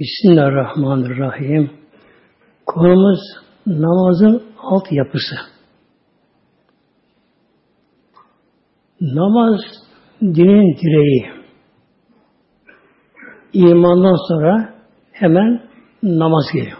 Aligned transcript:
Bismillahirrahmanirrahim. 0.00 1.70
Konumuz 2.66 3.18
namazın 3.66 4.42
alt 4.58 4.92
yapısı. 4.92 5.36
Namaz 9.00 9.60
dinin 10.22 10.76
direği. 10.76 11.30
İmandan 13.52 14.28
sonra 14.28 14.74
hemen 15.12 15.62
namaz 16.02 16.44
geliyor. 16.54 16.78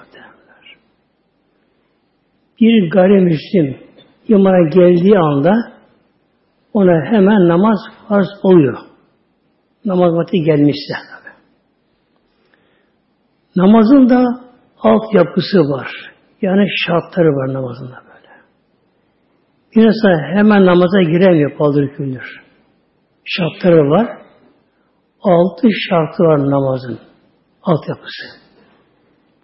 Bir 2.60 2.90
gayrimüslim 2.90 3.78
imana 4.28 4.68
geldiği 4.68 5.18
anda 5.18 5.52
ona 6.72 7.10
hemen 7.10 7.48
namaz 7.48 7.78
farz 8.08 8.28
oluyor. 8.42 8.78
Namaz 9.84 10.12
vakti 10.12 10.38
gelmişse. 10.42 10.94
Namazın 13.56 14.08
da 14.08 14.24
alt 14.82 15.14
yapısı 15.14 15.58
var. 15.58 15.90
Yani 16.42 16.66
şartları 16.86 17.28
var 17.28 17.54
namazında 17.54 17.96
böyle. 17.96 18.28
Bir 19.76 19.86
insan 19.86 20.36
hemen 20.36 20.66
namaza 20.66 21.02
giremiyor 21.02 21.56
paldır 21.56 21.88
küldür. 21.96 22.42
Şartları 23.24 23.90
var. 23.90 24.06
Altı 25.22 25.68
şartı 25.88 26.22
var 26.22 26.50
namazın. 26.50 26.98
Alt 27.62 27.88
yapısı. 27.88 28.40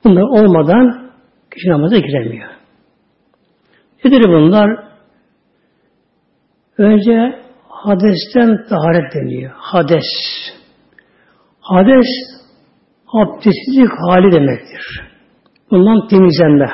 Bunlar 0.05 0.23
olmadan 0.23 1.11
kişi 1.55 1.69
namaza 1.69 1.99
giremiyor. 1.99 2.49
Nedir 4.05 4.25
bunlar? 4.29 4.87
Önce 6.79 7.43
hadesten 7.69 8.67
taharet 8.69 9.15
deniyor. 9.15 9.53
Hades. 9.57 10.05
Hades 11.61 12.36
abdestsizlik 13.21 13.91
hali 13.91 14.33
demektir. 14.33 14.85
Bundan 15.71 16.09
temizlenme. 16.09 16.71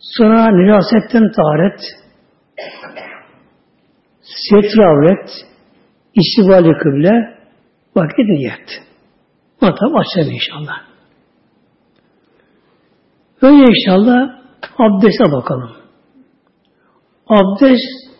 Sonra 0.00 0.50
nirasetten 0.50 1.32
taharet, 1.36 1.80
setre 4.22 4.86
avret, 4.86 5.30
istivali 6.14 6.72
kıble, 6.78 7.38
vakit 7.96 8.28
niyet. 8.28 8.68
Bunu 9.60 9.74
tabi 9.74 9.98
açacağım 9.98 10.34
inşallah. 10.34 10.76
Önce 13.42 13.64
inşallah 13.64 14.42
abdeste 14.78 15.32
bakalım. 15.32 15.70
Abdest 17.28 18.12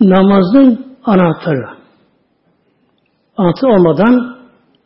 namazın 0.00 0.96
anahtarı. 1.04 1.68
Anahtar 3.36 3.68
olmadan 3.68 4.39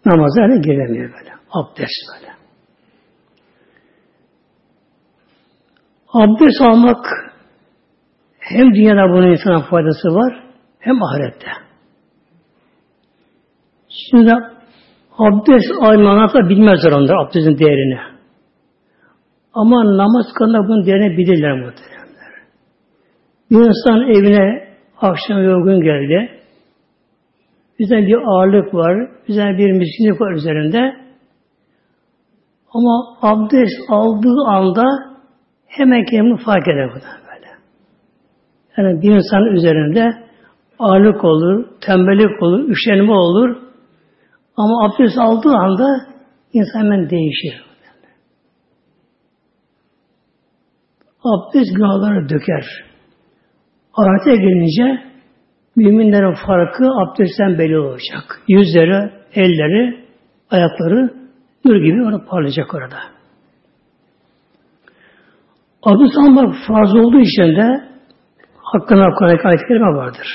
namaza 0.05 0.41
yani 0.41 0.61
giremiyor 0.61 1.13
böyle. 1.13 1.31
Abdest 1.51 2.01
böyle. 2.15 2.33
Abdest 6.13 6.63
almak 6.63 7.07
hem 8.39 8.75
dünyada 8.75 9.09
bunun 9.09 9.31
insana 9.33 9.63
faydası 9.71 10.09
var 10.09 10.45
hem 10.79 11.03
ahirette. 11.03 11.51
Şimdi 14.11 14.33
abdest 15.19 15.73
almanlar 15.81 16.35
da 16.35 16.49
bilmezler 16.49 16.93
onlar 16.93 17.25
abdestin 17.25 17.59
değerini. 17.59 18.15
Ama 19.55 19.97
namaz 19.97 20.27
kanında 20.39 20.69
bunun 20.69 20.87
değerini 20.87 21.19
bilirler 21.19 21.53
muhteremler. 21.53 22.33
Bir 23.51 23.57
insan 23.57 24.01
evine 24.01 24.69
akşam 25.01 25.43
yorgun 25.45 25.81
geldi. 25.81 26.44
Üzerinde 27.79 28.07
bir 28.07 28.23
ağırlık 28.27 28.75
var. 28.75 29.11
Üzerinde 29.29 29.59
bir 29.59 29.73
miskinlik 29.73 30.21
var 30.21 30.33
üzerinde. 30.33 30.97
Ama 32.73 33.17
abdest 33.23 33.77
aldığı 33.89 34.45
anda 34.47 34.85
hemen 35.67 36.05
kendini 36.05 36.37
fark 36.37 36.69
eder 36.69 36.89
bu 36.91 36.95
böyle. 36.95 37.51
Yani 38.77 39.03
bir 39.03 39.11
insan 39.11 39.47
üzerinde 39.47 40.25
ağırlık 40.79 41.25
olur, 41.25 41.67
tembellik 41.81 42.43
olur, 42.43 42.69
üşenme 42.69 43.13
olur. 43.13 43.57
Ama 44.57 44.85
abdest 44.85 45.19
aldığı 45.19 45.57
anda 45.57 45.89
insan 46.53 46.81
hemen 46.81 47.11
değişir. 47.11 47.65
Abdest 51.25 51.77
günahları 51.77 52.29
döker. 52.29 52.65
Ahirete 53.95 54.37
gelince 54.37 55.14
müminlerin 55.77 56.35
farkı 56.47 56.85
abdestten 56.85 57.59
belli 57.59 57.79
olacak. 57.79 58.41
Yüzleri, 58.49 59.11
elleri, 59.35 60.05
ayakları 60.51 61.15
nur 61.65 61.77
gibi 61.77 62.05
orada 62.05 62.25
parlayacak 62.25 62.75
orada. 62.75 62.99
Abdest 65.83 66.19
almak 66.19 66.55
farz 66.69 66.95
olduğu 66.95 67.21
için 67.21 67.57
de 67.57 67.85
hakkında 68.63 69.05
Kur'an-ı 69.19 69.41
ayet 69.45 69.61
kelime 69.69 69.97
vardır. 69.97 70.27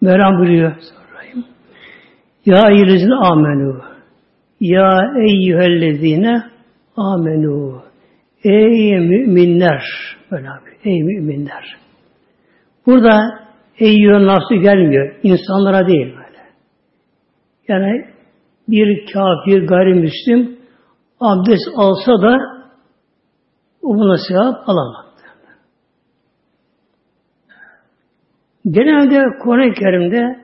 Mevlam 0.00 0.38
buyuruyor. 0.38 0.76
Ya 2.46 2.70
eyyühellezine 2.70 3.14
amenu. 3.14 3.82
Ya 4.60 5.00
eyyühellezine 5.28 6.42
amenu. 6.96 7.82
Ey 8.44 8.98
müminler. 8.98 9.82
Böyle 10.30 10.50
abi. 10.50 10.70
Ey 10.84 11.02
müminler. 11.02 11.76
Burada 12.86 13.45
eyyühen 13.78 14.26
nasıl 14.26 14.54
gelmiyor. 14.54 15.14
insanlara 15.22 15.86
değil 15.86 16.06
böyle. 16.06 16.38
Yani 17.68 18.06
bir 18.68 19.12
kafir, 19.12 19.68
gayrimüslim 19.68 20.58
abdest 21.20 21.68
alsa 21.76 22.22
da 22.22 22.38
o 23.82 23.94
buna 23.94 24.16
sevap 24.28 24.68
alamaz. 24.68 25.06
Genelde 28.70 29.38
Kur'an-ı 29.42 29.74
Kerim'de 29.74 30.40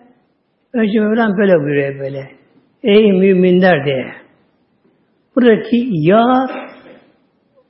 önce 0.73 1.01
Mevlam 1.01 1.37
böyle 1.39 1.53
buyuruyor 1.53 1.99
böyle. 1.99 2.31
Ey 2.83 3.13
müminler 3.13 3.85
diye. 3.85 4.13
Buradaki 5.37 5.89
ya 5.91 6.47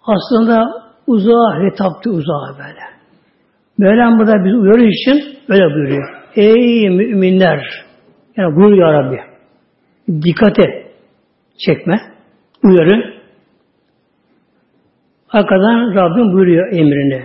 aslında 0.03 0.67
uzağa 1.07 1.63
hitaptı 1.63 2.11
uzağa 2.11 2.59
böyle. 2.59 2.92
Mevlam 3.83 4.19
burada 4.19 4.45
biz 4.45 4.55
uyarı 4.55 4.85
için 4.85 5.39
böyle 5.49 5.75
buyuruyor. 5.75 6.09
Ey 6.37 6.91
müminler! 6.91 7.61
Yani 8.37 8.57
buyur 8.57 8.79
ya 8.79 8.93
Rabbi. 8.93 9.21
Dikkate 10.23 10.93
çekme. 11.67 12.01
Uyarı. 12.65 13.15
Arkadan 15.31 15.95
Rabbim 15.95 16.33
buyuruyor 16.33 16.73
emrini. 16.73 17.25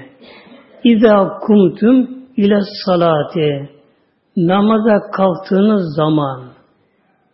İza 0.83 1.39
kumtum 1.41 2.09
ile 2.37 2.59
salati 2.85 3.69
namaza 4.37 5.11
kalktığınız 5.11 5.95
zaman 5.95 6.53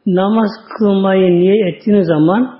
namaz 0.05 0.49
kılmayı 0.77 1.31
niye 1.31 1.69
ettiğiniz 1.69 2.07
zaman 2.07 2.59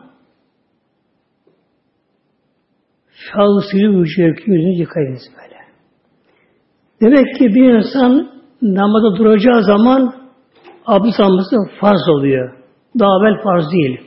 vücudaki 4.02 4.52
yüzünü 4.52 4.80
yıkayınız 4.80 5.22
böyle. 5.38 5.53
Demek 7.04 7.36
ki 7.38 7.46
bir 7.56 7.74
insan 7.74 8.30
namaza 8.62 9.18
duracağı 9.18 9.64
zaman 9.64 10.14
abdest 10.86 11.20
alması 11.20 11.56
farz 11.80 12.10
oluyor. 12.10 12.54
Daha 13.00 13.10
evvel 13.22 13.44
farz 13.44 13.72
değil. 13.72 14.02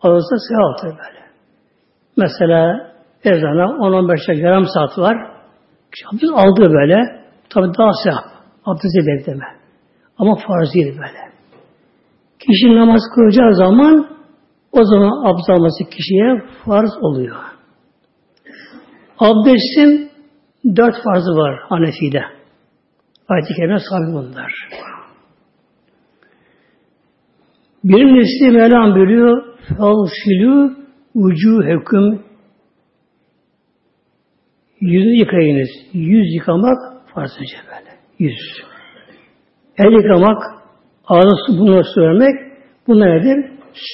Alırsa 0.00 0.36
sevaptır 0.48 0.88
böyle. 0.88 1.22
Mesela 2.16 2.90
ezana 3.24 3.64
10-15 3.64 4.08
dakika 4.08 4.32
yarım 4.32 4.66
saat 4.74 4.98
var. 4.98 5.16
Abdest 6.12 6.32
aldı 6.34 6.72
böyle. 6.72 6.96
Tabi 7.50 7.66
daha 7.78 7.92
sevap. 8.04 8.24
Abdest 8.64 8.96
bekleme. 9.06 9.44
Ama 10.18 10.34
farz 10.34 10.74
değil 10.74 10.98
böyle. 10.98 11.20
Kişi 12.38 12.76
namaz 12.76 13.00
kılacağı 13.14 13.54
zaman 13.54 14.06
o 14.72 14.84
zaman 14.84 15.24
abdest 15.26 15.50
alması 15.50 15.84
kişiye 15.84 16.42
farz 16.64 16.90
oluyor. 17.00 17.36
Abdestin 19.18 20.10
dört 20.76 20.94
farzı 21.04 21.36
var 21.36 21.60
Hanefi'de. 21.68 22.35
Ayet-i 23.28 23.54
Kerime 23.54 23.78
sabit 23.78 24.14
bunlar. 24.14 24.52
Birincisi 27.84 28.50
Mevlam 28.50 28.94
buyuruyor 28.94 29.56
Falsilü 29.78 30.76
vücuhekum 31.16 32.26
Yüzü 34.80 35.08
yıkayınız. 35.08 35.68
Yüz 35.92 36.34
yıkamak 36.34 36.78
farzınca 37.14 37.58
böyle. 37.66 37.90
Yüz. 38.18 38.38
El 39.78 39.92
yıkamak, 39.92 40.42
ağzı 41.06 41.36
su 41.46 41.58
bunu 41.58 41.84
söylemek 41.94 42.34
bunlar 42.86 43.08
nedir? 43.08 43.50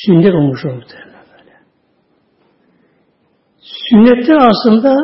Sünnet 0.07 0.35
olmuş 0.35 0.65
olmuştur. 0.65 0.99
Sünnetler 3.63 4.37
aslında 4.37 4.95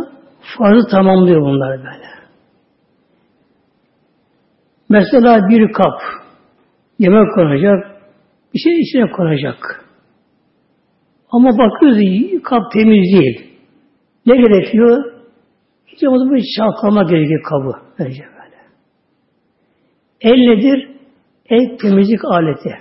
farzı 0.41 0.89
tamamlıyor 0.91 1.43
bunlar 1.43 1.79
böyle. 1.79 2.18
Mesela 4.89 5.49
bir 5.49 5.73
kap 5.73 6.01
yemek 6.99 7.35
konacak, 7.35 8.03
bir 8.55 8.59
şey 8.59 8.81
içine 8.81 9.11
konacak. 9.11 9.85
Ama 11.31 11.51
bakıyoruz 11.59 12.43
kap 12.43 12.73
temiz 12.73 13.13
değil. 13.13 13.49
Ne 14.27 14.37
gerekiyor? 14.37 15.13
Hiç 15.87 16.05
olmazsa 16.05 16.35
bir 16.35 16.45
çalkama 16.57 17.03
gerekiyor 17.03 17.43
kabı. 17.43 17.73
Önce 17.99 18.23
böyle. 18.23 18.57
El 20.21 20.39
nedir? 20.49 20.91
El 21.51 21.79
temizlik 21.79 22.25
aleti. 22.25 22.79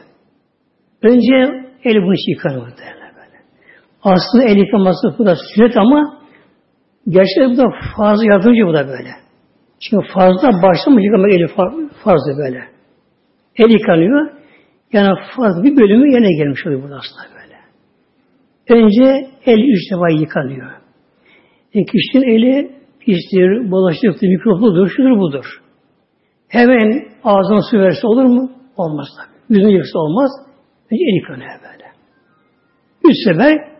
Önce 1.01 1.67
el 1.83 1.95
bunu 2.03 2.15
yıkanır 2.27 2.61
böyle. 2.61 3.37
Aslında 4.03 4.43
el 4.43 4.57
yıkaması 4.57 5.15
bu 5.19 5.25
da 5.25 5.35
sünnet 5.35 5.77
ama 5.77 6.19
gerçekten 7.07 7.51
bu 7.51 7.57
da 7.57 7.63
fazla 7.97 8.25
yardımcı 8.25 8.67
bu 8.67 8.73
da 8.73 8.87
böyle. 8.87 9.26
Çünkü 9.79 10.07
fazla 10.13 10.49
başlamış 10.63 11.03
yıkamak 11.05 11.33
eli 11.33 11.47
fazla 12.03 12.37
böyle. 12.37 12.63
El 13.57 13.69
yıkanıyor. 13.69 14.31
Yani 14.93 15.19
fazla 15.35 15.63
bir 15.63 15.77
bölümü 15.77 16.07
yine 16.15 16.37
gelmiş 16.37 16.67
oluyor 16.67 16.83
burada 16.83 16.95
aslında 16.95 17.39
böyle. 17.39 17.57
Önce 18.81 19.27
el 19.45 19.59
üç 19.59 19.91
defa 19.91 20.09
yıkanıyor. 20.09 20.71
E 21.73 21.85
kişinin 21.85 22.23
eli 22.23 22.71
pistir, 22.99 23.71
bulaşıktır, 23.71 24.27
mikropludur, 24.27 24.89
şudur 24.89 25.19
budur. 25.19 25.45
Hemen 26.47 27.07
ağzına 27.23 27.61
su 27.71 27.79
verse 27.79 28.07
olur 28.07 28.23
mu? 28.23 28.51
Olmaz 28.77 29.07
tabi. 29.17 29.57
Yüzünü 29.57 29.71
yıksa 29.71 29.99
olmaz. 29.99 30.31
Önce 30.91 31.03
el 31.03 31.15
yıkanıyor 31.15 31.49
böyle. 31.49 31.85
Üç 33.03 33.15
sefer 33.25 33.77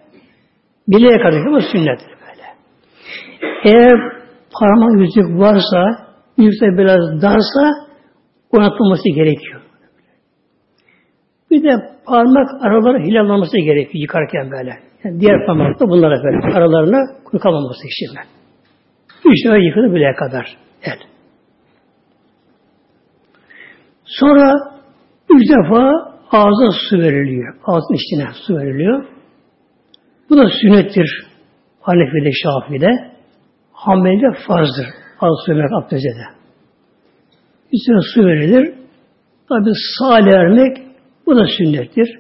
bileğe 0.88 1.18
kadar 1.18 1.46
ama 1.46 1.62
sünnettir 1.62 2.14
böyle. 2.28 2.46
Eğer 3.64 4.17
parmak 4.60 5.02
yüzük 5.02 5.40
varsa, 5.40 5.84
yüzükte 6.38 6.78
biraz 6.78 7.22
darsa 7.22 7.88
oynatılması 8.52 9.10
gerekiyor. 9.16 9.62
Bir 11.52 11.64
de 11.64 11.70
parmak 12.06 12.50
araları 12.62 13.04
hilallanması 13.04 13.58
gerekiyor 13.58 14.02
yıkarken 14.02 14.52
böyle. 14.52 14.80
Yani 15.04 15.20
diğer 15.20 15.46
parmakta 15.46 15.90
bunlara 15.90 16.24
böyle 16.24 16.58
aralarına 16.58 16.98
kuru 17.26 17.40
kalmaması 17.40 17.88
için. 17.88 18.20
Üç 19.26 19.46
defa 19.46 19.58
yıkadı 19.58 19.96
bileğe 19.96 20.16
kadar 20.16 20.58
el. 20.84 21.00
Sonra 24.06 24.54
üç 25.30 25.50
defa 25.50 25.92
ağza 26.32 26.72
su 26.90 26.98
veriliyor. 26.98 27.56
Ağzın 27.66 27.94
içine 27.94 28.28
su 28.48 28.56
veriliyor. 28.56 29.06
Bu 30.30 30.38
da 30.38 30.50
sünnettir. 30.62 31.28
Hanefi'de, 31.82 32.32
Şafi'de. 32.44 33.17
Hanbeli'de 33.78 34.40
farzdır. 34.48 34.88
Az 35.22 35.36
su 35.46 35.52
vermek 35.52 35.72
abdestte. 35.74 36.28
Üstüne 37.74 38.02
su 38.14 38.22
verilir. 38.26 38.74
Tabi 39.50 39.72
sağ 40.00 40.26
vermek 40.26 40.78
bu 41.26 41.36
da 41.36 41.46
sünnettir. 41.58 42.20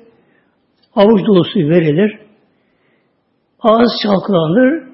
Avuç 0.95 1.21
dolusu 1.27 1.59
verilir. 1.59 2.19
Ağız 3.59 3.91
çalkalanır. 4.03 4.87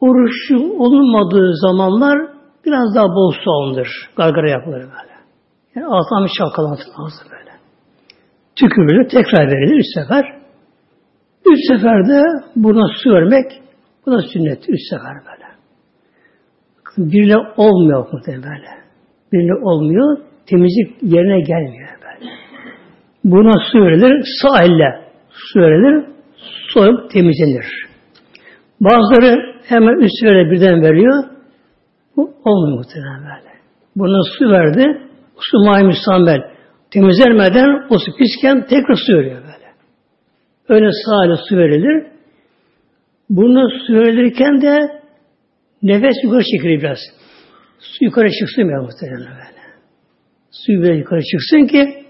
Oruçlu 0.00 0.84
olunmadığı 0.84 1.56
zamanlar 1.56 2.18
biraz 2.66 2.94
daha 2.94 3.08
bol 3.08 3.32
su 3.32 3.50
alınır. 3.50 3.88
Gargara 4.16 4.50
yapılır 4.50 4.80
böyle. 4.80 5.14
Yani 5.74 5.86
ağızdan 5.86 6.24
bir 6.24 6.32
çalkalanır 6.38 6.80
ağzı 6.96 7.30
böyle. 7.30 7.50
Tükürülür, 8.56 9.08
tekrar 9.08 9.46
verilir 9.46 9.78
üç 9.78 9.86
sefer. 9.94 10.24
Üç 11.46 11.58
seferde 11.68 12.22
buna 12.56 12.86
su 13.02 13.10
vermek 13.10 13.62
bu 14.06 14.12
da 14.12 14.22
sünnet. 14.32 14.68
Üç 14.68 14.80
sefer 14.90 15.14
böyle. 15.26 15.35
Birle 16.98 17.36
olmuyor 17.56 18.06
muhtemelen 18.12 18.42
böyle. 18.42 18.68
Birle 19.32 19.54
olmuyor. 19.54 20.18
Temizlik 20.46 21.02
yerine 21.02 21.40
gelmiyor 21.40 21.88
böyle. 22.02 22.30
Buna 23.24 23.52
su 23.72 23.78
verilir. 23.78 24.24
Sağ 24.42 24.62
elle 24.64 25.00
su 25.30 25.60
verilir. 25.60 26.04
Soyup 26.74 27.10
temizlenir. 27.10 27.66
Bazıları 28.80 29.56
hemen 29.68 30.04
üst 30.04 30.20
sefere 30.20 30.50
birden 30.50 30.82
veriyor. 30.82 31.24
Bu 32.16 32.34
olmuyor 32.44 32.78
muhtemelen 32.78 33.20
böyle. 33.20 33.56
Buna 33.96 34.22
su 34.38 34.50
verdi. 34.50 35.02
Su 35.38 35.58
may 35.66 35.82
müsambel. 35.82 36.40
Temizlenmeden 36.90 37.86
o 37.90 37.98
su 37.98 38.16
pisken 38.18 38.66
tekrar 38.66 38.96
su 39.06 39.12
veriyor 39.12 39.42
böyle. 39.42 39.66
Öyle 40.68 40.90
sağ 41.04 41.26
ile 41.26 41.36
su 41.48 41.56
verilir. 41.56 42.06
Bunu 43.30 43.70
su 43.86 43.94
verilirken 43.94 44.60
de 44.60 44.95
nefes 45.86 46.16
yukarı 46.24 46.42
çekilir 46.42 46.78
biraz. 46.82 46.98
Su 47.78 48.04
yukarı 48.04 48.30
çıksın 48.30 48.62
ya 48.62 48.82
muhtemelen 48.82 49.32
böyle. 49.34 49.56
Su 50.50 50.72
biraz 50.72 50.98
yukarı 50.98 51.20
çıksın 51.22 51.66
ki 51.66 52.06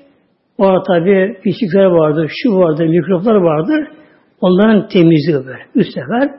o 0.58 0.82
tabi 0.82 1.40
pislikler 1.42 1.84
vardır, 1.84 2.32
şu 2.42 2.56
vardır, 2.56 2.86
mikroplar 2.86 3.34
vardır. 3.34 3.88
Onların 4.40 4.88
temizliği 4.88 5.46
böyle. 5.46 5.66
Üst 5.74 5.94
sefer. 5.94 6.30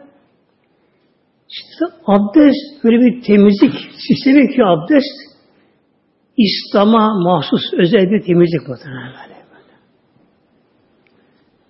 İşte 1.50 1.86
abdest 2.06 2.84
böyle 2.84 2.98
bir 3.06 3.22
temizlik 3.22 3.74
sistemi 4.08 4.56
ki 4.56 4.64
abdest 4.64 5.18
İslam'a 6.38 7.24
mahsus 7.24 7.62
özel 7.74 8.12
bir 8.12 8.22
temizlik 8.26 8.68
muhtemelen 8.68 9.08
böyle. 9.08 9.38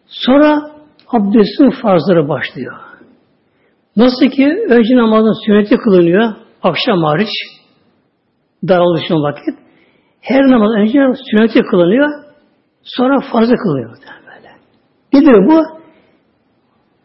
Sonra 0.07 0.71
abdestin 1.07 1.69
farzları 1.81 2.29
başlıyor. 2.29 2.86
Nasıl 3.97 4.29
ki 4.29 4.45
önce 4.69 4.95
namazın 4.95 5.45
sünneti 5.45 5.77
kılınıyor, 5.77 6.33
akşam 6.63 7.03
hariç, 7.03 7.29
daralışın 8.67 9.15
vakit. 9.15 9.59
Her 10.21 10.51
namaz 10.51 10.71
önce 10.77 10.99
sünneti 11.31 11.61
kılınıyor, 11.61 12.09
sonra 12.83 13.19
farzı 13.31 13.55
kılınıyor 13.55 13.97
böyle. 13.99 14.49
Nedir 15.13 15.47
bu? 15.47 15.63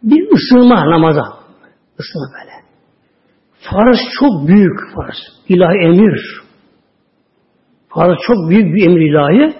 Bir 0.02 0.30
ısınma 0.32 0.90
namaza. 0.90 1.24
Isınma 1.98 2.26
böyle. 2.38 2.52
Farz 3.70 3.98
çok 4.20 4.48
büyük 4.48 4.94
farz. 4.94 5.16
İlahi 5.48 5.78
emir. 5.78 6.42
Farz 7.88 8.18
çok 8.26 8.50
büyük 8.50 8.74
bir 8.74 8.86
emir 8.86 9.10
ilahi. 9.10 9.56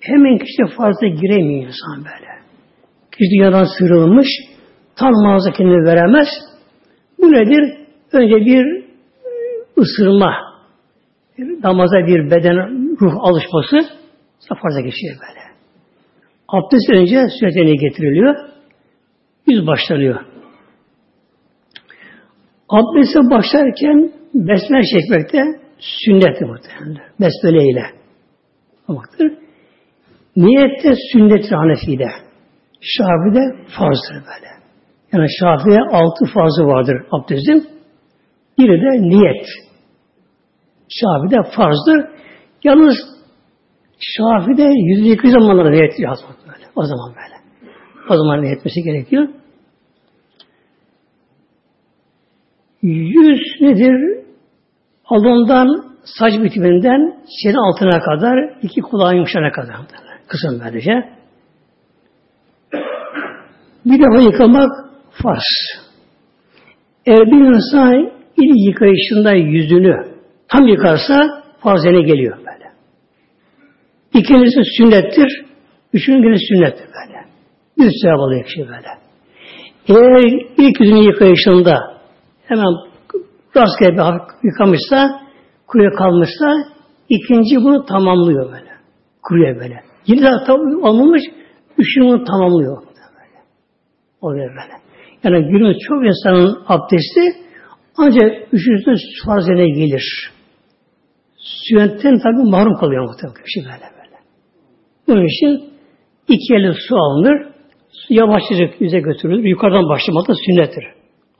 Hemen 0.00 0.38
kişi 0.38 0.76
farza 0.76 1.06
giremiyor 1.06 1.66
insan 1.66 1.98
böyle. 1.98 2.30
Kişi 3.12 3.30
dünyadan 3.30 3.66
sıyrılmış, 3.78 4.28
tam 4.96 5.12
mağaza 5.12 5.50
kendini 5.52 5.84
veremez. 5.86 6.28
Bu 7.18 7.32
nedir? 7.32 7.86
Önce 8.12 8.36
bir 8.36 8.84
ısırma, 9.78 10.34
namaza 11.64 11.96
bir 11.96 12.30
beden, 12.30 12.56
ruh 13.00 13.14
alışması, 13.16 13.76
farza 14.62 14.80
geçiyor 14.80 15.16
böyle. 15.20 15.46
Abdest 16.48 16.90
önce 16.90 17.28
sünnetine 17.40 17.88
getiriliyor. 17.88 18.36
Yüz 19.46 19.66
başlanıyor. 19.66 20.20
Abdeste 22.68 23.20
başlarken 23.30 24.12
besmele 24.34 24.82
çekmekte 24.82 25.42
sünneti 25.78 26.44
muhtemelen. 26.44 27.02
Besmele 27.20 27.64
ile. 27.70 27.82
Olmaktır. 28.88 29.32
Niyette 30.36 30.92
sünnettir 31.12 31.52
Hanefi'de. 31.52 32.08
Şafi'de 32.80 33.40
farzdır 33.78 34.14
böyle. 34.14 34.55
Yani 35.12 35.26
Şafi'de 35.40 35.80
altı 35.92 36.24
farzı 36.34 36.66
vardır 36.66 36.96
abdestin. 37.10 37.68
Biri 38.58 38.80
de 38.80 39.08
niyet. 39.08 39.46
Şafi'de 40.88 41.50
farzdır. 41.56 42.08
Yalnız 42.64 42.96
Şafi'de 43.98 44.62
yüzde 44.62 45.08
iki 45.08 45.30
zamanlarda 45.30 45.70
niyet 45.70 45.98
yazmak 45.98 46.36
böyle. 46.46 46.64
O 46.76 46.82
zaman 46.82 47.14
böyle. 47.14 47.36
O 48.10 48.16
zaman 48.16 48.42
niyet 48.42 48.58
etmesi 48.58 48.82
gerekiyor. 48.82 49.28
Yüz 52.82 53.40
nedir? 53.60 54.24
Alından 55.04 55.96
saç 56.04 56.32
bitiminden 56.42 57.18
senin 57.42 57.54
altına 57.54 58.00
kadar 58.00 58.58
iki 58.62 58.80
kulağın 58.80 59.14
yumuşana 59.14 59.52
kadar. 59.52 59.76
Kısım 60.28 60.60
böylece. 60.64 61.16
Bir 63.86 63.98
defa 64.00 64.22
yıkamak 64.22 64.85
farz. 65.22 65.42
Eğer 67.06 67.26
bir 67.26 67.54
insan 67.54 68.12
ilk 68.36 68.66
yıkayışında 68.68 69.32
yüzünü 69.32 70.16
tam 70.48 70.68
yıkarsa 70.68 71.44
farz 71.58 71.82
geliyor 71.82 72.38
böyle. 72.38 72.72
İkincisi 74.14 74.60
sünnettir. 74.76 75.44
Üçüncüsü 75.92 76.46
sünnettir 76.46 76.86
böyle. 76.86 77.24
Bir 77.78 77.90
sevap 78.02 78.20
alıyor 78.20 78.44
kişi 78.44 78.60
böyle. 78.60 78.88
Eğer 79.88 80.46
ilk 80.58 80.80
yüzünü 80.80 81.04
yıkayışında 81.04 82.00
hemen 82.44 82.74
rastgele 83.56 83.92
bir 83.92 84.48
yıkamışsa, 84.48 85.20
kuruya 85.66 85.90
kalmışsa, 85.90 86.54
ikinci 87.08 87.56
bunu 87.56 87.86
tamamlıyor 87.86 88.52
böyle. 88.52 88.70
Kuruya 89.22 89.56
böyle. 89.56 89.82
Yine 90.06 90.22
daha 90.22 90.44
tam 90.44 90.60
olmamış, 90.60 91.22
üçüncü 91.78 92.08
bunu 92.08 92.24
tamamlıyor. 92.24 92.76
Böyle. 92.82 93.42
Oluyor 94.20 94.50
böyle. 94.50 94.85
Yani 95.24 95.46
günümüz 95.46 95.76
çok 95.88 96.06
insanın 96.06 96.64
abdesti 96.66 97.20
ancak 97.96 98.32
üçüncüsü 98.52 99.26
farz 99.26 99.46
gelir. 99.46 100.30
Sünnetten 101.36 102.18
tabi 102.18 102.50
mahrum 102.50 102.74
kalıyor 102.74 103.04
muhtemelen 103.04 103.42
kişi 103.44 103.60
böyle 103.60 103.88
böyle. 103.96 104.16
Bunun 105.08 105.26
için 105.26 105.72
iki 106.28 106.54
elle 106.54 106.72
su 106.88 106.96
alınır, 106.96 107.56
Yavaşça 108.08 108.54
yüze 108.80 109.00
götürülür. 109.00 109.44
Yukarıdan 109.44 109.88
başlamak 109.88 110.28
da 110.28 110.32
sünnettir. 110.46 110.84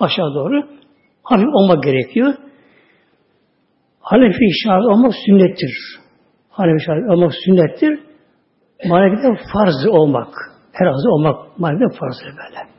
Aşağı 0.00 0.34
doğru. 0.34 0.62
Hafif 1.22 1.48
olmak 1.54 1.82
gerekiyor. 1.84 2.34
Hanefi 4.00 4.44
şahit 4.64 4.84
olmak 4.84 5.12
sünnettir. 5.26 5.72
Hanefi 6.50 6.84
şahit 6.84 7.10
olmak 7.10 7.32
sünnettir. 7.44 8.00
Malik'te 8.88 9.28
farz 9.52 9.86
olmak. 9.86 10.34
Her 10.72 10.86
olmak 10.86 11.58
Malik'te 11.58 11.98
farzdır 11.98 12.26
böyle. 12.26 12.75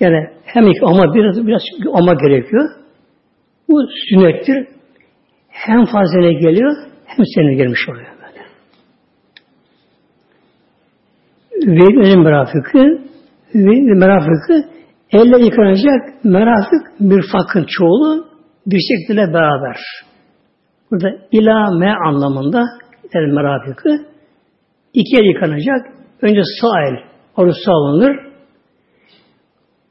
Yani 0.00 0.28
hem 0.44 0.66
iki 0.66 0.84
ama 0.84 1.14
biraz 1.14 1.46
biraz 1.46 1.62
ama 1.94 2.14
gerekiyor. 2.14 2.70
Bu 3.68 3.80
sünnettir. 4.08 4.66
Hem 5.48 5.84
fazlene 5.84 6.32
geliyor 6.32 6.76
hem 7.04 7.26
senin 7.34 7.56
gelmiş 7.56 7.88
oluyor 7.88 8.06
böyle. 8.06 8.44
Ve 11.80 12.16
merafıkı 12.16 13.02
ve 13.54 13.94
merafıkı 13.94 14.68
elle 15.12 15.44
yıkanacak 15.44 16.24
merafık 16.24 17.00
mürfakın 17.00 17.66
çoğulu 17.68 18.28
bir 18.66 18.80
şekilde 18.80 19.32
beraber. 19.34 19.76
Burada 20.90 21.08
ila 21.32 21.70
me 21.70 21.94
anlamında 22.06 22.62
el 23.14 23.32
merafıkı 23.32 24.06
iki 24.94 25.16
el 25.16 25.24
yıkanacak. 25.24 25.86
Önce 26.22 26.40
sağ 26.60 26.82
el 26.82 26.96
oruç 27.36 27.68
alınır. 27.68 28.27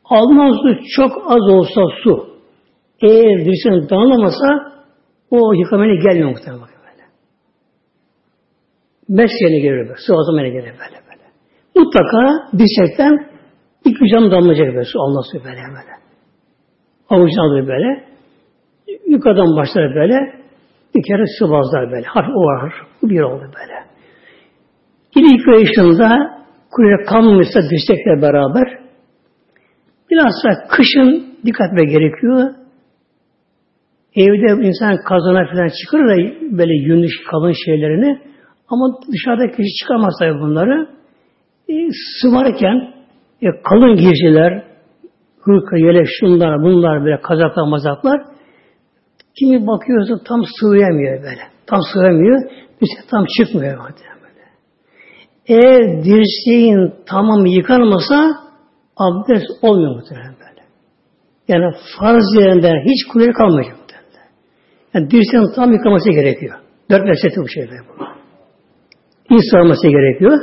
Alınan 0.09 0.51
su 0.51 0.79
çok 0.95 1.31
az 1.31 1.49
olsa 1.49 1.81
su. 2.03 2.27
Eğer 3.01 3.45
dirseğin 3.45 3.89
dağılamasa 3.89 4.73
o 5.31 5.53
yıkamaya 5.53 5.95
gelmiyor 5.95 6.29
muhtemelen 6.29 6.61
böyle. 6.61 7.03
Beş 9.09 9.31
yerine 9.41 9.59
gelir 9.59 9.77
böyle. 9.77 9.95
Su 10.07 10.13
azamaya 10.19 10.49
gelir 10.49 10.73
böyle 10.81 10.99
böyle. 11.07 11.25
Mutlaka 11.75 12.47
dirsekten 12.59 13.27
iki 13.85 14.07
cam 14.13 14.31
damlayacak 14.31 14.67
böyle 14.67 14.85
su. 14.85 14.99
Allah 15.01 15.21
su 15.31 15.37
böyle 15.43 15.61
böyle. 15.77 15.93
Avucunu 17.09 17.41
alır 17.43 17.67
böyle. 17.67 18.03
Yukarıdan 19.07 19.55
başlar 19.55 19.95
böyle. 19.95 20.15
Bir 20.95 21.03
kere 21.03 21.23
sıvazlar 21.39 21.91
böyle. 21.91 22.05
Hafif 22.05 22.35
o 22.35 22.41
var. 22.41 22.73
Bir 23.03 23.21
oldu 23.21 23.43
böyle. 23.43 23.77
İlk 25.15 25.31
yıkayışında 25.31 26.37
kuyruğa 26.71 27.05
kalmamışsa 27.05 27.59
dirsekle 27.61 28.21
beraber 28.21 28.86
Bilhassa 30.09 30.67
kışın 30.69 31.37
dikkat 31.45 31.67
etmek 31.67 31.89
gerekiyor. 31.89 32.53
Evde 34.15 34.67
insan 34.67 34.97
kazana 34.97 35.45
falan 35.51 35.69
çıkarır 35.81 36.09
da 36.09 36.17
böyle 36.57 36.73
yünlü 36.73 37.07
kalın 37.31 37.53
şeylerini 37.65 38.21
ama 38.69 38.85
dışarıda 39.11 39.51
kişi 39.51 39.73
çıkamaz 39.79 40.13
tabi 40.19 40.39
bunları. 40.39 40.87
E, 41.69 41.73
sıvarken 42.21 42.93
e, 43.41 43.47
kalın 43.69 43.95
giysiler, 43.95 44.63
hırka, 45.41 45.77
yelek, 45.77 46.07
şunlar, 46.19 46.61
bunlar 46.61 47.05
böyle 47.05 47.21
kazaklar, 47.21 47.67
mazaklar 47.67 48.21
kimi 49.39 49.67
bakıyorsa 49.67 50.23
tam 50.27 50.41
sığıyamıyor 50.59 51.23
böyle. 51.23 51.41
Tam 51.67 51.79
sığamıyor. 51.93 52.41
Bir 52.81 52.87
şey 52.87 53.09
tam 53.09 53.25
çıkmıyor. 53.37 53.77
Böyle. 53.79 54.45
Eğer 55.47 56.03
dirseğin 56.03 56.93
tamam 57.05 57.45
yıkanmasa 57.45 58.46
abdest 58.97 59.45
olmuyor 59.61 59.95
muhtemelen 59.95 60.35
böyle. 60.39 60.61
Yani 61.47 61.75
farz 61.99 62.25
yerinde 62.39 62.71
hiç 62.85 63.07
kuvveti 63.07 63.31
kalmayacak 63.31 63.77
muhtemelen. 63.79 64.29
Yani 64.93 65.11
dirseğin 65.11 65.55
tam 65.55 65.71
yıkaması 65.71 66.09
gerekiyor. 66.09 66.59
Dört 66.91 67.03
mesleti 67.05 67.41
bu 67.41 67.47
şeyler 67.47 67.79
bu. 67.89 68.03
İyi 69.29 69.49
sarması 69.51 69.87
gerekiyor. 69.87 70.37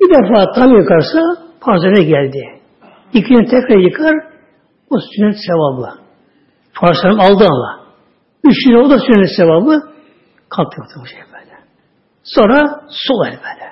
Bir 0.00 0.08
defa 0.08 0.52
tam 0.52 0.78
yıkarsa 0.78 1.20
farzene 1.60 2.04
geldi. 2.04 2.42
İkinci 3.12 3.50
tekrar 3.50 3.78
yıkar 3.78 4.14
o 4.90 4.96
sünnet 5.14 5.36
sevabı. 5.46 5.88
Farzlarım 6.72 7.20
aldı 7.20 7.44
ama. 7.44 7.80
Üçüncü 8.44 8.76
o 8.76 8.90
da 8.90 8.98
sünnet 8.98 9.36
sevabı 9.36 9.80
kalktı 10.48 10.76
bu 11.02 11.06
şey 11.06 11.20
böyle. 11.32 11.58
Sonra 12.22 12.80
sol 12.88 13.26
el 13.26 13.32
böyle. 13.32 13.69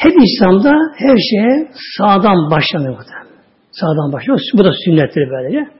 Hep 0.00 0.12
İslam'da 0.12 0.72
her 0.96 1.16
şeye 1.30 1.70
sağdan 1.98 2.50
başlanıyor 2.50 2.94
bu 2.94 3.00
da. 3.00 3.30
Sağdan 3.72 4.12
başlıyor. 4.12 4.40
Bu 4.54 4.64
da 4.64 4.70
sünnettir 4.84 5.30
böylece. 5.30 5.70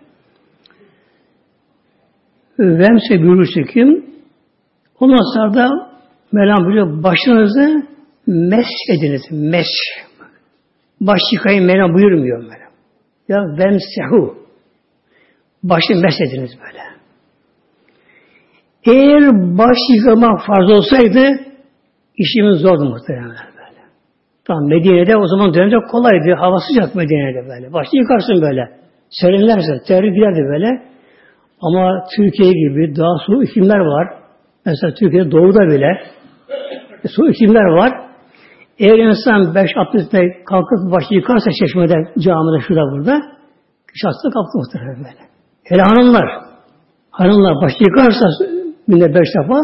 Vemse 2.59 3.23
buyurursa 3.23 3.63
kim? 3.63 4.07
Ondan 5.01 5.35
sonra 5.35 5.55
da 5.55 5.91
Mevlam 6.33 6.65
buyuruyor 6.65 7.03
başınızı 7.03 7.87
mes 8.27 8.67
ediniz. 8.89 9.23
Mes. 9.31 9.67
Baş 11.01 11.21
yıkayın 11.33 11.65
Mevlam 11.65 11.95
buyurmuyor 11.95 12.39
Mevlam. 12.43 12.73
Ya 13.29 13.39
vemsehu. 13.59 14.39
Başı 15.63 15.95
mes 15.95 16.21
ediniz 16.21 16.51
böyle. 16.61 16.83
Eğer 18.85 19.33
baş 19.59 19.77
yıkamak 19.95 20.47
farz 20.47 20.71
olsaydı 20.71 21.41
işimiz 22.17 22.61
zordu 22.61 22.85
muhtemelen. 22.85 23.50
Tamam 24.45 24.69
Medine'de 24.69 25.17
o 25.17 25.27
zaman 25.27 25.55
dönemde 25.55 25.77
kolaydı. 25.91 26.35
Hava 26.41 26.59
sıcak 26.69 26.95
Medine'de 26.95 27.49
böyle. 27.49 27.73
Başta 27.73 27.97
yıkarsın 27.97 28.43
böyle. 28.43 28.63
Serinlerse, 29.11 29.73
terli 29.89 30.13
giderdi 30.13 30.41
böyle. 30.53 30.69
Ama 31.63 32.05
Türkiye 32.17 32.53
gibi 32.53 32.97
daha 32.97 33.15
soğuk 33.27 33.49
iklimler 33.49 33.79
var. 33.79 34.09
Mesela 34.67 34.95
Türkiye'de 34.95 35.31
doğuda 35.31 35.61
bile 35.61 35.91
e, 37.05 37.09
soğuk 37.09 37.35
iklimler 37.35 37.65
var. 37.65 37.93
Eğer 38.79 38.99
insan 38.99 39.55
beş 39.55 39.71
abdestle 39.77 40.45
kalkıp 40.45 40.93
başı 40.93 41.15
yıkarsa 41.15 41.51
çeşmede, 41.61 41.95
camide, 42.19 42.61
şurada 42.67 42.93
burada 42.93 43.13
hasta 44.05 44.31
kaptı 44.31 44.59
muhtemelen 44.59 44.97
böyle. 44.97 45.23
Hele 45.65 45.83
hanımlar, 45.83 46.27
hanımlar 47.11 47.55
başı 47.63 47.77
yıkarsa 47.81 48.27
günde 48.89 49.15
beş 49.15 49.29
defa 49.37 49.59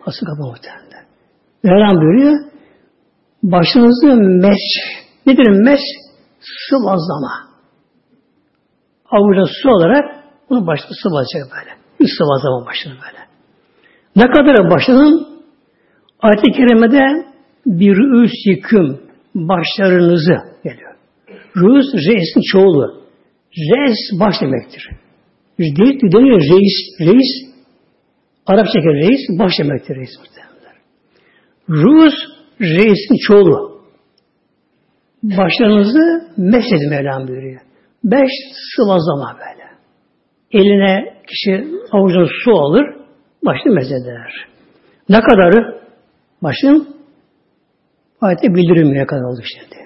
hasta 0.00 0.26
kapı 0.26 0.42
muhtemelen. 0.42 1.04
Mevlam 1.64 2.00
buyuruyor, 2.00 2.34
başınızı 3.42 4.06
mes, 4.16 4.62
nedir 5.26 5.50
mes? 5.50 5.80
Sıvazlama. 6.68 7.48
Avuca 9.10 9.44
su 9.62 9.68
olarak 9.68 10.04
bunu 10.50 10.66
başta 10.66 10.88
sıvazlayacak 11.02 11.56
böyle. 11.56 11.76
Bir 12.00 12.08
sıvazlama 12.18 12.66
başını 12.66 12.92
böyle. 12.92 13.28
Ne 14.16 14.22
kadar 14.22 14.70
başının 14.70 15.28
ayet-i 16.20 16.52
kerimede 16.52 17.26
bir 17.66 18.22
üstiküm 18.24 19.00
başlarınızı 19.34 20.36
geliyor. 20.64 20.94
Rüz, 21.56 21.94
reisin 21.94 22.40
çoğulu. 22.52 23.02
Reis 23.56 24.20
baş 24.20 24.34
demektir. 24.40 24.90
Değil, 25.58 26.00
deniyor 26.12 26.40
reis, 26.40 26.76
reis, 27.00 27.48
Arapça 28.48 28.78
reis, 28.80 29.38
baş 29.38 29.52
demektir 29.58 29.96
reis 29.96 30.10
muhtemelen. 30.18 30.76
Ruz, 31.68 32.14
reisin 32.60 33.16
çoğulu. 33.26 33.78
Başlarınızı 35.22 36.28
mesledin 36.36 36.90
Mevlam 36.90 37.28
buyuruyor. 37.28 37.60
Beş 38.04 38.30
sıvazlama 38.76 39.36
böyle. 39.38 39.68
Eline 40.52 41.14
kişi 41.26 41.64
avucuna 41.92 42.26
su 42.44 42.50
alır, 42.52 42.84
başını 43.44 43.72
mezeder. 43.74 44.32
Ne 45.08 45.20
kadarı? 45.20 45.80
Başın 46.42 46.96
ayette 48.20 48.54
bildirilmiyor 48.54 49.06
kadar 49.06 49.22
oldu 49.22 49.40
şimdi. 49.44 49.78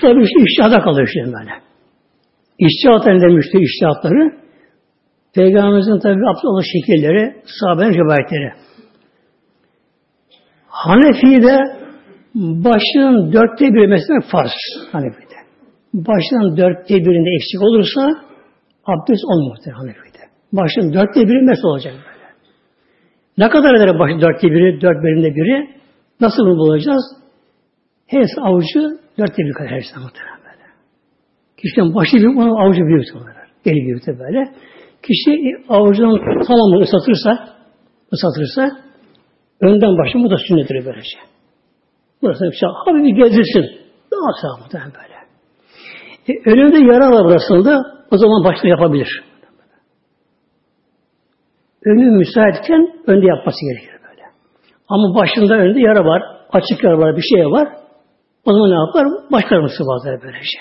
Tabi 0.00 0.22
işte 0.22 0.40
iştihada 0.48 0.84
kalıyor 0.84 1.08
şimdi 1.12 1.32
böyle. 1.32 1.50
İştihatların 2.58 3.20
demişti 3.20 3.58
iştihatları. 3.58 4.44
Peygamberimizin 5.34 5.98
tabi 5.98 6.14
abdest 6.14 6.68
şekilleri, 6.72 7.36
sahabenin 7.60 7.92
rivayetleri. 7.92 8.63
Hanefi'de 10.86 11.56
başının 12.34 13.32
dörtte 13.32 13.64
bir 13.74 13.86
mesela 13.86 14.20
farz. 14.32 14.56
Hanefi'de. 14.92 15.38
Başının 15.94 16.56
dörtte 16.56 16.94
birinde 16.94 17.30
eksik 17.36 17.62
olursa 17.62 18.00
abdest 18.92 19.24
olmuyor 19.24 19.56
Hanefi'de. 19.80 20.22
Başının 20.52 20.92
dörtte 20.94 21.20
biri 21.28 21.42
mesela 21.42 21.68
olacak 21.68 21.92
böyle. 21.94 22.28
Ne 23.38 23.48
kadar 23.48 23.74
eder 23.74 23.98
başın 23.98 24.20
dörtte 24.20 24.48
biri, 24.48 24.80
dört 24.80 25.02
birinde 25.04 25.34
biri? 25.34 25.68
Nasıl 26.20 26.42
bunu 26.42 26.58
bulacağız? 26.58 27.04
Her 28.06 28.26
avucu 28.40 28.80
dörtte 29.18 29.42
bir 29.42 29.52
kadar 29.52 29.70
her 29.70 29.82
zaman 29.90 30.02
muhtemelen 30.02 30.40
böyle. 30.46 30.66
Kişinin 31.62 31.94
başı 31.94 32.16
büyük, 32.16 32.38
onun 32.38 32.56
avucu 32.62 32.80
büyük 32.86 33.16
olarak. 33.16 33.48
Eli 33.64 33.80
büyük 33.86 34.06
böyle. 34.06 34.52
Kişi 35.02 35.32
avucunun 35.68 36.18
tamamını 36.46 36.82
ıslatırsa, 36.82 37.30
ıslatırsa 38.12 38.84
Önden 39.60 39.98
başlıyor. 39.98 40.26
Bu 40.26 40.30
da 40.30 40.36
sünnettir 40.48 40.86
böylece. 40.86 41.18
Burası 42.22 42.44
bir 42.44 42.56
şey. 42.56 42.68
Hafif 42.68 43.04
bir 43.04 43.16
gezdirsin. 43.24 43.80
Daha 44.12 44.30
sağ 44.42 44.62
muhtemelen 44.62 44.92
böyle. 44.92 45.14
E, 46.28 46.50
önünde 46.50 46.92
yara 46.92 47.10
var 47.10 47.24
burasında. 47.24 47.82
O 48.10 48.16
zaman 48.18 48.44
başta 48.44 48.68
yapabilir. 48.68 49.24
Önü 51.84 52.10
müsaitken 52.10 52.94
önde 53.06 53.26
yapması 53.26 53.58
gerekir 53.60 54.00
böyle. 54.08 54.22
Ama 54.88 55.14
başında 55.14 55.54
önünde 55.54 55.80
yara 55.80 56.04
var. 56.04 56.22
Açık 56.52 56.84
yara 56.84 56.98
var. 56.98 57.16
Bir 57.16 57.22
şey 57.22 57.46
var. 57.46 57.68
O 58.44 58.52
zaman 58.52 58.70
ne 58.70 58.86
yapar? 58.86 59.32
Başlarını 59.32 59.68
sıvazlar 59.68 60.22
böylece. 60.22 60.58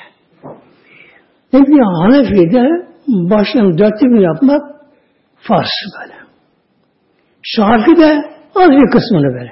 Ne 1.53 1.59
bir 1.59 1.81
Hanefi'de 1.81 2.67
başlarını 3.07 3.77
dörtte 3.77 4.05
bir 4.05 4.19
yapmak 4.19 4.61
farz 5.35 5.69
böyle. 5.99 6.13
Şafi'de 7.43 8.32
az 8.55 8.69
bir 8.69 8.91
kısmını 8.91 9.33
böyle. 9.33 9.51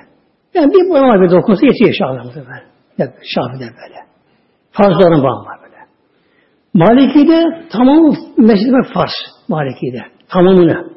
Yani 0.53 0.74
bir 0.74 0.89
parmağı 0.89 1.22
bir 1.22 1.31
dokunsa 1.31 1.65
yetiyor 1.65 1.93
Şafi'de 1.93 2.46
böyle. 2.46 3.13
Şafi'de 3.36 3.65
böyle. 3.79 4.00
Farzların 4.72 5.24
var 5.24 5.60
böyle. 5.63 5.77
Maliki'de 6.74 7.67
tamamı 7.72 8.13
mescid 8.38 8.93
farz. 8.93 9.12
Maliki'de. 9.48 10.01
Tamamını. 10.29 10.91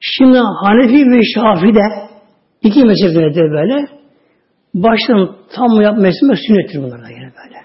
Şimdi 0.00 0.38
Hanefi 0.38 1.10
ve 1.10 1.20
Şafi'de 1.34 1.80
iki 2.62 2.84
mezhepte 2.84 3.40
böyle 3.40 3.88
baştan 4.74 5.36
tam 5.54 5.80
yapması 5.80 6.26
sünnettir 6.46 6.82
bunlar 6.82 7.02
da 7.02 7.08
yine 7.10 7.32
böyle. 7.38 7.58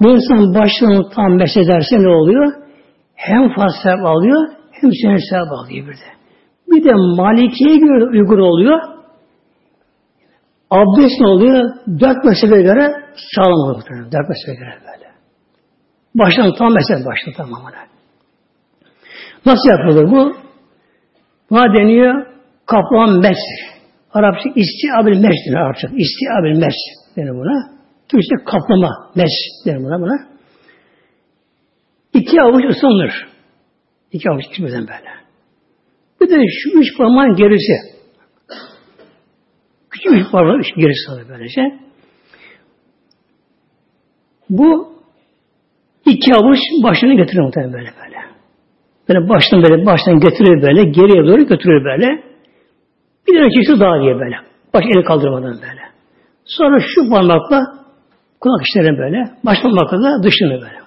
Bir 0.00 0.08
insan 0.08 0.54
baştan 0.54 1.10
tam 1.14 1.36
meşederse 1.36 1.96
ne 1.98 2.08
oluyor? 2.08 2.52
Hem 3.14 3.54
farz 3.54 3.72
sevap 3.82 4.06
alıyor 4.06 4.48
hem 4.72 4.90
sünnet 5.02 5.20
sevap 5.30 5.52
alıyor 5.52 5.86
bir 5.86 5.92
de. 5.92 6.16
Bir 6.70 6.84
de 6.84 6.92
Maliki'ye 6.94 7.76
göre 7.76 8.04
uygun 8.04 8.38
oluyor. 8.38 8.80
Abdest 10.70 11.20
ne 11.20 11.26
oluyor? 11.26 11.70
Dört 12.00 12.24
mezhebe 12.24 12.62
göre 12.62 12.92
sağlam 13.34 13.70
oluyor. 13.70 14.12
Dört 14.12 14.28
mezhebe 14.28 14.54
göre 14.54 14.78
böyle. 14.80 15.10
Baştan 16.14 16.54
tam 16.58 16.74
mezhebe 16.74 17.06
baştan 17.06 17.32
tamamına. 17.32 17.86
Nasıl 19.46 19.68
yapılır 19.68 20.10
bu? 20.10 20.36
Buna 21.50 21.74
deniyor 21.74 22.26
kaplan 22.66 23.20
mes. 23.20 23.38
Arapça 24.12 24.48
istiabil 24.54 25.20
mes 25.20 25.36
denir 25.46 25.56
Arapça. 25.56 25.88
İstiabil 25.88 26.58
mes 26.58 26.74
denir 27.16 27.30
buna. 27.30 27.76
Türkçe 28.08 28.44
kaplama 28.44 29.10
mes 29.14 29.30
denir 29.66 29.84
buna 29.84 30.00
buna. 30.00 30.28
İki 32.12 32.42
avuç 32.42 32.64
ısınır. 32.76 33.28
İki 34.12 34.30
avuç 34.30 34.44
ikisinden 34.44 34.80
böyle. 34.80 35.25
Bir 36.26 36.30
de 36.30 36.42
şu 36.62 36.78
üç 36.78 36.96
parmağın 36.98 37.36
gerisi. 37.36 37.72
Küçük 39.90 40.12
üç 40.12 40.32
parmağın 40.32 40.58
üç 40.58 40.74
gerisi 40.76 41.10
alır 41.10 41.24
böylece. 41.28 41.60
Bu 44.50 44.92
iki 46.06 46.34
avuç 46.34 46.58
başını 46.82 47.14
getirir 47.14 47.40
muhtemelen 47.40 47.72
böyle 47.72 47.92
böyle. 48.04 48.16
Böyle 49.08 49.28
baştan 49.28 49.62
böyle 49.62 49.86
baştan 49.86 50.20
getirir 50.20 50.62
böyle 50.62 50.84
geriye 50.84 51.26
doğru 51.26 51.42
götürür 51.42 51.84
böyle. 51.84 52.24
Bir 53.28 53.38
tane 53.38 53.50
çeşit 53.50 53.80
daha 53.80 54.00
diye 54.00 54.14
böyle. 54.14 54.36
Baş 54.74 54.84
eli 54.84 55.04
kaldırmadan 55.04 55.54
böyle. 55.62 55.82
Sonra 56.44 56.78
şu 56.94 57.10
parmakla 57.10 57.62
kulak 58.40 58.62
işlerin 58.66 58.98
böyle. 58.98 59.24
Baş 59.44 59.58
parmakla 59.62 60.02
da 60.02 60.22
dışını 60.22 60.50
böyle. 60.50 60.78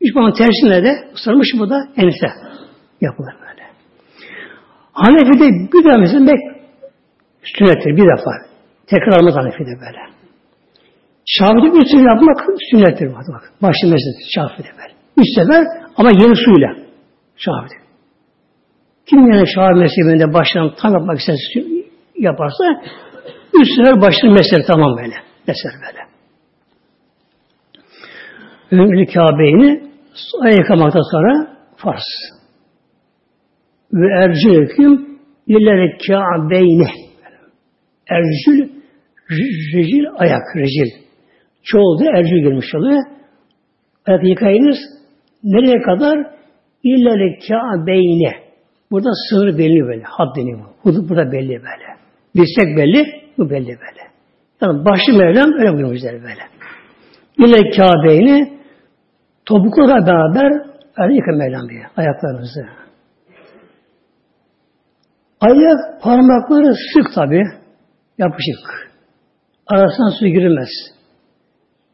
Üç 0.00 0.14
parmağın 0.14 0.32
tersine 0.32 0.84
de 0.84 0.92
sarmış 1.24 1.48
bu 1.58 1.70
da 1.70 1.88
ense 1.96 2.26
yapılır. 3.00 3.45
Hanefi'de 5.02 5.46
bir 5.72 5.84
defa 5.84 5.98
mesela 5.98 6.32
sünnettir 7.42 7.96
bir 7.96 8.06
defa. 8.12 8.30
Tekrar 8.86 9.18
almaz 9.18 9.34
Hanefi'de 9.34 9.74
böyle. 9.80 10.00
Şafi'de 11.26 11.68
üç 11.78 11.88
sefer 11.90 12.04
yapmak 12.10 12.38
sünnettir. 12.70 13.14
Bak, 13.14 13.52
başlı 13.62 13.88
mesela 13.88 14.14
Şafi'de 14.34 14.68
böyle. 14.78 14.92
Üç 15.16 15.26
sefer 15.38 15.64
ama 15.96 16.10
yeni 16.10 16.36
suyla. 16.36 16.70
Şafi'de. 17.36 17.74
Kim 19.06 19.32
yani 19.32 19.46
Şafi 19.54 19.74
mezhebinde 19.74 20.34
baştan 20.34 20.74
tam 20.80 20.92
yapmak 20.92 21.18
isterse 21.20 21.60
yaparsa 22.18 22.64
üç 23.60 23.68
sefer 23.76 24.00
başlı 24.00 24.30
mesele 24.30 24.62
tamam 24.66 24.96
böyle. 24.96 25.14
Mesele 25.48 25.72
böyle. 25.86 26.06
Ömrü 28.70 29.06
Kabe'ni 29.06 29.90
yıkamaktan 30.58 31.02
sonra 31.10 31.56
farz. 31.76 32.35
Ve 33.92 34.06
ercülüküm 34.24 35.18
ileri 35.46 35.98
Kabe'ni 36.06 36.88
ercül 38.08 38.68
ricil 39.30 40.04
ayak, 40.18 40.56
ricil. 40.56 40.90
Çoğu 41.64 42.00
da 42.00 42.18
ercül 42.18 42.42
girmiş 42.42 42.74
oluyor. 42.74 43.02
Ayak 44.06 44.24
yıkayınız 44.24 44.76
nereye 45.44 45.82
kadar? 45.82 46.36
İllele 46.82 47.38
Kabe'ni. 47.48 48.32
Burada 48.90 49.10
sınır 49.30 49.58
belli 49.58 49.86
böyle. 49.86 50.02
Had 50.02 50.36
deniyor. 50.36 50.60
Hudut 50.82 51.10
burada 51.10 51.32
belli 51.32 51.48
böyle. 51.48 51.86
Dirsek 52.34 52.76
belli, 52.76 53.04
bu 53.38 53.50
belli 53.50 53.66
böyle. 53.66 54.02
Yani 54.62 54.84
başlı 54.84 55.18
Mevlam 55.18 55.52
öyle 55.52 55.72
buyurmuş 55.72 56.02
böyle. 56.02 56.42
İlle 57.38 57.70
Kabe'ni 57.70 58.58
topuklarla 59.44 60.06
beraber 60.06 60.52
yani 60.98 61.16
yıkın 61.16 61.38
Mevlam 61.38 61.68
diye 61.68 61.82
ayaklarınızı. 61.96 62.66
Ayak 65.40 66.02
parmakları 66.02 66.74
sık 66.94 67.14
tabi. 67.14 67.42
Yapışık. 68.18 68.92
Arasından 69.66 70.18
su 70.18 70.26
girilmez. 70.26 70.68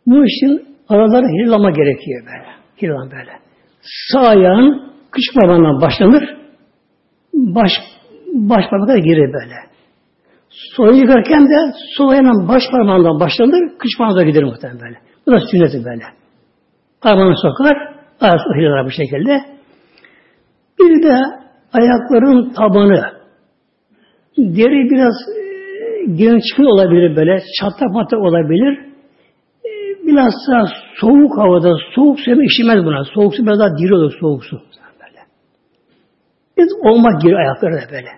Bu 0.07 0.25
için 0.27 0.77
araları 0.89 1.27
hilama 1.27 1.71
gerekiyor 1.71 2.23
böyle. 2.27 2.53
Hilam 2.83 3.11
böyle. 3.11 3.31
Sağ 4.13 4.21
ayağın 4.21 4.93
kış 5.11 5.25
parmağından 5.35 5.81
başlanır. 5.81 6.37
Baş, 7.35 7.73
baş 8.35 8.65
parmaklar 8.71 8.97
girir 8.97 9.33
böyle. 9.33 9.55
Sol 10.49 10.95
yıkarken 10.95 11.41
de 11.41 11.73
sol 11.97 12.09
ayağın 12.09 12.49
baş 12.49 12.63
parmağından 12.73 13.21
başlanır. 13.21 13.79
Kış 13.79 13.99
parmağına 13.99 14.23
gider 14.23 14.45
muhtemelen 14.45 14.81
böyle. 14.81 14.99
Bu 15.27 15.33
da 15.33 15.41
sünneti 15.51 15.85
böyle. 15.85 16.05
Parmağını 17.01 17.35
sokar. 17.37 17.77
Arası 18.21 18.55
hilalar 18.59 18.87
bu 18.87 18.91
şekilde. 18.91 19.45
Bir 20.79 21.03
de 21.03 21.19
ayakların 21.73 22.53
tabanı. 22.53 23.22
Deri 24.37 24.91
biraz 24.91 25.15
e, 25.39 25.43
genç 26.15 26.43
olabilir 26.59 27.17
böyle. 27.17 27.43
Çatlak 27.61 27.91
matlak 27.91 28.21
olabilir. 28.21 28.79
E, 29.65 30.17
daha 30.17 30.67
soğuk 31.01 31.39
havada, 31.39 31.73
soğuk 31.95 32.21
su 32.21 32.43
işimez 32.43 32.85
buna. 32.85 33.05
Soğuk 33.15 33.35
su 33.35 33.47
biraz 33.47 33.59
daha 33.59 33.79
diri 33.79 33.95
olur 33.95 34.13
soğuk 34.21 34.45
su. 34.45 34.57
Böyle. 35.01 35.21
Biz 36.59 36.69
olmak 36.83 37.21
giriyor 37.23 37.41
ayakları 37.41 37.73
da 37.73 37.93
böyle. 37.93 38.09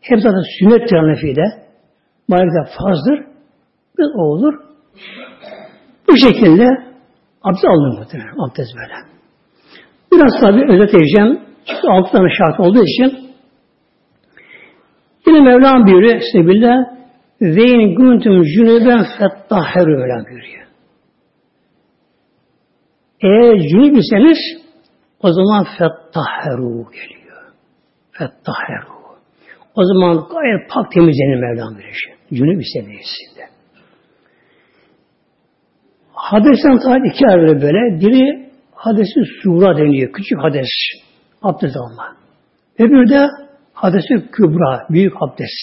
Hep 0.00 0.20
zaten 0.20 0.42
sünnet 0.58 0.92
Hanefi'de. 0.92 1.42
Malik'te 2.28 2.72
fazdır. 2.78 3.18
Biz 3.98 4.06
o 4.16 4.22
olur. 4.22 4.54
Bu 6.08 6.16
şekilde 6.16 6.66
abdest 7.42 7.64
alınır 7.64 7.98
muhtemelen. 7.98 8.34
Abdest 8.38 8.70
böyle. 8.76 8.94
Biraz 10.12 10.40
tabi 10.40 10.72
özet 10.72 10.94
edeceğim. 10.94 11.40
Çünkü 11.66 11.88
altı 11.88 12.12
tane 12.12 12.28
şart 12.38 12.60
olduğu 12.60 12.84
için 12.84 13.31
Yine 15.32 15.44
Mevlam 15.44 15.86
buyuruyor 15.86 16.20
Sebillah 16.32 16.76
ve 17.40 17.62
in 17.62 17.94
kuntum 17.94 18.42
cünüben 18.42 19.04
fettaheru 19.18 19.98
Mevlam 19.98 20.24
buyuruyor. 20.24 20.66
Eğer 23.20 23.68
cünüp 23.68 23.98
iseniz 23.98 24.38
o 25.22 25.32
zaman 25.32 25.64
fettaheru 25.64 26.90
geliyor. 26.90 27.42
Fettaheru. 28.12 29.02
O 29.74 29.84
zaman 29.84 30.16
gayet 30.16 30.70
pak 30.70 30.92
temizlenir 30.92 31.40
Mevlam 31.40 31.74
buyuruyor. 31.74 32.18
Cünüp 32.32 32.62
iseniz. 32.62 33.06
Hadesten 36.12 36.78
tabi 36.78 37.08
iki 37.08 37.26
ayrı 37.26 37.62
böyle. 37.62 38.00
Biri 38.00 38.50
hadesi 38.74 39.20
sura 39.42 39.76
deniyor. 39.76 40.12
Küçük 40.12 40.38
hades. 40.38 40.68
Abdest 41.42 41.76
alma. 41.76 42.16
Öbürü 42.78 43.08
de 43.08 43.41
hadesi 43.82 44.30
kübra. 44.32 44.86
Büyük 44.90 45.12
abdest. 45.20 45.60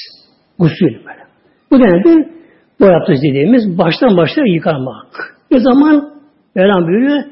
Gusül 0.59 0.93
böyle. 1.05 1.23
Bu 1.71 1.79
nedir? 1.79 2.27
Bu 2.79 2.85
abdest 2.85 3.23
dediğimiz 3.23 3.77
baştan 3.77 4.17
başlara 4.17 4.47
yıkanmak. 4.47 5.37
Ne 5.51 5.59
zaman 5.59 6.19
Mevlam 6.55 6.87
buyuruyor 6.87 7.23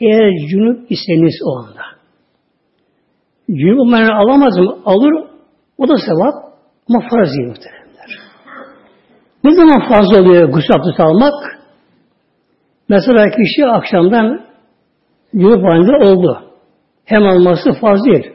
eğer 0.00 0.30
cünüp 0.50 0.90
iseniz 0.90 1.34
o 1.46 1.58
anda. 1.58 1.82
Cünüp 3.48 3.80
olmayan 3.80 4.08
alamaz 4.08 4.58
mı? 4.58 4.78
Alır. 4.84 5.24
O 5.78 5.88
da 5.88 5.96
sevap. 5.96 6.34
Ama 6.88 7.08
farz 7.10 7.28
değil 7.36 7.48
muhteremler. 7.48 8.10
Ne 9.44 9.54
zaman 9.54 9.88
fazla 9.88 10.20
oluyor 10.20 10.48
gusül 10.48 10.74
abdest 10.74 11.00
almak? 11.00 11.34
Mesela 12.88 13.30
kişi 13.30 13.66
akşamdan 13.66 14.40
cünüp 15.34 15.64
halinde 15.64 16.10
oldu. 16.10 16.42
Hem 17.04 17.22
alması 17.22 17.72
farz 17.80 18.04
değil. 18.04 18.32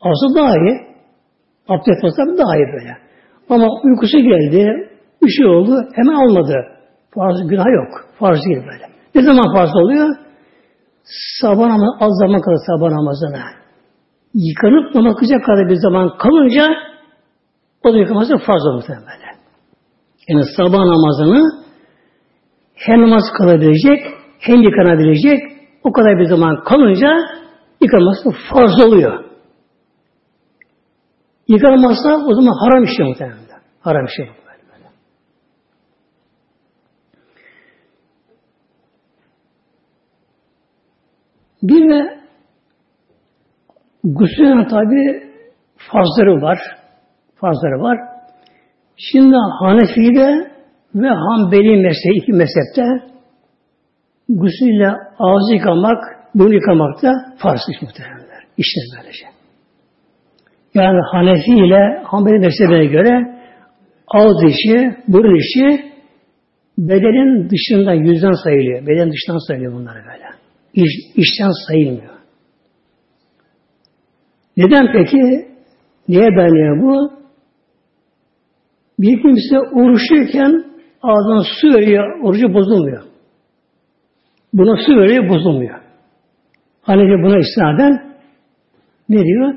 Asıl 0.00 0.34
daha 0.36 0.50
iyi. 0.56 0.87
Abdest 1.68 2.04
alsa 2.04 2.38
daha 2.38 2.56
iyi 2.56 2.66
böyle. 2.72 2.96
Ama 3.50 3.66
uykusu 3.84 4.18
geldi, 4.18 4.90
bir 5.22 5.28
şey 5.28 5.46
oldu, 5.46 5.84
hemen 5.94 6.14
almadı. 6.14 6.54
Farz 7.14 7.48
günah 7.48 7.66
yok. 7.66 8.06
Farz 8.18 8.38
değil 8.44 8.58
böyle. 8.58 8.86
Ne 9.14 9.22
zaman 9.22 9.54
farz 9.54 9.76
oluyor? 9.76 10.16
Sabah 11.40 11.66
namazı, 11.66 11.96
az 12.00 12.12
zaman 12.18 12.40
kalır 12.40 12.58
sabah 12.66 12.90
namazına. 12.90 13.44
Yıkanıp 14.34 14.94
namaz 14.94 15.16
kılacak 15.16 15.44
kadar 15.44 15.68
bir 15.68 15.74
zaman 15.74 16.18
kalınca 16.18 16.68
o 17.84 17.92
da 17.92 17.98
yıkaması 17.98 18.36
farz 18.46 18.66
olur 18.66 18.84
böyle. 18.88 19.28
Yani 20.28 20.44
sabah 20.56 20.78
namazını 20.78 21.42
hem 22.74 23.00
namaz 23.00 23.22
kalabilecek 23.38 24.00
hem 24.38 24.62
yıkanabilecek 24.62 25.40
o 25.84 25.92
kadar 25.92 26.18
bir 26.18 26.24
zaman 26.24 26.64
kalınca 26.64 27.10
yıkaması 27.80 28.30
fazla 28.50 28.86
oluyor. 28.86 29.27
Yıkanmazsa 31.48 32.26
o 32.26 32.34
zaman 32.34 32.52
haram 32.52 32.84
işi 32.84 33.02
muhtemelen. 33.02 33.38
Haram 33.80 34.04
işi. 34.04 34.28
Bir 41.62 41.90
de 41.90 42.18
gusülün 44.04 44.64
tabi 44.64 45.28
fazları 45.76 46.42
var. 46.42 46.58
Fazları 47.34 47.82
var. 47.82 47.98
Şimdi 48.96 49.36
Hanefi'de 49.60 50.52
ve 50.94 51.08
Hanbeli 51.08 51.76
mezhebi 51.82 52.18
iki 52.22 52.32
mezhepte 52.32 52.84
gusülle 54.28 54.88
ağzı 55.18 55.54
yıkamak, 55.54 55.98
burun 56.34 56.52
yıkamak 56.52 57.02
da 57.02 57.12
farz 57.38 57.60
iş 57.74 57.82
muhtemelenler. 57.82 58.44
İşte 58.56 58.80
böylece. 58.96 59.37
Yani 60.82 61.00
Hanefi 61.12 61.50
ile 61.50 62.02
Hanbeli 62.04 62.38
mezhebine 62.38 62.86
göre 62.86 63.38
ağız 64.06 64.44
işi, 64.44 64.96
burun 65.08 65.36
işi 65.36 65.92
bedenin 66.78 67.50
dışında 67.50 67.92
yüzden 67.92 68.44
sayılıyor. 68.44 68.86
Beden 68.86 69.12
dışından 69.12 69.46
sayılıyor 69.46 69.72
bunlar 69.72 69.94
böyle. 69.94 70.24
İş, 70.74 70.92
işten 71.16 71.50
sayılmıyor. 71.68 72.14
Neden 74.56 74.92
peki? 74.92 75.48
Niye 76.08 76.28
dayanıyor 76.36 76.82
bu? 76.82 77.12
Bir 78.98 79.22
kimse 79.22 79.58
oruçluyken 79.58 80.64
ağzına 81.02 81.42
su 81.60 81.68
veriyor, 81.68 82.20
orucu 82.22 82.54
bozulmuyor. 82.54 83.02
Buna 84.52 84.76
su 84.86 84.92
veriyor, 84.92 85.28
bozulmuyor. 85.28 85.80
Hanefi 86.82 87.22
buna 87.22 87.38
istinaden 87.38 88.14
ne 89.08 89.24
diyor? 89.24 89.54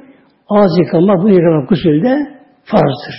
Ağız 0.55 0.71
yıkama, 0.79 1.23
bu 1.23 1.29
yıkama 1.29 1.65
gusülde 1.65 2.41
farzdır. 2.63 3.15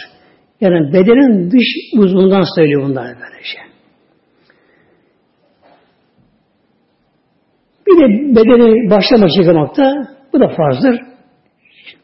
Yani 0.60 0.92
bedenin 0.92 1.50
dış 1.50 1.66
uzvundan 1.98 2.44
söylüyor 2.56 2.82
bunlar 2.82 3.04
böyle 3.04 3.42
şey. 3.42 3.62
Bir 7.86 7.96
de 8.00 8.36
bedeni 8.36 8.90
başlama 8.90 9.26
yıkamakta 9.38 9.92
bu 10.32 10.40
da 10.40 10.48
farzdır. 10.48 11.00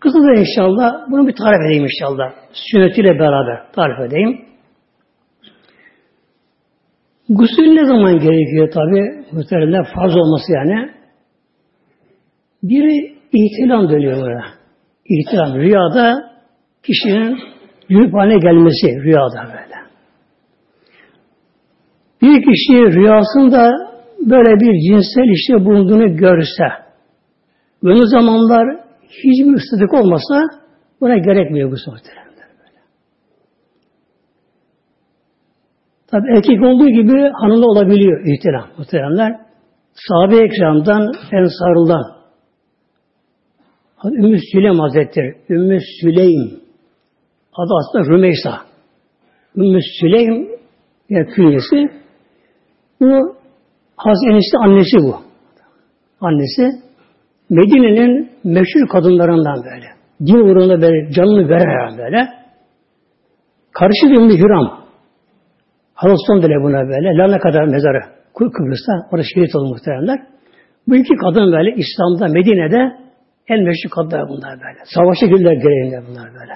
Kısa 0.01 0.19
da 0.19 0.41
inşallah 0.41 0.93
bunu 1.11 1.29
bir 1.29 1.35
tarif 1.35 1.61
edeyim 1.67 1.85
inşallah. 1.85 2.33
Sünnetiyle 2.53 3.19
beraber 3.19 3.73
tarif 3.73 4.13
edeyim. 4.13 4.41
Gusül 7.29 7.73
ne 7.73 7.87
zaman 7.87 8.19
gerekiyor 8.19 8.71
tabi? 8.71 9.25
Muhtemelen 9.33 9.85
farz 9.95 10.17
olması 10.17 10.53
yani. 10.53 10.91
Biri 12.63 13.17
ihtilam 13.33 13.89
dönüyor 13.91 14.17
burada. 14.17 14.58
İhtilam. 15.09 15.55
Rüyada 15.55 16.31
kişinin 16.83 17.39
yürüp 17.89 18.15
haline 18.15 18.39
gelmesi 18.39 18.87
rüyada 18.87 19.45
böyle. 19.47 19.79
Bir 22.23 22.43
kişi 22.43 22.97
rüyasında 22.97 23.71
böyle 24.21 24.61
bir 24.61 24.73
cinsel 24.89 25.33
işte 25.35 25.65
bulunduğunu 25.65 26.17
görse, 26.17 26.69
böyle 27.85 28.07
zamanlar 28.07 28.67
hiçbir 29.03 29.55
ıslık 29.55 29.95
olmasa 29.95 30.43
buna 31.01 31.19
gerekmiyor 31.19 31.71
bu 31.71 31.91
muhtemelen. 31.91 32.29
Tabi 36.11 36.23
erkek 36.37 36.63
olduğu 36.63 36.89
gibi 36.89 37.31
hanımda 37.41 37.67
olabiliyor 37.67 38.27
ihtiram 38.27 38.69
muhteremler. 38.79 39.41
Sahabe-i 40.09 40.45
Ekram'dan 40.45 41.13
Ensarullah 41.33 42.18
Ümmü 44.05 44.39
Süleym 44.53 44.79
Hazretleri 44.79 45.35
Ümmü 45.51 45.79
Süleym 46.01 46.61
adı 47.55 47.73
aslında 47.81 48.15
Rümeysa 48.15 48.61
Ümmü 49.57 49.81
Süleym 50.01 50.49
ya 51.09 51.25
künyesi 51.27 51.91
bu 53.01 53.39
Hazreti 53.97 54.59
annesi 54.59 54.97
bu. 54.97 55.17
Annesi 56.21 56.63
Medine'nin 57.51 58.31
meşhur 58.45 58.89
kadınlarından 58.89 59.65
böyle. 59.65 59.87
Din 60.27 60.39
uğruna 60.39 60.83
böyle 60.83 61.13
canını 61.13 61.49
veren 61.49 61.99
böyle. 61.99 62.29
Karışı 63.73 64.07
Ümmü 64.07 64.39
Hüram. 64.39 64.85
Haroston 65.95 66.43
bile 66.43 66.55
buna 66.63 66.89
böyle. 66.89 67.19
Lana 67.19 67.39
kadar 67.39 67.65
mezarı. 67.65 68.01
Kıbrıs'ta. 68.35 68.93
Orada 69.13 69.27
şehit 69.35 69.57
oldu 69.57 69.69
muhteremler. 69.69 70.19
Bu 70.89 70.97
iki 70.97 71.17
kadın 71.17 71.53
böyle 71.53 71.75
İslam'da, 71.77 72.29
Medine'de 72.29 73.08
en 73.49 73.65
meşhur 73.65 73.91
kadınlar 73.91 74.29
bunlar 74.29 74.53
böyle. 74.61 74.79
Savaşa 74.85 75.27
girdiler 75.27 75.53
gereğinde 75.53 76.01
bunlar 76.09 76.35
böyle. 76.35 76.55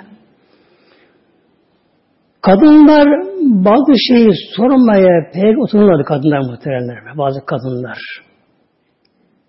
Kadınlar 2.43 3.09
bazı 3.43 3.93
şeyi 4.09 4.31
sormaya 4.57 5.31
pek 5.35 5.59
otururlardı 5.59 6.05
kadınlar 6.05 6.41
muhteremler. 6.41 7.19
Bazı 7.19 7.47
kadınlar. 7.47 7.99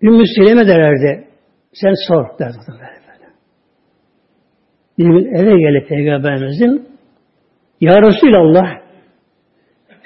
Ümmü 0.02 0.24
Seleme 0.36 0.68
derlerdi. 0.68 1.28
Sen 1.74 1.94
sor 2.08 2.40
derdi. 2.40 2.58
Bir 4.98 5.04
gün 5.04 5.36
eve 5.36 5.58
gelip 5.60 5.90
Peygamberimizin 5.90 6.88
Ya 7.82 8.02
Resulallah 8.02 8.66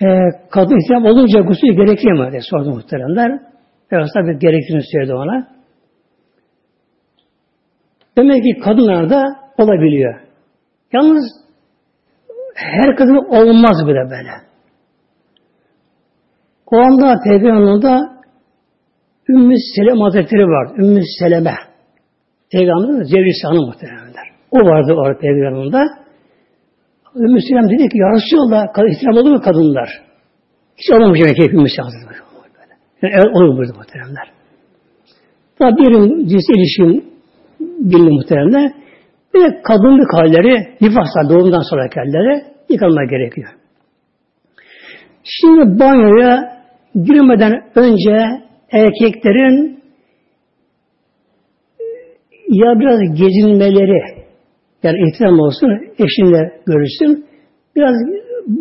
e, 0.02 0.08
kadın 0.52 0.84
ihtiram 0.84 1.06
olunca 1.06 1.39
gusül 1.39 1.67
gerekiyor 1.67 2.17
mu 2.17 2.32
diye 2.32 2.41
sordu 2.41 2.69
muhteremler. 2.69 3.39
Tabi 3.89 4.39
gerektiğini 4.39 4.82
söyledi 4.91 5.13
ona. 5.13 5.57
Demek 8.17 8.43
ki 8.43 8.60
kadınlarda 8.63 9.23
olabiliyor. 9.58 10.19
Yalnız 10.93 11.23
her 12.56 12.95
kadın 12.95 13.15
olmaz 13.15 13.88
bile 13.88 14.10
böyle. 14.10 14.32
O 16.71 16.77
anda 16.77 17.21
Peygamber'in 17.23 18.17
Ümmü 19.30 19.56
Selem 19.75 19.99
Hazretleri 20.01 20.47
var. 20.47 20.77
Ümmü 20.77 21.01
Seleme. 21.19 21.56
Peygamber'in 22.51 23.03
Cevrisi 23.03 23.47
Hanım 23.47 23.65
muhtemelenler. 23.65 24.27
O 24.51 24.58
vardı 24.58 24.93
orada 24.93 25.19
Peygamber'in 25.19 25.73
Ümmü 27.15 27.41
Süleyman 27.41 27.69
dedi 27.69 27.89
ki 27.89 27.97
ya 27.97 28.08
Resulallah 28.12 28.67
ihtiram 28.93 29.17
olur 29.17 29.32
mu 29.32 29.41
kadınlar? 29.41 29.89
Hiç 30.77 30.91
olmamış 30.91 31.19
demek 31.19 31.36
ki 31.36 31.43
Ümmü 31.51 31.69
Süleyman 31.69 31.91
Hazretleri. 31.91 32.27
Yani 33.01 33.13
evet 33.15 33.36
olur 33.36 33.58
burada 33.58 33.73
muhteremler. 33.77 34.27
Tabi 35.60 35.77
bir 35.77 36.27
cinsel 36.30 36.53
ilişkin 36.60 37.16
bildi 37.91 38.10
muhteremler. 38.10 38.71
Bir 39.34 39.41
de 39.41 39.62
kadınlık 39.63 40.13
halleri, 40.13 40.67
nifaslar 40.82 41.30
doğumdan 41.30 41.69
sonra 41.69 41.89
halleri 41.95 42.43
yıkanma 42.69 43.06
gerekiyor. 43.06 43.50
Şimdi 45.23 45.80
banyoya 45.80 46.58
girmeden 46.95 47.54
önce 47.76 48.17
erkeklerin 48.71 49.84
ya 52.50 52.80
biraz 52.80 53.00
gezinmeleri, 53.00 54.02
yani 54.84 54.97
ihtiram 55.08 55.39
olsun, 55.39 55.69
eşinle 56.00 56.62
görüşsün. 56.65 57.26
Biraz 57.76 57.95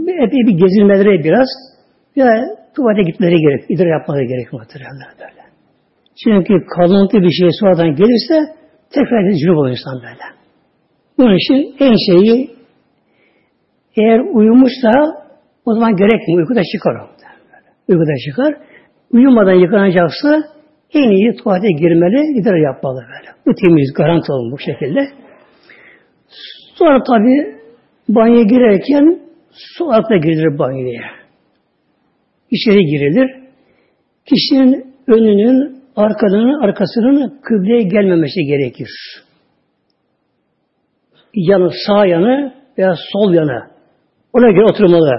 epey 0.08 0.40
bir 0.46 0.58
gezilmeleri 0.58 1.24
biraz 1.24 1.48
ya 2.16 2.26
tuvalete 2.76 3.10
gitmeleri 3.10 3.36
gerek, 3.36 3.64
idrar 3.68 3.98
yapmaları 3.98 4.24
gerek 4.24 4.52
muhtemelen. 4.52 5.46
Çünkü 6.24 6.54
kalıntı 6.76 7.16
bir 7.22 7.30
şey 7.30 7.48
sonradan 7.60 7.94
gelirse 7.94 8.56
tekrar 8.98 9.32
cünüp 9.32 9.56
olur 9.58 9.70
insan 9.70 10.02
böyle. 10.02 10.26
Bunun 11.18 11.36
için 11.36 11.76
en 11.80 11.94
şeyi 12.08 12.50
eğer 13.96 14.20
uyumuşsa 14.34 14.90
o 15.64 15.74
zaman 15.74 15.96
gerekmiyor. 15.96 16.40
Uykuda 16.40 16.62
çıkar 16.72 16.94
o. 16.94 17.04
Uykuda 17.88 18.12
çıkar. 18.26 18.54
Uyumadan 19.12 19.52
yıkanacaksa 19.52 20.42
en 20.94 21.10
iyi 21.10 21.36
tuvalete 21.36 21.68
girmeli, 21.68 22.40
idrar 22.40 22.56
yapmalı 22.56 23.00
böyle. 23.00 23.30
Bu 23.46 23.54
temiz, 23.54 23.92
garanti 23.96 24.32
olun 24.32 24.52
bu 24.52 24.58
şekilde. 24.58 25.00
Sonra 26.74 27.02
tabi 27.02 27.56
banyoya 28.08 28.42
girerken 28.42 29.20
su 29.50 29.84
altına 29.84 30.16
girilir 30.16 30.58
banyoya. 30.58 31.02
İçeri 32.50 32.84
girilir. 32.84 33.30
Kişinin 34.26 34.94
önünün, 35.06 35.75
arkalarının, 35.96 36.62
arkasının 36.62 37.40
kıbleye 37.42 37.82
gelmemesi 37.82 38.40
gerekir. 38.40 38.88
Yanı 41.34 41.70
sağ 41.86 42.06
yanı 42.06 42.54
veya 42.78 42.94
sol 43.12 43.34
yanı. 43.34 43.70
Ona 44.32 44.50
göre 44.50 44.64
oturmalı 44.64 45.10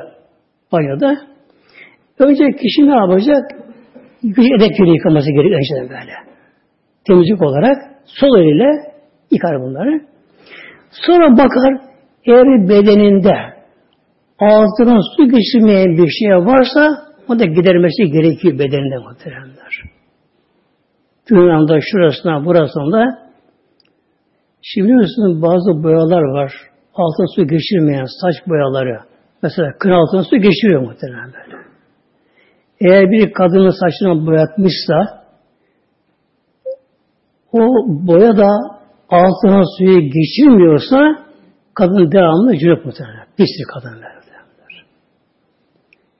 banyoda. 0.71 1.17
Önce 2.19 2.43
kişi 2.61 2.87
ne 2.89 2.95
yapacak? 2.95 3.43
Kişi 4.21 4.49
edep 4.57 4.79
yönü 4.79 4.93
yıkaması 4.93 5.31
gerekiyor 5.31 5.59
önceden 5.59 5.89
böyle. 5.89 6.13
Temizlik 7.07 7.41
olarak 7.41 7.77
sol 8.05 8.39
eliyle 8.39 8.93
yıkar 9.31 9.61
bunları. 9.61 10.01
Sonra 10.91 11.37
bakar 11.37 11.81
eğer 12.25 12.69
bedeninde 12.69 13.35
ağzına 14.39 14.99
su 15.17 15.29
geçirmeyen 15.29 15.97
bir 15.97 16.09
şey 16.09 16.29
varsa 16.29 16.89
o 17.29 17.39
da 17.39 17.45
gidermesi 17.45 18.03
gerekiyor 18.11 18.59
bedeninde 18.59 18.97
muhteremler. 18.97 19.96
Dünyanın 21.29 21.79
şurasına, 21.91 22.45
burasında 22.45 23.27
Şimdi 24.61 24.87
biliyorsunuz 24.87 25.41
bazı 25.41 25.83
boyalar 25.83 26.21
var. 26.21 26.51
Altın 26.93 27.35
su 27.35 27.47
geçirmeyen 27.47 28.05
saç 28.21 28.35
boyaları. 28.47 28.99
Mesela 29.43 29.67
kır 29.79 29.89
altına 29.89 30.23
su 30.23 30.37
geçiriyor 30.37 30.81
muhtemelen 30.81 31.33
böyle. 31.33 31.57
Eğer 32.81 33.11
bir 33.11 33.33
kadının 33.33 33.69
saçını 33.69 34.27
boyatmışsa 34.27 34.95
o 37.51 37.59
boya 37.87 38.37
da 38.37 38.49
altına 39.09 39.63
suyu 39.77 39.99
geçirmiyorsa 39.99 40.97
kadın 41.73 42.11
devamlı 42.11 42.57
cürep 42.57 42.85
muhtemelen. 42.85 43.25
Pis 43.37 43.49
bir 43.59 43.73
kadın. 43.73 44.01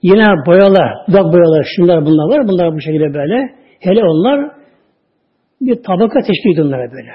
Yine 0.01 0.23
boyalar, 0.45 1.07
dudak 1.07 1.33
boyalar, 1.33 1.67
şunlar 1.75 2.05
bunlar 2.05 2.37
var. 2.37 2.47
Bunlar 2.47 2.75
bu 2.75 2.81
şekilde 2.81 3.13
böyle. 3.13 3.55
Hele 3.79 4.03
onlar 4.03 4.56
bir 5.61 5.83
tabaka 5.83 6.19
teşkil 6.19 6.49
ediyor 6.53 6.67
onlara 6.67 6.91
böyle. 6.91 7.11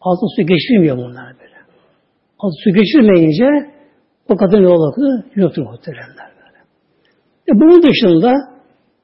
Altın 0.00 0.36
su 0.36 0.42
geçirmiyor 0.46 0.96
bunlar 0.96 1.26
böyle. 1.40 1.56
Altın 2.38 2.64
su 2.64 2.70
geçirmeyince 2.74 3.70
o 4.28 4.36
kadın 4.36 4.62
yol 4.62 4.88
okudu, 4.88 5.24
yoktur 5.34 5.62
muhteremler 5.62 6.28
böyle. 6.40 6.58
E 7.48 7.52
bunun 7.60 7.82
dışında 7.82 8.32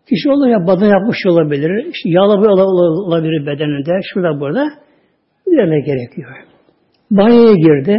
kişi 0.09 0.31
olur 0.31 0.49
ya 0.49 0.67
badan 0.67 0.87
yapmış 0.87 1.27
olabilir, 1.27 1.87
işte 1.93 2.11
yağlı 2.11 2.43
bir 2.43 2.49
olabilir 2.49 3.47
bedeninde, 3.47 4.01
şurada 4.13 4.41
burada. 4.41 4.69
Bilmek 5.47 5.87
gerekiyor. 5.87 6.31
Banyoya 7.11 7.55
girdi. 7.55 7.97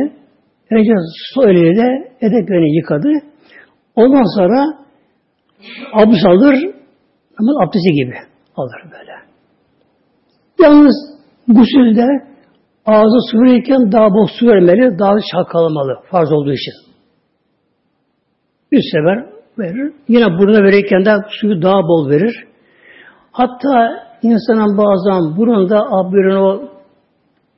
Önce 0.72 0.92
su 1.34 1.50
eliyle 1.50 2.12
edeklerini 2.22 2.78
yıkadı. 2.78 3.10
Ondan 3.96 4.38
sonra 4.38 4.66
abdest 5.94 6.26
alır 6.26 6.56
ama 7.40 7.64
abdesti 7.64 7.94
gibi 7.94 8.16
alır 8.56 8.82
böyle. 8.92 9.19
Yalnız 10.64 10.96
gusülde 11.48 12.08
ağzı 12.86 13.20
su 13.32 13.38
verirken 13.38 13.92
daha 13.92 14.10
bol 14.10 14.28
su 14.40 14.48
vermeli, 14.48 15.00
daha 15.00 15.16
çalkalamalı 15.32 15.94
farz 16.12 16.32
olduğu 16.32 16.54
için. 16.54 16.74
Bir 18.72 18.82
sefer 18.92 19.26
verir. 19.60 19.94
Yine 20.08 20.26
burnuna 20.26 20.64
verirken 20.64 21.06
de 21.06 21.12
suyu 21.30 21.62
daha 21.62 21.82
bol 21.84 22.10
verir. 22.10 22.44
Hatta 23.32 24.04
insanın 24.22 24.78
bazen 24.78 25.38
burnunda 25.38 25.80
abdurun 25.80 26.36
o 26.36 26.70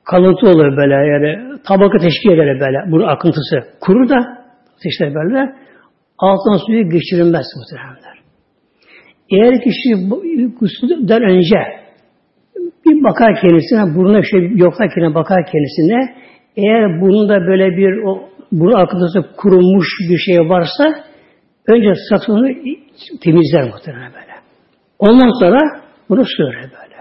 kalıntı 0.04 0.48
olur 0.48 0.78
böyle 0.78 0.94
yani 0.94 1.60
tabaka 1.68 1.98
teşkil 1.98 2.30
eder 2.30 2.60
böyle 2.60 2.92
burun 2.92 3.08
akıntısı. 3.08 3.56
Kurur 3.82 4.10
da 4.10 4.18
işte 4.86 5.14
böyle 5.16 5.56
altına 6.18 6.58
suyu 6.66 6.90
geçirilmez 6.90 7.46
muhtemelenler. 7.58 8.18
Eğer 9.32 9.64
kişi 9.64 10.10
gusülden 10.60 11.22
önce 11.24 11.81
bir 12.97 13.04
bakar 13.04 13.41
kendisine, 13.41 13.95
burnuna 13.95 14.21
şey 14.23 14.51
yoklarken 14.56 15.15
bakar 15.15 15.45
kendisine, 15.45 16.15
eğer 16.58 17.01
burnunda 17.01 17.47
böyle 17.47 17.77
bir 17.77 18.04
o 18.04 18.30
burun 18.51 18.80
akıntısı 18.80 19.36
kurumuş 19.38 19.88
bir 20.10 20.17
şey 20.17 20.39
varsa 20.39 20.84
önce 21.67 21.93
saçını 22.10 22.54
temizler 23.23 23.63
muhtemelen 23.63 24.13
böyle. 24.13 24.34
Ondan 24.99 25.39
sonra 25.39 25.60
bunu 26.10 26.25
sürer 26.25 26.63
böyle. 26.63 26.95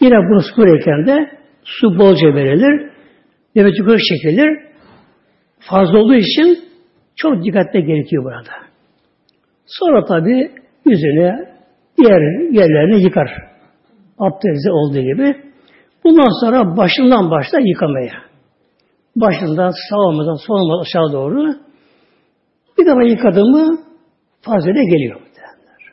Yine 0.00 0.16
bunu 0.16 0.42
süpürürken 0.42 1.06
de 1.06 1.30
su 1.64 1.98
bolca 1.98 2.34
verilir. 2.34 2.90
Nefes 3.54 3.78
yukarı 3.78 3.98
çekilir. 3.98 4.68
Fazla 5.60 5.98
olduğu 5.98 6.14
için 6.14 6.58
çok 7.16 7.44
dikkatli 7.44 7.84
gerekiyor 7.84 8.24
burada. 8.24 8.68
Sonra 9.66 10.04
tabi 10.04 10.50
yüzünü 10.86 11.46
diğer 11.98 12.52
yerlerini 12.52 13.04
yıkar. 13.04 13.47
Abdesti 14.18 14.70
olduğu 14.70 15.00
gibi. 15.00 15.36
Bundan 16.04 16.40
sonra 16.40 16.76
başından 16.76 17.30
başlar 17.30 17.60
yıkamaya. 17.60 18.12
Başından 19.16 19.72
sağımızdan 19.90 20.46
solumuzdan 20.46 20.80
aşağı 20.82 21.12
doğru 21.12 21.68
bir 22.78 22.86
defa 22.86 23.02
yıkadı 23.02 23.44
mı 23.44 23.78
fazile 24.40 24.84
geliyor. 24.84 25.20
Derler. 25.20 25.92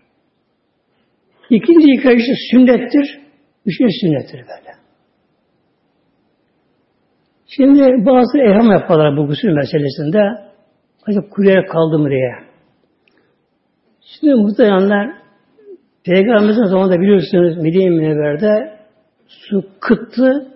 İkinci 1.50 1.92
yıkayışı 1.92 2.32
sünnettir. 2.52 3.20
Üçüncü 3.66 3.94
sünnettir 4.02 4.38
böyle. 4.38 4.76
Şimdi 7.48 8.06
bazı 8.06 8.38
eham 8.38 8.72
yaparlar 8.72 9.18
bu 9.18 9.28
gusül 9.28 9.50
meselesinde. 9.50 10.20
Acaba 11.08 11.30
kuruyerek 11.30 11.70
kaldı 11.70 12.00
mı 12.00 12.10
diye. 12.10 12.32
Şimdi 14.02 14.34
muhtemelenler 14.34 15.25
Peygamberimizin 16.06 16.64
zamanında 16.64 17.02
biliyorsunuz 17.02 17.58
Medine 17.58 17.90
Münevver'de 17.90 18.78
su 19.28 19.66
kıttı, 19.80 20.48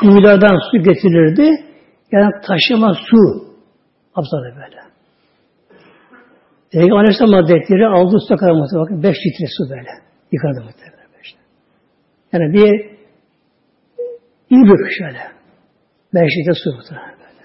kuyulardan 0.00 0.58
su 0.70 0.82
getirilirdi. 0.82 1.64
Yani 2.12 2.30
taşıma 2.46 2.94
su. 2.94 3.48
Abzada 4.14 4.56
böyle. 4.56 4.78
Peygamber 6.72 6.96
Aleyhisselam 6.96 7.32
Hazretleri 7.32 7.86
aldı 7.86 8.16
su 8.28 8.36
kadar 8.36 8.52
muhtemelen. 8.52 9.02
Beş 9.02 9.16
litre 9.26 9.46
su 9.56 9.70
böyle. 9.70 9.90
Yıkadı 10.32 10.64
muhtemelen. 10.64 11.08
Işte. 11.22 11.38
Yani 12.32 12.52
bir 12.52 12.70
iyi 14.50 14.64
şöyle. 14.98 15.22
Beş 16.14 16.30
litre 16.38 16.54
su 16.54 16.76
muhtemelen 16.76 17.14
böyle. 17.18 17.44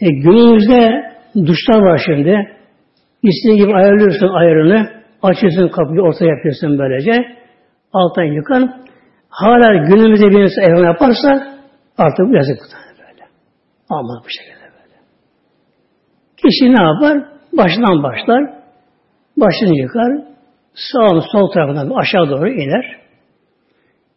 E, 0.00 0.06
günümüzde 0.22 1.12
duşlar 1.46 1.80
var 1.80 2.02
şimdi. 2.06 2.56
İstediğin 3.22 3.56
gibi 3.64 3.74
ayarlıyorsun 3.76 4.28
ayarını. 4.28 4.97
Açıyorsun 5.22 5.68
kapıyı 5.68 6.00
orta 6.00 6.24
yapıyorsun 6.24 6.78
böylece. 6.78 7.12
Alttan 7.92 8.22
yıkan. 8.24 8.82
Hala 9.28 9.86
günümüzde 9.86 10.30
bir 10.30 10.42
insan 10.42 10.64
evren 10.64 10.84
yaparsa 10.84 11.28
artık 11.98 12.34
yazık 12.34 12.58
böyle. 12.98 13.24
Ama 13.90 14.22
bu 14.24 14.28
şekilde 14.28 14.64
böyle. 14.64 14.96
Kişi 16.36 16.64
ne 16.74 16.82
yapar? 16.82 17.28
Başından 17.52 18.02
başlar. 18.02 18.42
Başını 19.36 19.76
yıkar. 19.78 20.12
Sağ 20.74 21.20
sol 21.32 21.50
tarafından 21.50 21.90
aşağı 21.90 22.30
doğru 22.30 22.48
iner. 22.48 22.96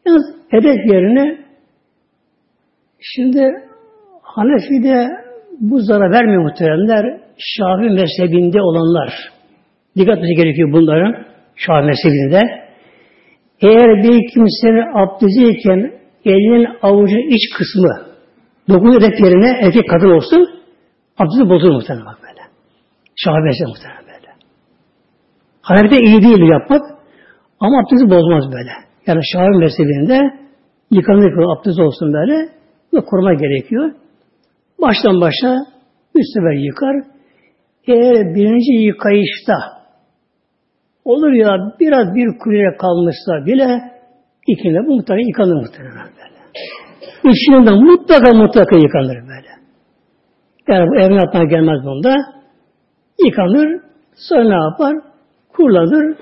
Yalnız 0.06 0.36
hedef 0.50 0.94
yerine 0.94 1.46
şimdi 3.00 3.42
Hanefi'de 4.22 5.08
bu 5.60 5.80
zarar 5.80 6.12
vermiyor 6.12 6.44
muhteremler. 6.44 7.22
Şafi 7.38 7.90
mezhebinde 7.90 8.62
olanlar. 8.62 9.32
Dikkat 9.98 10.18
etmesi 10.18 10.36
gerekiyor 10.36 10.72
bunların. 10.74 11.26
Şafi 11.56 11.86
mezhebinde. 11.86 12.42
Eğer 13.62 14.04
bir 14.04 14.34
kimsenin 14.34 14.86
abdestiyken 15.02 15.92
elinin 16.26 16.68
avucun 16.82 17.36
iç 17.36 17.58
kısmı 17.58 18.12
dokun 18.70 18.94
hedef 18.94 19.20
yerine 19.20 19.50
erkek 19.62 19.90
kadın 19.90 20.10
olsun 20.10 20.50
abdesti 21.18 21.50
bozulur 21.50 21.74
muhtemelen 21.74 22.06
bak 22.06 22.18
böyle. 22.24 22.42
Şafi 23.16 23.40
mezhebi 23.40 23.70
muhtemelen 23.70 24.06
böyle. 24.06 24.30
Hanefi'de 25.62 25.98
iyi 26.00 26.22
değil 26.22 26.50
yapmak 26.50 26.82
ama 27.60 27.80
abdesti 27.80 28.10
bozmaz 28.10 28.46
böyle. 28.52 28.72
Yani 29.08 29.22
Şafi 29.34 29.58
mezhebinde 29.58 30.18
yıkanır 30.92 31.58
abdest 31.58 31.80
olsun 31.80 32.14
böyle 32.14 32.50
ve 32.94 33.02
koruma 33.02 33.34
gerekiyor. 33.34 33.92
Baştan 34.82 35.22
başa 35.22 35.52
bir 36.16 36.24
sefer 36.34 36.64
yıkar. 36.68 36.96
Eğer 37.88 38.36
birinci 38.36 38.86
yıkayışta 38.86 39.81
olur 41.06 41.32
ya 41.32 41.58
biraz 41.80 42.16
bir 42.16 42.38
kuleye 42.40 42.78
kalmışsa 42.78 43.46
bile 43.46 43.82
ikinde 44.48 44.80
bu 44.88 44.96
mutlaka 44.96 45.22
yıkanır 45.22 45.56
muhtemelen 45.56 46.10
böyle. 46.18 46.40
Üçünde 47.24 47.72
mutlaka 47.72 48.34
mutlaka 48.34 48.76
yıkanır 48.76 49.16
böyle. 49.16 49.52
Yani 50.68 50.90
bu 50.90 51.00
evin 51.02 51.18
altına 51.18 51.44
gelmez 51.44 51.86
bunda. 51.86 52.16
Yıkanır, 53.26 53.82
sonra 54.16 54.44
ne 54.44 54.64
yapar? 54.64 54.96
Kurlanır, 55.54 56.18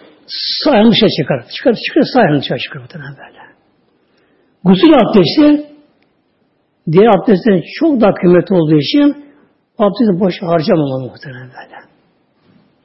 sağ 0.64 0.72
dışarı 0.72 1.10
çıkar. 1.22 1.40
Çıkar, 1.58 1.74
çıkar, 1.88 2.04
sağ 2.14 2.40
dışarı 2.42 2.60
çıkar 2.60 2.80
muhtemelen 2.80 3.16
böyle. 3.18 3.40
Gusül 4.64 4.94
abdesti 4.94 5.66
diğer 6.92 7.10
abdestlerin 7.18 7.64
çok 7.80 8.02
daha 8.02 8.14
kıymetli 8.14 8.56
olduğu 8.56 8.78
için 8.78 9.08
abdesti 9.78 10.20
boş 10.20 10.34
harcamamalı 10.42 11.04
muhtemelen 11.12 11.50
böyle. 11.58 11.78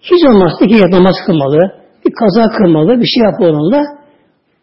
Hiç 0.02 0.26
olmazsa 0.28 0.64
iki 0.64 0.90
namaz 0.90 1.14
kılmalı, 1.26 1.83
kaza 2.18 2.48
kılmalı, 2.56 3.00
bir 3.00 3.06
şey 3.06 3.22
yapmalı. 3.22 3.82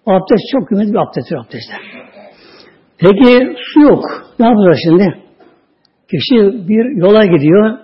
Abdest 0.05 0.43
çok 0.51 0.67
kıymetli 0.67 0.93
bir 0.93 0.97
abdesttir 0.97 1.35
abdestler. 1.35 1.81
Peki 2.97 3.55
su 3.73 3.81
yok. 3.81 4.03
Ne 4.39 4.45
yapacağız 4.45 4.79
şimdi? 4.83 5.21
Kişi 6.11 6.67
bir 6.67 6.97
yola 6.97 7.25
gidiyor. 7.25 7.77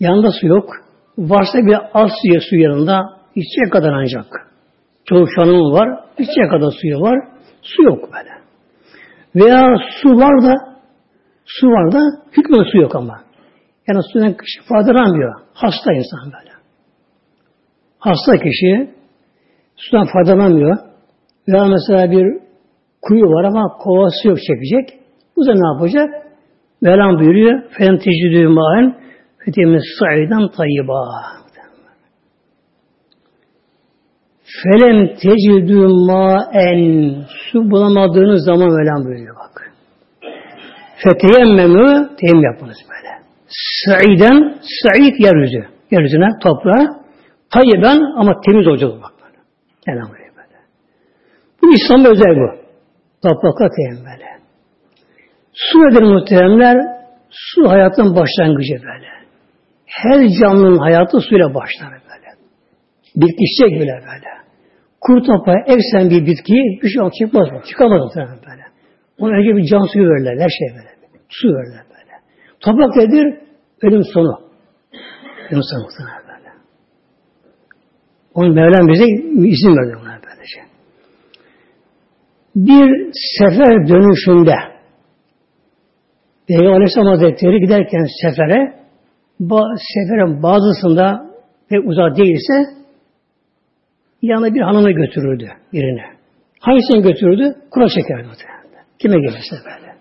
Yanında 0.00 0.30
su 0.40 0.46
yok. 0.46 0.70
Varsa 1.18 1.58
bir 1.58 1.76
az 1.94 2.10
suya 2.22 2.40
su 2.40 2.56
yanında 2.56 3.00
içecek 3.34 3.72
kadar 3.72 3.92
ancak. 3.92 4.26
Çoğu 5.04 5.26
şanımı 5.34 5.72
var. 5.72 5.88
içecek 6.18 6.50
kadar 6.50 6.72
suyu 6.80 7.00
var. 7.00 7.18
Su 7.62 7.82
yok 7.82 8.08
böyle. 8.12 8.30
Veya 9.34 9.76
su 10.02 10.08
var 10.08 10.42
da 10.42 10.54
su 11.44 11.66
var 11.66 11.92
da 11.92 12.00
hükmen 12.36 12.64
su 12.72 12.78
yok 12.78 12.96
ama. 12.96 13.20
Yani 13.88 14.00
sudan 14.12 14.36
faydalanmıyor. 14.68 15.34
Hasta 15.54 15.92
insan 15.92 16.32
böyle. 16.32 16.47
Hasta 17.98 18.32
kişi 18.36 18.90
sudan 19.76 20.06
faydalanamıyor. 20.12 20.78
Veya 21.48 21.64
mesela 21.64 22.10
bir 22.10 22.26
kuyu 23.02 23.24
var 23.24 23.44
ama 23.44 23.76
kovası 23.78 24.28
yok 24.28 24.38
çekecek. 24.38 24.98
Bu 25.36 25.46
da 25.46 25.52
ne 25.54 25.66
yapacak? 25.74 26.26
Mevlam 26.80 27.18
buyuruyor. 27.18 27.62
Fen 27.70 27.98
tecrüdü 27.98 28.48
mâen 28.48 28.96
fetimiz 29.44 29.82
sa'iden 29.98 30.48
tayyiba. 30.56 31.00
Felem 34.62 35.06
tecidü 35.06 35.86
mâen 36.08 37.14
su 37.28 37.70
bulamadığınız 37.70 38.44
zaman 38.44 38.68
Mevlam 38.68 39.04
buyuruyor 39.04 39.36
bak. 39.36 39.72
Feteyemmemü 41.04 42.08
teyemmüm 42.20 42.44
yapınız 42.52 42.76
böyle. 42.90 43.12
Sa'iden, 43.84 44.54
sa'id 44.82 45.14
yeryüzü. 45.18 45.64
Yeryüzüne, 45.90 46.28
toprağa. 46.42 46.86
Tayyiben 47.50 48.00
ama 48.16 48.40
temiz 48.46 48.66
olacak 48.66 48.90
bak 49.02 49.12
böyle. 49.22 49.38
Buyuruyor 50.10 50.36
böyle. 50.36 50.58
Bu 51.62 51.74
İslam'da 51.74 52.08
özel 52.08 52.36
bu. 52.36 52.58
Teyemmüm 53.76 54.04
böyle. 54.04 54.28
Su 55.52 55.78
nedir 55.78 56.02
muhteremler? 56.02 56.76
Su 57.30 57.68
hayatın 57.68 58.16
başlangıcı 58.16 58.74
böyle. 58.74 59.08
Her 59.86 60.28
canlının 60.40 60.78
hayatı 60.78 61.20
suyla 61.20 61.54
başlar 61.54 61.90
böyle. 61.90 62.28
Bitki 63.16 63.44
çiçek 63.44 63.80
bile 63.80 63.92
böyle. 63.92 64.28
Kuru 65.00 65.22
toprağa 65.22 65.60
eksen 65.66 66.10
bir 66.10 66.26
bitki 66.26 66.54
bir 66.82 66.88
şey 66.88 67.10
çıkmaz 67.18 67.52
mı? 67.52 67.60
Çıkamaz 67.68 68.00
muhterem 68.00 68.38
böyle. 68.50 68.62
Ona 69.18 69.38
önce 69.38 69.56
bir 69.56 69.64
can 69.64 69.92
suyu 69.92 70.04
verirler. 70.04 70.32
Her 70.44 70.48
şey 70.58 70.68
böyle. 70.76 70.90
Su 71.28 71.48
verirler 71.48 71.84
böyle. 71.90 72.12
Toprak 72.60 72.96
nedir? 72.96 73.38
Ölüm 73.82 74.04
sonu. 74.04 74.40
Ölüm 75.50 75.62
sonu 75.62 75.82
muhterem 75.82 76.27
Onun 78.38 78.54
Mevlam 78.54 78.88
bize 78.88 79.04
izin 79.52 79.76
verdi 79.76 79.94
buna 80.00 80.18
böylece. 80.26 80.60
Bir 82.56 83.12
sefer 83.38 83.88
dönüşünde 83.88 84.54
Peygamber 86.48 86.72
Aleyhisselam 86.72 87.06
Hazretleri 87.06 87.60
giderken 87.60 88.06
sefere 88.22 88.74
seferin 89.92 90.42
bazısında 90.42 91.30
ve 91.72 91.80
uzak 91.80 92.16
değilse 92.16 92.54
yanına 94.22 94.54
bir 94.54 94.60
hanımı 94.60 94.90
götürürdü 94.90 95.48
birine. 95.72 96.04
Hangisini 96.60 97.02
götürürdü? 97.02 97.54
Kura 97.70 97.88
muhtemelen. 98.24 98.84
Kime 98.98 99.16
gelirse 99.16 99.56
böyle. 99.64 99.94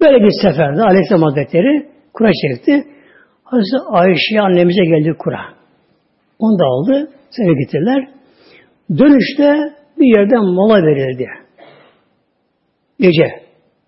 Böyle 0.00 0.24
bir 0.24 0.32
seferde 0.42 0.82
Aleyhisselam 0.82 1.22
Hazretleri 1.22 1.88
kura 2.12 2.30
çekti. 2.42 2.84
Hazreti 3.44 3.76
Ayşe 3.90 4.40
annemize 4.40 4.84
geldi 4.84 5.12
kura. 5.18 5.61
Onu 6.42 6.58
da 6.58 6.64
aldı. 6.64 7.10
Seni 7.30 7.58
getirdiler. 7.58 8.08
Dönüşte 8.90 9.74
bir 9.98 10.18
yerden 10.18 10.44
mola 10.44 10.82
verildi. 10.82 11.26
Gece 12.98 13.26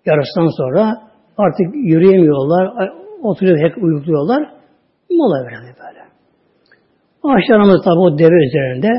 yarısından 0.05 0.49
sonra 0.57 1.05
Artık 1.37 1.75
yürüyemiyorlar, 1.75 2.89
oturuyor 3.23 3.57
hep 3.57 3.83
uyukluyorlar. 3.83 4.43
Mola 5.11 5.45
verildi 5.45 5.75
böyle. 5.79 6.01
Ağaçlarımız 7.23 7.83
tabi 7.83 7.99
o 7.99 8.17
deve 8.17 8.45
üzerinde. 8.45 8.89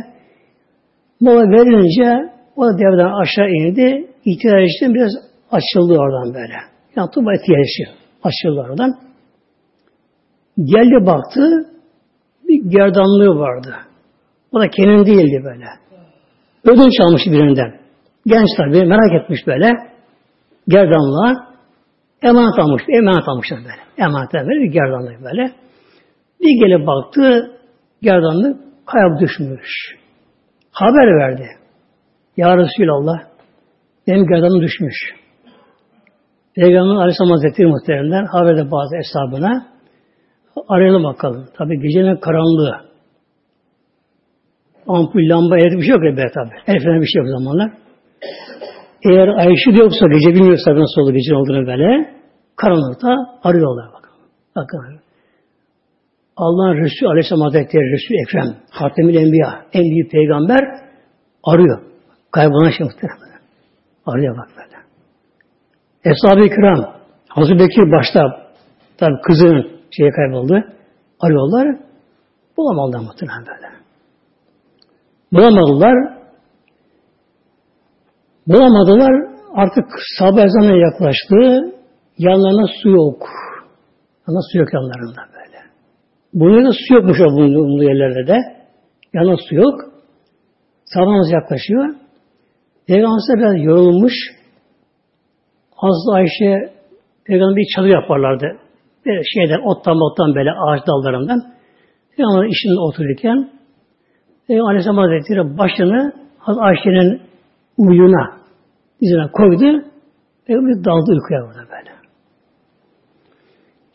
Mola 1.21 1.51
verilince 1.51 2.33
o 2.57 2.79
deveden 2.79 3.12
aşağı 3.23 3.49
indi. 3.49 4.11
İhtiyar 4.25 4.61
için 4.61 4.95
biraz 4.95 5.12
açıldı 5.51 5.99
oradan 5.99 6.35
böyle. 6.35 6.55
Yani 6.97 7.11
tuba 7.14 7.35
ihtiyar 7.35 7.61
için 7.61 7.88
açıldı 8.23 8.61
oradan. 8.69 8.92
Geldi 10.59 11.07
baktı, 11.07 11.42
bir 12.48 12.70
gerdanlığı 12.70 13.38
vardı. 13.38 13.76
O 14.52 14.61
da 14.61 14.68
kendin 14.68 15.06
değildi 15.06 15.44
böyle. 15.44 15.64
Ödünç 16.64 17.00
almış 17.00 17.22
birinden. 17.26 17.80
Genç 18.26 18.48
tabi 18.56 18.87
merak 18.87 19.22
etmiş 19.22 19.46
böyle. 19.46 19.70
Gerdanlığa. 20.68 21.46
Emanet 22.22 22.59
almış. 22.59 22.82
Emanet 22.88 23.28
almışlar 23.28 23.59
böyle. 23.59 23.82
Emanet 23.98 24.32
böyle 24.35 24.61
bir 24.61 24.72
gerdanlık 24.72 25.24
böyle. 25.24 25.52
Bir 26.40 26.66
gelip 26.66 26.87
baktı 26.87 27.50
gerdanlık 28.02 28.56
kayıp 28.87 29.20
düşmüş. 29.20 29.70
Haber 30.70 31.18
verdi. 31.18 31.46
Ya 32.37 32.56
Resulallah 32.56 33.18
benim 34.06 34.26
gerdanım 34.26 34.61
düşmüş. 34.61 34.94
Peygamber 36.54 36.94
Aleyhisselam 36.94 37.30
Hazretleri 37.30 37.68
muhteremler 37.68 38.24
haberde 38.32 38.70
bazı 38.70 38.96
hesabına 38.96 39.66
arayalım 40.69 41.05
bakalım. 41.05 41.49
Tabi 41.59 41.81
gecenin 41.81 42.16
karanlığı. 42.16 42.87
Ampul, 44.88 45.29
lamba, 45.29 45.57
elektrik 45.57 45.81
bir 45.81 45.85
şey 45.85 45.95
yok 45.95 46.05
ya 46.05 46.31
tabi. 46.35 46.51
El 46.66 47.01
bir 47.01 47.07
şey 47.07 47.23
yok 47.23 47.29
zamanlar. 47.38 47.71
Eğer 49.05 49.29
Ayşe 49.29 49.71
yoksa 49.71 50.07
gece 50.07 50.35
bilmiyorsa 50.35 50.71
nasıl 50.71 51.01
olur 51.01 51.14
gece 51.14 51.35
olduğunu 51.35 51.66
böyle 51.66 52.14
karanlıkta 52.57 53.09
arıyorlar 53.42 53.87
bakın. 53.95 54.12
Bakın. 54.57 55.01
Allah'ın 56.37 56.77
Resulü 56.85 57.09
Aleyhisselam 57.09 57.42
Hazretleri 57.42 57.92
Resulü 57.92 58.16
Ekrem 58.23 58.57
Hatemül 58.71 59.14
Enbiya 59.14 59.66
en 59.73 59.83
büyük 59.83 60.11
peygamber 60.11 60.61
arıyor. 61.45 61.81
Kaybolan 62.31 62.71
şey 62.71 62.87
muhtemelen. 62.87 63.40
Arıyor 64.07 64.37
bak 64.38 64.49
böyle. 64.57 64.77
Eshab-ı 66.05 66.49
Kiram 66.49 66.95
Hazreti 67.29 67.59
Bekir 67.59 67.92
başta 67.92 68.21
tabi 68.99 69.14
kızının 69.23 69.76
şeye 69.90 70.11
kayboldu. 70.11 70.64
Arıyorlar. 71.20 71.79
Bulamadılar 72.57 73.01
muhtemelen 73.01 73.46
böyle. 73.46 73.68
Bulamadılar. 75.33 76.16
Bulamadılar. 78.46 79.12
Artık 79.55 79.85
sabah 80.18 80.44
ezanına 80.44 80.77
yaklaştı. 80.77 81.37
Yanlarına 82.18 82.66
su 82.83 82.88
yok. 82.88 83.29
Yanlarına 84.29 84.42
su 84.53 84.59
yok 84.59 84.75
yanlarında 84.75 85.22
böyle. 85.35 85.59
Bunun 86.35 86.66
da 86.66 86.72
su 86.72 86.94
yokmuş 86.94 87.20
o 87.20 87.25
bulunduğu 87.25 87.83
yerlerde 87.83 88.27
de. 88.27 88.38
Yanına 89.14 89.37
su 89.49 89.55
yok. 89.55 89.81
Sabah 90.85 91.33
yaklaşıyor. 91.33 91.94
Peygamber 92.87 93.38
biraz 93.38 93.64
yorulmuş. 93.64 94.14
Hazreti 95.77 96.12
Ayşe 96.12 96.72
Peygamber 97.25 97.57
bir 97.57 97.66
çadır 97.77 97.88
yaparlardı. 97.88 98.65
Bir 99.07 99.25
şeyden, 99.35 99.61
ottan 99.71 99.97
ottan 100.01 100.35
böyle 100.35 100.51
ağaç 100.53 100.81
dallarından. 100.87 101.42
Peygamber 102.16 102.49
işinde 102.49 102.81
otururken 102.81 103.51
Peygamber 104.47 104.71
Aleyhisselam 104.71 104.99
Hazretleri 104.99 105.59
başını 105.59 106.12
Hazreti 106.38 106.64
Ayşe'nin 106.64 107.23
uyuna 107.79 108.37
dizine 109.03 109.31
koydu 109.33 109.85
bir 110.49 110.85
daldı 110.85 111.12
uykuya 111.12 111.40
orada 111.47 111.71
böyle. 111.71 111.90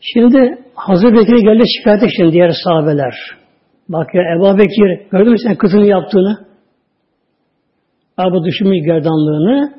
Şimdi 0.00 0.58
Hazreti 0.74 1.14
Bekir'e 1.14 1.40
geldi 1.40 1.64
şikayet 1.78 2.02
şimdi 2.16 2.32
diğer 2.32 2.52
sahabeler. 2.64 3.14
Bak 3.88 4.14
ya 4.14 4.22
Ebu 4.36 4.58
Bekir 4.58 5.10
gördün 5.10 5.32
mü 5.32 5.38
sen 5.38 5.56
kızını 5.56 5.86
yaptığını? 5.86 6.46
Abu 8.16 8.44
düşünmüş 8.44 8.86
gerdanlığını 8.86 9.72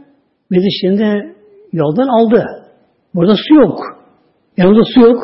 bizi 0.51 0.67
şimdi 0.81 1.35
yoldan 1.71 2.07
aldı. 2.07 2.45
Burada 3.15 3.33
su 3.47 3.55
yok. 3.55 3.79
Yanında 4.57 4.83
su 4.93 4.99
yok. 5.01 5.19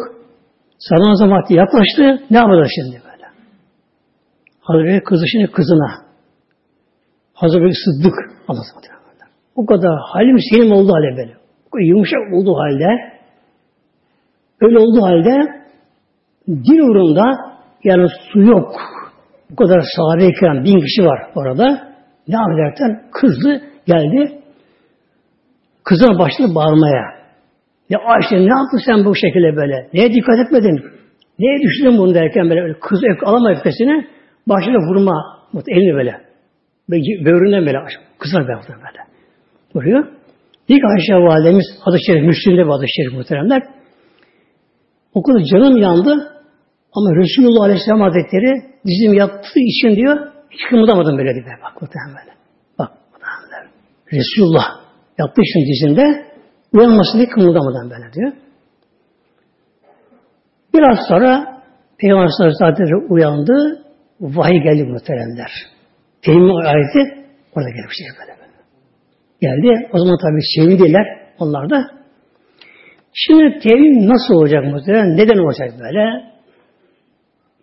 Sana 0.80 1.16
zaman 1.16 1.44
yaklaştı. 1.50 2.26
Ne 2.32 2.38
yapacak 2.38 2.68
şimdi 2.76 3.02
böyle? 3.06 3.26
Hazreti 4.62 5.04
kızı 5.04 5.26
şimdi 5.32 5.52
kızına. 5.52 5.92
Hazreti 7.34 7.74
Sıddık 7.86 8.16
anlatmadı. 8.48 8.88
O 9.56 9.66
kadar 9.66 10.00
halim 10.00 10.38
selim 10.52 10.72
oldu 10.72 10.94
hale 10.94 11.18
böyle. 11.18 11.40
Yumuşak 11.88 12.20
olduğu 12.34 12.56
halde 12.56 13.20
öyle 14.62 14.80
olduğu 14.80 15.02
halde 15.02 15.60
din 16.48 16.80
uğrunda 16.80 17.24
yani 17.84 18.08
su 18.32 18.40
yok. 18.42 18.76
Bu 19.50 19.56
kadar 19.56 19.82
sahabe 19.96 20.64
bin 20.64 20.80
kişi 20.80 21.06
var 21.06 21.32
orada. 21.36 21.94
Ne 22.28 22.36
yapacaklar? 22.36 23.12
Kızdı, 23.12 23.62
geldi. 23.86 24.42
Kızına 25.84 26.20
başladı 26.20 26.56
bağırmaya. 26.56 27.19
Ya 27.90 28.00
Ayşe 28.00 28.36
ne 28.36 28.54
yaptın 28.58 28.82
sen 28.86 29.06
bu 29.06 29.16
şekilde 29.16 29.56
böyle? 29.56 29.90
Neye 29.94 30.14
dikkat 30.14 30.40
etmedin? 30.40 30.84
Neye 31.40 31.58
düşündün 31.62 31.98
bunu 31.98 32.14
derken 32.16 32.50
böyle 32.50 32.80
kız 32.80 33.00
öf, 33.04 33.28
alama 33.28 33.52
öfkesini 33.52 34.08
başladı 34.48 34.78
vurma. 34.90 35.40
Elini 35.68 35.94
böyle. 35.94 36.22
Böğründen 37.26 37.66
böyle 37.66 37.78
kızına 38.20 38.42
böyle. 38.42 38.54
böyle. 38.68 39.00
Vuruyor. 39.76 40.08
İlk 40.68 40.84
Ayşe 40.86 41.14
validemiz 41.14 41.66
adı 41.86 41.98
şerif, 42.08 42.24
Müslüm'de 42.24 42.66
bir 42.66 42.70
adı 42.70 42.86
şerif 42.88 43.14
muhteremler. 43.14 43.62
O 45.14 45.24
kadar 45.24 45.42
canım 45.52 45.78
yandı 45.78 46.12
ama 46.96 47.10
Resulullah 47.16 47.64
Aleyhisselam 47.64 48.02
Hazretleri 48.02 48.52
dizim 48.88 49.14
yaptığı 49.14 49.60
için 49.60 49.96
diyor 49.96 50.18
hiç 50.52 50.62
kımıldamadım 50.70 51.18
böyle 51.18 51.34
diye. 51.34 51.46
Bak 51.64 51.82
muhtemelen 51.82 52.16
böyle. 52.18 52.34
Bak 52.80 52.92
muhtemelen. 53.12 53.72
Resulullah 54.14 54.66
yaptığı 55.20 55.42
için 55.42 55.62
dizimde 55.70 56.29
uyanmasın 56.74 57.18
diye 57.18 57.30
kımıldamadan 57.30 57.90
böyle 57.90 58.14
diyor. 58.14 58.32
Biraz 60.74 60.98
sonra 61.08 61.62
Peygamber 62.00 62.30
Hazretleri 62.40 62.96
uyandı. 63.10 63.86
vahiy 64.22 64.64
geldi 64.64 64.84
muhteremler. 64.84 65.52
Teyemmüm 66.22 66.56
ayeti 66.56 67.00
orada 67.56 67.70
gelmiş 67.70 67.96
şey 67.98 68.08
böyle. 68.20 68.40
Geldi. 69.42 69.90
O 69.94 69.98
zaman 70.00 70.18
tabii 70.18 70.42
sevindiler 70.56 71.06
onlar 71.40 71.70
da. 71.70 72.00
Şimdi 73.14 73.60
teyemmüm 73.60 74.10
nasıl 74.10 74.34
olacak 74.34 74.66
muhterem? 74.66 75.18
Neden 75.18 75.38
olacak 75.38 75.70
böyle? 75.80 76.30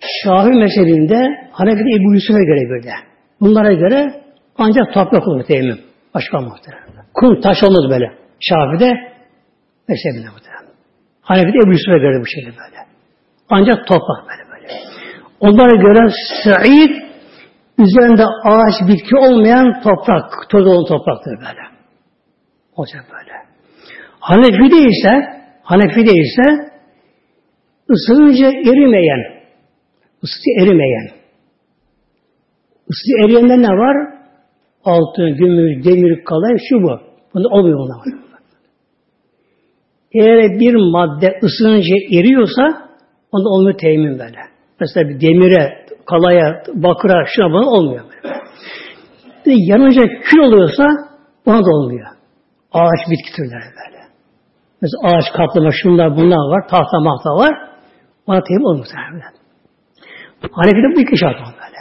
Şafi 0.01 0.51
mezhebinde 0.51 1.49
Hanefi'de 1.53 1.91
Ebu 1.97 2.15
Yusuf'a 2.15 2.39
göre 2.39 2.69
böyle. 2.71 2.93
Bunlara 3.41 3.73
göre 3.73 4.23
ancak 4.59 4.95
toprak 4.95 5.29
olur 5.29 5.45
teyemmüm. 5.45 5.79
Başka 6.15 6.41
muhterem. 6.41 6.79
Kum 7.15 7.41
taş 7.41 7.63
olmaz 7.63 7.91
böyle. 7.91 8.26
Şafi'de 8.41 8.91
mezhebinde 9.89 10.31
muhterem. 10.35 10.67
Hanefi'de 11.21 11.59
Ebu 11.65 11.73
Yusuf'a 11.73 11.99
göre 11.99 12.21
bu 12.21 12.27
şekilde 12.27 12.57
böyle. 12.57 12.81
Ancak 13.51 13.87
toprak 13.87 14.29
böyle 14.29 14.51
böyle. 14.53 14.73
Onlara 15.41 15.77
göre 15.77 16.13
sa'id 16.45 16.91
üzerinde 17.79 18.25
ağaç 18.45 18.75
bitki 18.89 19.17
olmayan 19.17 19.81
toprak, 19.83 20.51
toz 20.51 20.67
olan 20.67 20.85
topraktır 20.85 21.33
böyle. 21.39 21.63
Olacak 22.77 23.05
böyle. 23.13 23.33
Hanefi 24.21 24.71
değilse, 24.71 25.37
Hanefi 25.63 26.07
değilse 26.07 26.43
ısınınca 27.91 28.47
erimeyen, 28.47 29.43
ısı 30.25 30.51
erimeyen. 30.63 31.11
Isı 32.89 33.25
eriyende 33.25 33.63
ne 33.63 33.69
var? 33.69 34.17
Altın, 34.85 35.37
gümüş, 35.37 35.85
demir, 35.85 36.25
kalay, 36.25 36.57
şu 36.69 36.83
bu. 36.83 37.01
Bunda 37.35 37.49
olmuyor 37.49 37.79
bunlar. 37.79 38.26
Eğer 40.13 40.61
bir 40.61 40.75
madde 40.75 41.39
ısınınca 41.43 41.97
eriyorsa 42.19 42.63
onda 43.33 43.49
olmuyor 43.49 43.79
temin 43.79 44.19
böyle. 44.19 44.39
Mesela 44.81 45.09
bir 45.09 45.21
demire, 45.21 45.87
kalaya, 46.07 46.63
bakıra, 46.75 47.25
şuna 47.37 47.51
buna 47.51 47.71
olmuyor 47.71 48.05
böyle. 48.05 48.37
Yanınca 49.47 50.03
kül 50.23 50.39
oluyorsa 50.39 50.85
buna 51.47 51.65
da 51.65 51.71
olmuyor. 51.71 52.07
Ağaç 52.73 53.11
bitki 53.11 53.37
türleri 53.37 53.71
böyle. 53.81 54.03
Mesela 54.83 55.01
ağaç 55.03 55.25
kaplama 55.37 55.71
şunlar 55.83 56.17
bunlar 56.17 56.37
var, 56.37 56.69
tahta 56.69 57.01
mahta 57.01 57.31
var. 57.31 57.69
Bana 58.29 58.43
temin 58.43 58.65
olmuyor 58.65 58.87
muhtemelen. 58.87 59.33
Hanefi'de 60.53 60.97
bu 60.97 61.01
iki 61.01 61.17
şart 61.19 61.37
var 61.41 61.55
böyle. 61.63 61.81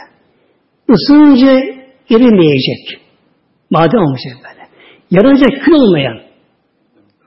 Isınınca 0.88 1.52
erimeyecek. 2.10 3.00
Maden 3.70 3.98
olmayacak 3.98 4.36
böyle. 4.44 4.68
Yanınca 5.10 5.46
kül 5.64 5.72
olmayan 5.72 6.20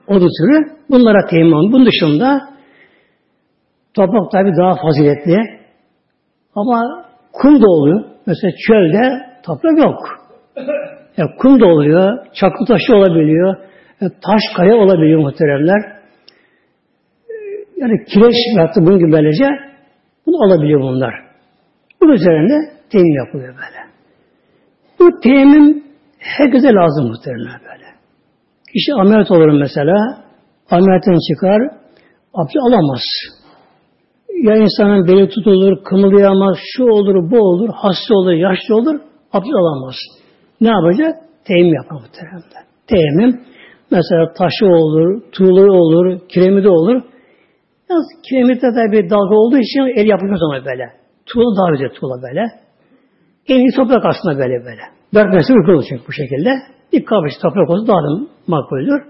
odu 0.08 0.28
türü 0.38 0.79
bunlara 0.90 1.26
olmuyor. 1.32 1.72
Bunun 1.72 1.86
dışında 1.86 2.40
toprak 3.94 4.30
tabi 4.32 4.56
daha 4.56 4.74
faziletli 4.82 5.36
ama 6.54 7.04
kum 7.32 7.62
da 7.62 7.66
oluyor. 7.66 8.04
Mesela 8.26 8.52
çölde 8.66 9.26
toprak 9.42 9.78
yok. 9.78 9.98
Ya 11.16 11.26
kum 11.38 11.60
da 11.60 11.66
oluyor, 11.66 12.26
çakıl 12.34 12.66
taşı 12.66 12.96
olabiliyor, 12.96 13.56
taş 14.00 14.42
kaya 14.56 14.74
olabiliyor 14.74 15.20
muhteremler. 15.20 16.00
Yani 17.76 18.04
kireç 18.04 18.34
yaptı 18.56 18.80
bunun 18.86 18.98
gibi 18.98 19.12
böylece 19.12 19.44
bunu 20.26 20.44
alabiliyor 20.44 20.80
bunlar. 20.80 21.14
Bunun 22.02 22.12
üzerinde 22.12 22.54
temin 22.90 23.26
yapılıyor 23.26 23.54
böyle. 23.54 23.90
Bu 24.98 25.20
temin 25.20 25.84
herkese 26.18 26.68
lazım 26.68 27.06
muhteremler 27.06 27.60
böyle. 27.64 27.84
Kişi 28.72 28.94
ameliyat 28.94 29.30
olur 29.30 29.60
mesela, 29.60 29.96
ameliyattan 30.70 31.18
çıkar, 31.28 31.60
abdest 32.34 32.66
alamaz. 32.68 33.04
Ya 34.46 34.56
insanın 34.56 35.08
beli 35.08 35.28
tutulur, 35.28 35.84
kımıldayamaz, 35.84 36.56
şu 36.76 36.84
olur, 36.84 37.30
bu 37.30 37.38
olur, 37.38 37.68
hasta 37.74 38.14
olur, 38.14 38.32
yaşlı 38.32 38.76
olur, 38.76 39.00
abdest 39.32 39.54
alamaz. 39.54 39.94
Ne 40.60 40.68
yapacak? 40.68 41.14
Teyemmüm 41.44 41.74
yapar 41.74 41.96
muhteremler. 41.96 42.64
Teyemmüm, 42.86 43.40
mesela 43.90 44.32
taşı 44.32 44.66
olur, 44.66 45.22
tuğlu 45.32 45.72
olur, 45.72 46.28
kiremi 46.28 46.64
de 46.64 46.68
olur. 46.68 47.02
Yalnız 47.90 48.06
kiremite 48.28 48.66
de 48.66 48.92
bir 48.92 49.10
dalga 49.10 49.34
olduğu 49.34 49.58
için 49.58 50.00
el 50.00 50.06
yapılmaz 50.06 50.40
ama 50.42 50.64
böyle. 50.64 50.84
Tuğla 51.26 51.56
daha 51.58 51.70
güzel 51.70 51.90
tuğla 52.00 52.22
böyle. 52.22 52.44
En 53.48 53.58
iyi 53.58 53.72
toprak 53.76 54.04
aslında 54.04 54.38
böyle 54.38 54.64
böyle. 54.64 54.82
Dört 55.14 55.34
metre 55.34 55.72
olur 55.74 55.84
çünkü 55.88 56.02
bu 56.08 56.12
şekilde. 56.12 56.50
Bir 56.92 57.04
kavuş 57.04 57.32
toprak 57.42 57.70
olsa 57.70 57.86
daha 57.86 57.96
da 57.96 58.26
makbuldür. 58.46 59.02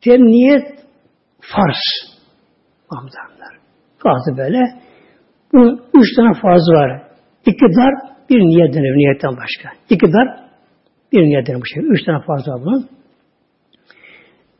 Temniyet 0.00 0.66
farz. 1.40 1.82
Amcanlar. 2.90 3.54
Farzı 3.98 4.36
böyle. 4.38 4.58
Bunun 5.52 5.82
üç 5.94 6.16
tane 6.16 6.40
farzı 6.42 6.72
var. 6.72 7.02
İki 7.46 7.66
dar, 7.76 7.94
bir 8.30 8.40
niyet 8.40 8.74
denir 8.74 8.96
niyetten 8.96 9.36
başka. 9.36 9.68
İki 9.90 10.12
dar, 10.12 10.28
bir 11.12 11.22
niyet 11.22 11.46
denir 11.46 11.60
bu 11.60 11.66
şey. 11.66 11.82
Üç 11.82 12.04
tane 12.04 12.24
farzı 12.26 12.50
var 12.50 12.60
bunun. 12.64 12.88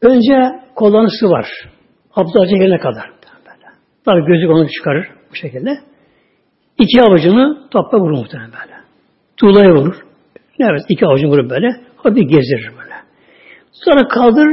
Önce 0.03 0.61
kullanısı 0.75 1.27
var. 1.27 1.47
Abdülhacı 2.15 2.57
gelene 2.57 2.79
kadar. 2.79 3.11
Tabii 4.05 4.27
gözü 4.27 4.47
onu 4.47 4.69
çıkarır 4.69 5.07
bu 5.31 5.35
şekilde. 5.35 5.79
İki 6.79 7.03
avucunu 7.03 7.69
topla 7.71 7.99
vurur 7.99 8.19
muhtemelen 8.19 8.51
böyle. 8.53 8.77
Tuğlaya 9.37 9.71
vurur. 9.75 9.95
Evet, 10.61 10.81
iki 10.89 11.07
avucunu 11.07 11.31
vurur 11.31 11.51
böyle. 11.51 11.69
Hadi 11.97 12.27
gezdirir 12.27 12.71
böyle. 12.79 12.95
Sonra 13.73 14.09
kaldır, 14.09 14.49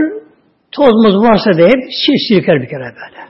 tozumuz 0.71 1.15
varsa 1.15 1.57
da 1.57 1.67
hep 1.67 1.83
silker 2.27 2.61
bir 2.61 2.69
kere 2.69 2.79
böyle. 2.83 3.27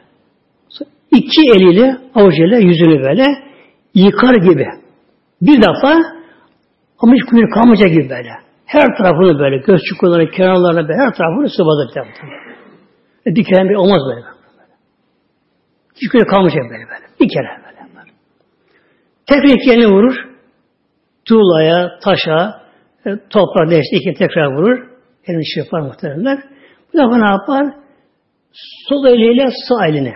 İki 1.11 1.41
eliyle, 1.55 1.97
avucuyla 2.15 2.57
yüzünü 2.57 3.03
böyle 3.03 3.25
yıkar 3.93 4.35
gibi. 4.35 4.65
Bir 5.41 5.61
defa 5.61 6.17
ama 6.99 7.13
hiç 7.13 7.23
kuyruğu 7.23 7.49
kalmayacak 7.49 7.89
gibi 7.89 8.09
böyle. 8.09 8.29
Her 8.65 8.97
tarafını 8.97 9.39
böyle, 9.39 9.57
göz 9.57 9.81
çukurlarına, 9.89 10.31
kenarlarına 10.31 10.88
böyle, 10.88 10.99
her 10.99 11.13
tarafını 11.13 11.49
sıvadı 11.49 11.88
bir 11.89 11.93
taraftan. 11.93 12.29
E, 13.27 13.35
bir 13.35 13.43
kere 13.43 13.69
bir 13.69 13.75
olmaz 13.75 14.01
böyle. 14.09 14.25
Hiç 15.95 16.09
kuyruğu 16.11 16.27
kalmayacak 16.27 16.63
böyle 16.63 16.83
böyle. 16.89 17.05
Bir 17.19 17.29
kere 17.29 17.47
böyle. 17.47 17.77
Tekrar 19.27 19.49
iki 19.49 19.88
vurur. 19.88 20.15
Tuğlaya, 21.25 21.99
taşa, 22.03 22.61
e, 23.05 23.09
toprağa 23.29 23.65
neyse 23.65 23.95
iki 23.95 24.13
tekrar 24.13 24.53
vurur. 24.53 24.88
Elini 25.27 25.45
şey 25.45 25.63
yapar 25.63 25.81
muhteremler. 25.81 26.39
Bu 26.93 26.97
defa 26.97 27.17
ne 27.17 27.29
yapar? 27.31 27.73
Sol 28.89 29.05
eliyle 29.05 29.49
sağ 29.67 29.88
eline. 29.88 30.13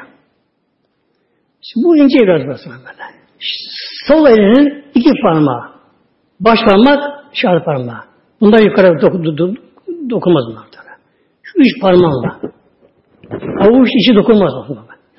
Şimdi 1.62 1.86
bu 1.86 1.98
ince 1.98 2.20
biraz 2.20 2.42
burası 2.48 2.70
böyle. 2.70 3.04
Sol 4.08 4.28
elinin 4.28 4.86
iki 4.96 5.12
parmağı. 5.24 5.72
Baş 6.40 6.60
parmak, 6.68 7.26
şahı 7.34 7.64
parmağı. 7.64 8.02
Bundan 8.42 8.60
yukarı 8.60 9.02
doku, 9.02 9.24
do, 9.24 9.38
do, 9.38 9.54
dokunmaz 10.10 10.44
bunlar. 10.48 10.66
Şu 11.44 11.60
üç 11.60 11.82
parmağınla. 11.82 12.40
Avuç 13.60 13.90
içi 13.96 14.16
dokunmaz. 14.16 14.54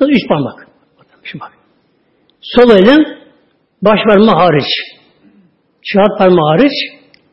Yalnız 0.01 0.17
üç 0.17 0.29
parmak. 0.29 0.69
Sol 2.41 2.71
elin 2.71 3.19
baş 3.83 4.01
parmağı 4.09 4.35
hariç. 4.35 4.69
Şahit 5.83 6.19
parmağı 6.19 6.49
hariç. 6.57 6.73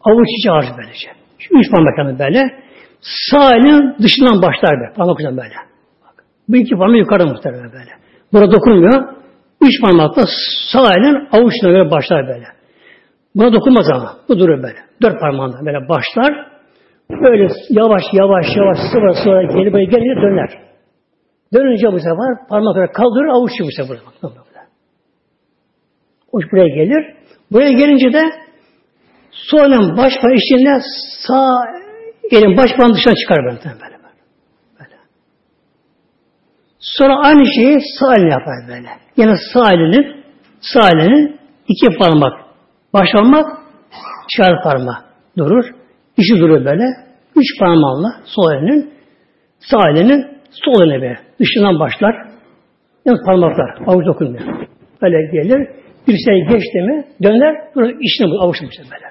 Avuç 0.02 0.28
içi 0.40 0.50
hariç 0.50 0.70
böylece. 0.78 1.08
Şu 1.40 1.58
üç 1.58 1.72
parmak 1.72 2.20
böyle. 2.20 2.69
Sağ 3.02 3.56
elin 3.56 3.96
dışından 4.04 4.42
başlar 4.42 4.80
böyle. 4.80 4.94
Parmak 4.96 5.20
ucundan 5.20 5.38
böyle. 5.38 5.56
Bak. 6.04 6.24
Bu 6.50 6.58
iki 6.58 6.76
parmağı 6.76 6.98
yukarı 6.98 7.28
muhtemelen 7.28 7.72
böyle. 7.72 7.92
Burada 8.34 8.52
dokunmuyor. 8.52 9.14
Üç 9.62 9.82
parmakla 9.82 10.24
sağ 10.72 10.94
elin 10.94 11.28
avuçuna 11.32 11.70
böyle 11.70 11.92
başlar 11.92 12.28
böyle. 12.28 12.46
Buna 13.36 13.54
dokunmaz 13.54 13.90
ama. 13.94 14.16
Bu 14.30 14.40
duruyor 14.40 14.64
böyle. 14.64 14.78
Dört 15.02 15.20
parmağında 15.20 15.66
böyle 15.66 15.90
başlar. 15.90 16.50
Böyle 17.10 17.48
yavaş 17.70 18.04
yavaş 18.14 18.46
yavaş 18.56 18.78
sıra 18.92 19.14
sıra 19.14 19.44
gelip 19.44 19.74
böyle 19.74 19.86
gelince 19.86 20.22
döner. 20.22 20.50
Dönünce 21.54 21.88
bu 21.88 22.00
sefer 22.00 22.48
parmakları 22.50 22.92
kaldırır 22.92 23.28
avuç 23.28 23.52
bu 23.62 23.72
sefer. 23.72 23.98
Avuç 26.34 26.46
buraya 26.52 26.68
gelir. 26.68 27.14
Buraya 27.52 27.72
gelince 27.72 28.14
de 28.14 28.22
sonra 29.32 29.98
baş 29.98 30.14
parmağı 30.22 30.38
içinde 30.38 30.82
sağ 31.28 31.56
elin 32.32 32.58
baş 32.58 32.72
parmağını 32.72 32.94
dışına 32.94 33.14
çıkar 33.16 33.38
böyle. 33.46 33.58
böyle. 33.66 33.98
böyle. 34.80 34.96
Sonra 36.80 37.16
aynı 37.18 37.46
şeyi 37.56 37.80
sağ 38.00 38.16
eline 38.16 38.34
yapar 38.34 38.56
böyle. 38.68 38.90
Yine 39.18 39.34
sağ 39.54 39.74
elinin 39.74 40.24
sağ 40.62 40.90
elinin 40.90 41.40
iki 41.68 41.98
parmak 41.98 42.34
baş 42.94 43.10
parmak 43.14 43.46
işaret 44.34 44.64
parmağı 44.64 44.96
durur. 45.38 45.66
İşi 46.18 46.40
duruyor 46.40 46.66
böyle. 46.66 46.84
Üç 47.36 47.60
parmağınla 47.60 48.10
sol 48.26 48.54
elinin 48.54 48.94
sağ 49.60 49.90
elinin 49.90 50.28
sol 50.52 50.84
eline 50.84 51.02
böyle. 51.02 51.20
Dışından 51.40 51.80
başlar. 51.80 52.16
Yalnız 53.06 53.26
parmaklar. 53.26 53.88
Avuç 53.88 54.06
dokunmuyor. 54.06 54.68
Böyle 55.02 55.32
gelir. 55.32 55.68
Bir 56.08 56.18
şey 56.26 56.46
geçti 56.50 56.82
mi 56.82 57.06
döner. 57.24 57.56
Burada 57.76 57.92
işini 57.92 58.32
bu. 58.32 58.42
Avuç 58.42 58.62
böyle. 58.62 59.06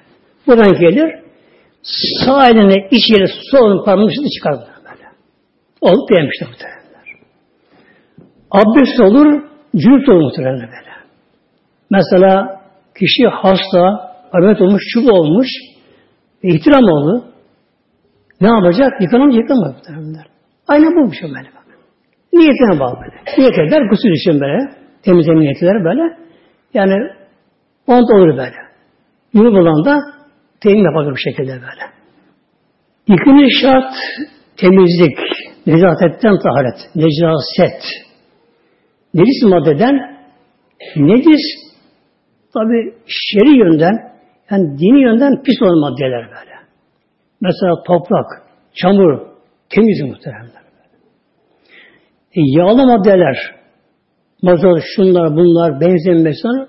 Buradan 0.46 0.80
gelir. 0.80 1.27
Sağ 2.24 2.48
eline 2.48 2.88
iç 2.90 3.04
yeri 3.12 3.28
sol 3.50 3.84
parmağını 3.84 4.08
dışında 4.08 4.28
çıkar 4.36 4.52
böyle. 4.52 5.06
Olup 5.80 6.10
beğenmişler 6.10 6.48
muhtemelenler. 6.48 7.06
Abdest 8.50 9.00
olur, 9.00 9.42
cünüp 9.76 10.08
olur 10.08 10.22
muhtemelen 10.22 10.60
böyle. 10.60 10.92
Mesela 11.90 12.60
kişi 12.98 13.26
hasta, 13.26 14.12
ameliyat 14.32 14.60
olmuş, 14.60 14.82
çubuğu 14.92 15.12
olmuş, 15.12 15.48
ihtiram 16.42 16.84
oldu. 16.84 17.24
Ne 18.40 18.48
yapacak? 18.48 19.00
Yıkanamaz, 19.00 19.36
yıkamaz. 19.36 19.74
Aynen 20.68 20.92
bu 20.96 21.12
bir 21.12 21.16
şey 21.16 21.28
böyle. 21.28 21.48
Niyetine 22.32 22.80
bağlı 22.80 22.96
böyle. 23.00 23.38
Niyet 23.38 23.58
eder, 23.58 23.88
kusur 23.90 24.10
için 24.10 24.40
böyle. 24.40 24.58
Temizleme 25.02 25.40
niyetleri 25.40 25.84
böyle. 25.84 26.16
Yani 26.74 26.94
ont 27.86 28.10
olur 28.10 28.36
böyle. 28.36 28.56
Yunus 29.34 29.52
olan 29.52 29.84
da 29.84 30.17
temin 30.60 30.84
yapar 30.84 31.14
bir 31.14 31.20
şekilde 31.30 31.52
böyle. 31.52 31.84
İkinci 33.06 33.60
şart 33.60 33.94
temizlik. 34.56 35.18
Nezaketten 35.66 36.38
taharet. 36.38 36.78
Necaset. 36.94 37.82
Necis 39.14 39.42
maddeden 39.42 40.18
necis 40.96 41.44
tabi 42.54 42.94
şeri 43.06 43.58
yönden 43.58 43.94
yani 44.50 44.78
dini 44.78 45.02
yönden 45.02 45.42
pis 45.42 45.62
olan 45.62 45.78
maddeler 45.78 46.24
böyle. 46.26 46.54
Mesela 47.40 47.82
toprak, 47.86 48.26
çamur, 48.74 49.20
temiz 49.70 50.02
muhteremler. 50.02 50.62
E, 52.34 52.40
yağlı 52.40 52.86
maddeler, 52.86 53.36
mazot, 54.42 54.82
şunlar, 54.96 55.36
bunlar, 55.36 55.80
benzin 55.80 56.22
mesela 56.22 56.68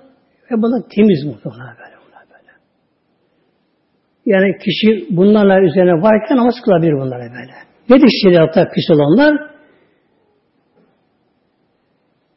ve 0.50 0.62
bunlar 0.62 0.82
temiz. 0.96 1.26
Bunlar 1.44 1.76
böyle. 1.78 1.99
Yani 4.30 4.58
kişi 4.64 5.16
bunlarla 5.16 5.60
üzerine 5.60 5.92
varken 5.92 6.36
namaz 6.36 6.54
kılabilir 6.64 6.92
bunlara 6.92 7.22
böyle. 7.22 7.54
Nedir 7.90 8.10
şeriatta 8.22 8.68
pis 8.74 8.90
olanlar? 8.90 9.50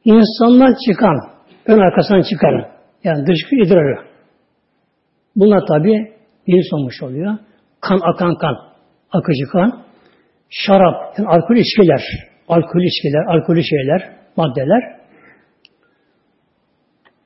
İnsandan 0.05 0.75
çıkan, 0.87 1.17
ön 1.65 1.79
arkasından 1.79 2.21
çıkan, 2.21 2.71
yani 3.03 3.27
dışkı 3.27 3.55
idrarı. 3.55 3.97
Bunlar 5.35 5.67
tabi 5.67 5.91
deniz 6.47 6.73
olmuş 6.73 7.03
oluyor. 7.03 7.37
Kan 7.81 7.99
akan 8.13 8.37
kan, 8.37 8.55
akıcı 9.11 9.45
kan. 9.51 9.83
Şarap, 10.49 11.17
yani 11.17 11.27
alkol 11.27 11.55
içkiler, 11.55 12.03
alkol 12.47 12.81
içkiler, 12.81 13.25
alkolü 13.25 13.63
şeyler, 13.63 14.15
maddeler. 14.37 14.83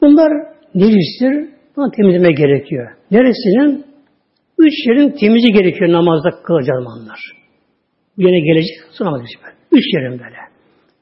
Bunlar 0.02 0.32
necistir? 0.76 1.50
Bunu 1.76 1.92
temizleme 1.92 2.32
gerekiyor. 2.32 2.92
Neresinin? 3.12 3.86
Üç 4.58 4.88
yerin 4.88 5.12
temizi 5.12 5.48
gerekiyor 5.54 5.92
namazda 5.92 6.30
kılacağız 6.44 6.84
zamanlar. 6.84 7.20
Bu 8.18 8.22
yine 8.22 8.40
gelecek, 8.40 8.78
sonra 8.92 9.12
namaz 9.12 9.30
Üç 9.72 9.84
yerin 9.94 10.12
böyle. 10.12 10.38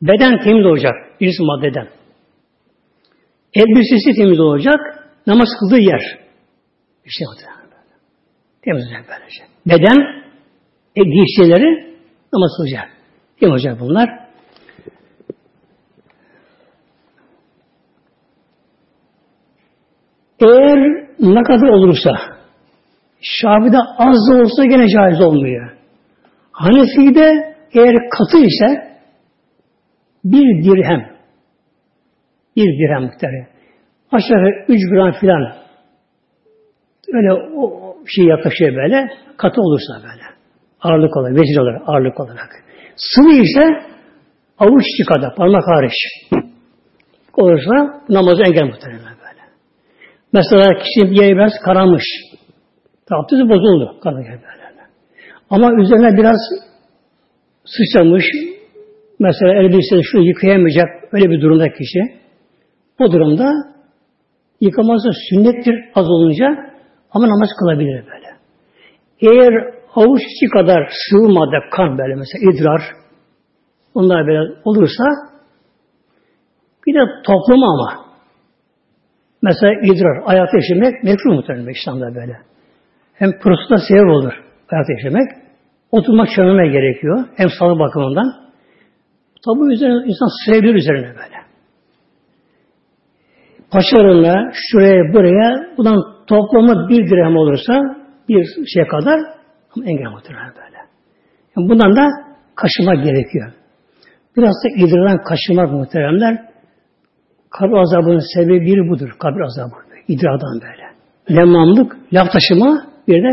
Beden 0.02 0.44
temiz 0.44 0.66
olacak, 0.66 0.94
birisi 1.22 1.44
maddeden. 1.44 1.88
Elbisesi 3.54 4.22
temiz 4.22 4.40
olacak, 4.40 4.80
namaz 5.28 5.48
kıldığı 5.60 5.82
yer. 5.82 6.02
İşte 7.06 7.26
o 7.34 7.42
da. 7.42 7.56
Temiz 8.62 8.84
olacak 8.86 9.06
böylece. 9.10 9.44
Beden, 9.66 10.24
e, 10.96 11.04
giysileri 11.04 11.96
namaz 12.34 12.52
kılacak. 12.58 12.92
Temiz 13.40 13.52
olacak 13.54 13.80
bunlar. 13.80 14.10
Eğer 20.40 20.78
ne 21.20 21.44
kadar 21.44 21.68
olursa, 21.68 22.35
Şafi'de 23.22 23.78
az 23.98 24.18
da 24.32 24.42
olsa 24.42 24.66
gene 24.66 24.88
caiz 24.88 25.22
olmuyor. 25.22 25.72
Hanefi'de 26.52 27.56
eğer 27.74 27.96
katı 28.10 28.38
ise 28.38 28.98
bir 30.24 30.64
dirhem 30.64 31.16
bir 32.56 32.80
dirhem 32.80 33.04
miktarı. 33.04 33.48
Aşağı 34.12 34.66
üç 34.68 34.82
gram 34.90 35.12
filan 35.12 35.54
öyle 37.14 37.34
o 37.34 37.96
şey 38.08 38.26
yaklaşıyor 38.26 38.76
böyle 38.76 39.10
katı 39.38 39.62
olursa 39.62 39.94
böyle 40.04 40.24
ağırlık 40.82 41.18
olarak, 41.18 41.36
vezir 41.36 41.60
olarak, 41.60 41.82
ağırlık 41.88 42.20
olarak. 42.20 42.50
Sıvı 42.96 43.32
ise 43.32 43.64
avuç 44.60 44.84
içi 44.94 45.06
kadar, 45.06 45.36
parmak 45.36 45.64
hariç 45.68 45.94
olursa 47.34 48.04
namazı 48.10 48.44
engel 48.44 48.64
muhtemelen 48.64 49.04
böyle. 49.04 49.42
Mesela 50.34 50.70
bir 50.98 51.22
yeri 51.22 51.36
biraz 51.36 51.52
karamış. 51.66 52.04
Abdesti 53.12 53.50
bozuldu. 53.50 54.00
Karanlık 54.04 54.28
böyle. 54.28 54.66
Ama 55.50 55.74
üzerine 55.82 56.18
biraz 56.18 56.38
sıçramış, 57.66 58.26
mesela 59.20 59.54
elbisesi 59.54 60.04
şunu 60.04 60.28
yıkayamayacak 60.28 60.88
öyle 61.12 61.30
bir 61.30 61.42
durumda 61.42 61.70
kişi. 61.70 62.00
O 63.00 63.12
durumda 63.12 63.52
yıkaması 64.62 65.10
sünnettir 65.30 65.76
az 65.96 66.10
olunca 66.10 66.46
ama 67.12 67.28
namaz 67.28 67.50
kılabilir 67.60 68.04
böyle. 68.06 68.36
Eğer 69.20 69.74
avuç 69.96 70.22
içi 70.22 70.50
kadar 70.54 70.90
sıvı 71.10 71.70
kan 71.72 71.98
böyle 71.98 72.16
mesela 72.16 72.52
idrar 72.52 72.82
onlar 73.94 74.28
böyle 74.28 74.54
olursa 74.66 75.04
bir 76.88 76.94
de 76.94 77.00
toplama 77.24 77.68
ama 77.74 78.06
mesela 79.42 79.74
idrar, 79.84 80.24
ayakta 80.26 80.58
yaşamak 80.58 81.04
mekruh 81.04 81.36
muhtemelen 81.36 81.74
İslam'da 81.82 82.16
böyle. 82.16 82.38
Hem 83.16 83.32
prostada 83.40 83.78
sebep 83.88 84.10
olur 84.10 84.34
ayakta 84.72 84.94
yaşamak. 84.94 85.28
Oturmak 85.92 86.30
çömeme 86.36 86.68
gerekiyor. 86.68 87.26
Hem 87.36 87.50
sağlık 87.60 87.80
bakımından. 87.80 88.34
Tabi 89.46 89.74
üzerine 89.74 90.06
insan 90.06 90.30
sığabilir 90.46 90.76
üzerine 90.76 91.08
böyle. 91.08 91.36
Paçalarına, 93.72 94.52
şuraya, 94.54 95.14
buraya 95.14 95.78
bundan 95.78 96.04
toplamı 96.28 96.90
bir 96.90 97.10
dirhem 97.10 97.36
olursa 97.36 97.74
bir 98.30 98.46
şey 98.74 98.88
kadar 98.88 99.20
ama 99.76 99.86
engel 99.86 100.12
muhtemelen 100.12 100.54
böyle. 100.56 100.78
Yani 101.58 101.70
bundan 101.70 101.96
da 101.96 102.08
kaşımak 102.56 103.04
gerekiyor. 103.06 103.54
Biraz 104.38 104.54
da 104.64 104.70
idrardan 104.76 105.24
kaşımak 105.24 105.72
muhteremler. 105.72 106.46
Kabir 107.50 107.78
azabının 107.78 108.24
sebebi 108.36 108.62
biri 108.62 108.90
budur. 108.90 109.10
Kabir 109.20 109.42
azabı. 109.42 109.76
İdrardan 110.08 110.62
böyle. 110.62 110.86
Lemmamlık, 111.40 111.98
laf 112.14 112.28
taşıma 112.32 112.95
bir 113.08 113.24
de 113.24 113.30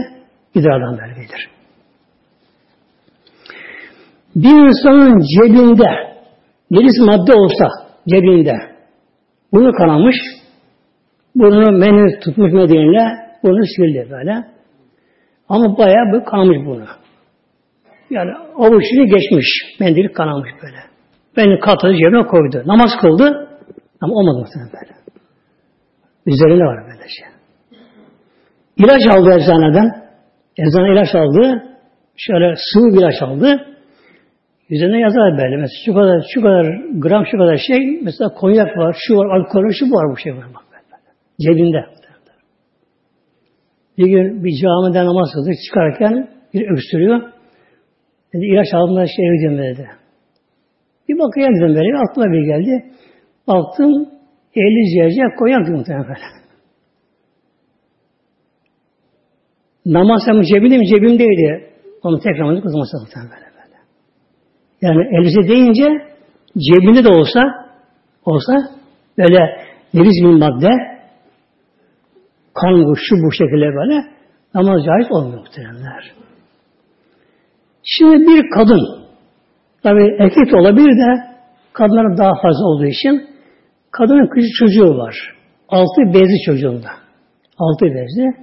idrardan 0.55 0.99
böyledir. 0.99 1.49
Bir 4.37 4.68
insanın 4.68 5.20
cebinde 5.20 5.89
deniz 6.73 6.99
madde 7.01 7.33
olsa 7.35 7.68
cebinde 8.09 8.55
bunu 9.53 9.73
kanamış 9.73 10.16
bunu 11.35 11.79
menü 11.79 12.20
tutmuş 12.20 12.53
Medine'yle 12.53 13.33
bunu 13.43 13.66
sildi 13.77 14.09
böyle. 14.11 14.45
Ama 15.49 15.79
bayağı 15.79 16.12
bir 16.12 16.25
kanamış 16.25 16.59
bunu. 16.66 16.85
Yani 18.11 18.31
avuçunu 18.57 19.05
geçmiş. 19.05 19.47
Mendil 19.81 20.09
kanamış 20.09 20.51
böyle. 20.62 20.79
Beni 21.37 21.61
katladı 21.61 21.95
cebine 21.95 22.27
koydu. 22.27 22.62
Namaz 22.66 22.91
kıldı 23.01 23.49
ama 24.01 24.14
olmadı 24.14 24.39
muhtemelen 24.39 24.73
böyle. 24.73 24.95
Üzerinde 26.27 26.64
var 26.64 26.85
böyle 26.85 27.09
şey. 27.09 27.32
İlaç 28.83 29.16
aldı 29.16 29.30
eczaneden. 29.37 29.89
Eczane 30.57 30.93
ilaç 30.93 31.14
aldı. 31.14 31.62
Şöyle 32.16 32.55
sıvı 32.57 32.93
bir 32.93 32.99
ilaç 32.99 33.22
aldı. 33.22 33.66
Üzerine 34.70 35.01
yazar 35.01 35.39
böyle. 35.39 35.57
Mesela 35.57 35.83
şu 35.87 35.95
kadar, 35.95 36.24
şu 36.35 36.43
kadar 36.43 36.66
gram, 37.03 37.26
şu 37.26 37.39
kadar 37.39 37.57
şey. 37.57 38.01
Mesela 38.03 38.35
konyak 38.35 38.76
var, 38.76 38.97
şu 39.07 39.16
var, 39.16 39.26
alkol 39.37 39.72
şu 39.78 39.85
var, 39.85 40.12
bu 40.12 40.16
şey 40.16 40.33
var. 40.37 40.45
Bak 40.55 40.64
böyle. 40.72 40.83
Cebinde. 41.41 41.85
Bir 43.99 44.07
gün 44.07 44.45
bir 44.45 44.53
camide 44.62 45.05
namaz 45.05 45.28
kıldık. 45.35 45.55
Çıkarken 45.66 46.28
bir 46.55 46.70
öksürüyor. 46.70 47.20
Dedi 48.35 48.45
ilaç 48.47 48.74
aldım 48.74 48.97
da 48.97 49.07
şey 49.07 49.26
evdeyim 49.28 49.59
dedi. 49.59 49.91
Bir 51.09 51.18
bakayım 51.18 51.55
dedim 51.55 51.74
böyle. 51.74 51.99
Aklıma 51.99 52.33
bir 52.33 52.47
geldi. 52.47 52.85
Baktım 53.49 54.09
50 54.57 55.11
cc 55.11 55.37
konyak 55.39 55.68
muhtemelen 55.68 56.05
böyle. 56.09 56.43
Namaz 59.87 60.22
hem 60.26 60.43
cebimde 60.43 60.85
cebimdeydi. 60.87 61.70
Onu 62.03 62.18
tekrar 62.18 62.41
namazı 62.41 62.62
kılması 62.62 62.97
muhtemelen 63.01 63.30
böyle. 63.30 63.47
böyle. 63.57 63.78
Yani 64.80 65.16
elbise 65.16 65.49
deyince 65.49 65.89
cebinde 66.59 67.05
de 67.05 67.09
olsa 67.09 67.41
olsa 68.24 68.53
böyle 69.18 69.39
nefis 69.95 70.22
bir 70.22 70.39
madde 70.39 70.70
kan 72.55 72.85
bu, 72.85 72.97
şu 72.97 73.16
bu 73.16 73.33
şekilde 73.33 73.76
böyle 73.76 74.05
namaz 74.55 74.85
caiz 74.85 75.12
olmuyor 75.12 75.39
muhteremler. 75.39 76.12
Şimdi 77.85 78.26
bir 78.26 78.51
kadın 78.51 79.03
tabi 79.83 80.16
erkek 80.18 80.55
olabilir 80.55 80.91
de 80.91 81.33
kadınların 81.72 82.18
daha 82.18 82.33
fazla 82.43 82.66
olduğu 82.66 82.87
için 82.87 83.26
kadının 83.91 84.26
küçük 84.35 84.55
çocuğu 84.59 84.99
var. 84.99 85.16
Altı 85.68 86.14
bezli 86.14 86.43
çocuğunda. 86.47 86.91
Altı 87.59 87.85
bezli. 87.85 88.35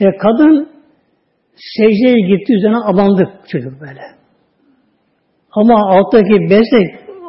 E, 0.00 0.16
kadın 0.16 0.73
secdeye 1.56 2.28
gitti 2.28 2.52
üzerine 2.54 2.76
abandı 2.76 3.30
çocuk 3.48 3.80
böyle. 3.80 4.00
Ama 5.52 5.74
alttaki 5.74 6.50
bez 6.50 6.68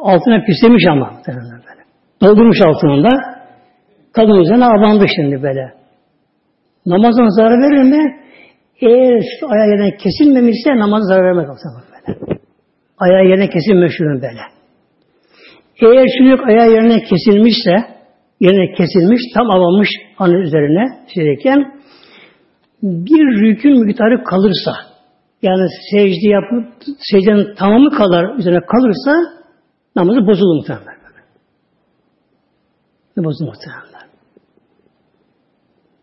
altına 0.02 0.44
pislemiş 0.44 0.84
ama 0.90 1.20
böyle. 1.28 1.82
Doldurmuş 2.22 2.60
altında. 2.60 3.10
kadın 4.12 4.40
üzerine 4.40 4.64
abandı 4.64 5.04
şimdi 5.16 5.42
böyle. 5.42 5.72
Namazdan 6.86 7.28
zarar 7.28 7.58
verir 7.58 7.82
mi? 7.82 8.16
Eğer 8.80 9.22
şu 9.40 9.46
ayağı 9.50 9.68
yerden 9.68 9.98
kesilmemişse 9.98 10.70
namaz 10.76 11.02
zarar 11.08 11.24
vermez. 11.24 11.46
Böyle. 11.48 12.18
Ayağı 12.98 13.24
yerine 13.24 13.48
kesilmiş 13.48 13.92
şunun 13.98 14.22
böyle. 14.22 14.40
Eğer 15.82 16.06
çocuk 16.18 16.48
ayağı 16.48 16.70
yerine 16.70 17.02
kesilmişse, 17.02 17.74
yerine 18.40 18.74
kesilmiş, 18.74 19.20
tam 19.34 19.50
avamış 19.50 19.88
anı 20.18 20.36
üzerine 20.38 20.84
şeydeyken, 21.14 21.75
bir 22.82 23.40
rükün 23.40 23.86
miktarı 23.86 24.24
kalırsa, 24.24 24.72
yani 25.42 25.66
secde 25.90 26.28
yapıp, 26.28 26.72
secdenin 26.98 27.54
tamamı 27.54 27.90
kadar 27.90 28.38
üzerine 28.38 28.60
kalırsa, 28.60 29.12
namazı 29.96 30.26
bozulur 30.26 30.56
muhtemelen. 30.56 30.96
Bozulur 33.16 33.48
muhtemelen. 33.48 34.06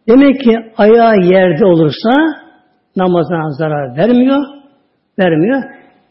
Demek 0.10 0.42
ki 0.42 0.58
ayağı 0.78 1.16
yerde 1.16 1.66
olursa 1.66 2.10
namazına 2.96 3.52
zarar 3.52 3.98
vermiyor, 3.98 4.44
vermiyor. 5.20 5.64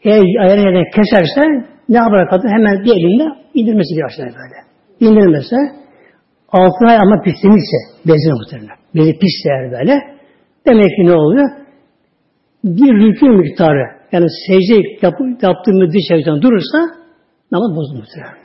Eğer 0.03 0.23
ayağını 0.41 0.61
yerden 0.61 0.85
keserse 0.95 1.41
ne 1.89 1.97
yapar 1.97 2.29
kadın? 2.29 2.47
Hemen 2.47 2.85
bir 2.85 2.91
elinde 2.91 3.23
indirmesi 3.53 3.95
bir 3.97 4.03
aşağıya 4.03 4.33
böyle. 4.33 4.57
İndirmese 4.99 5.55
altına 6.49 6.99
ama 7.01 7.21
pislemişse 7.21 7.77
bezine 8.05 8.33
muhtemelen. 8.33 8.77
Bezi 8.95 9.19
pis 9.19 9.45
eğer 9.45 9.71
böyle. 9.71 10.12
Demek 10.67 10.89
ki 10.95 11.05
ne 11.05 11.13
oluyor? 11.13 11.49
Bir 12.63 12.93
rükû 12.93 13.37
miktarı 13.37 14.03
yani 14.11 14.25
secde 14.47 14.75
yap, 15.01 15.13
yaptığı 15.41 15.71
müddetçe 15.71 16.41
durursa 16.41 16.77
namaz 17.51 17.71
muhtemelen. 17.71 18.43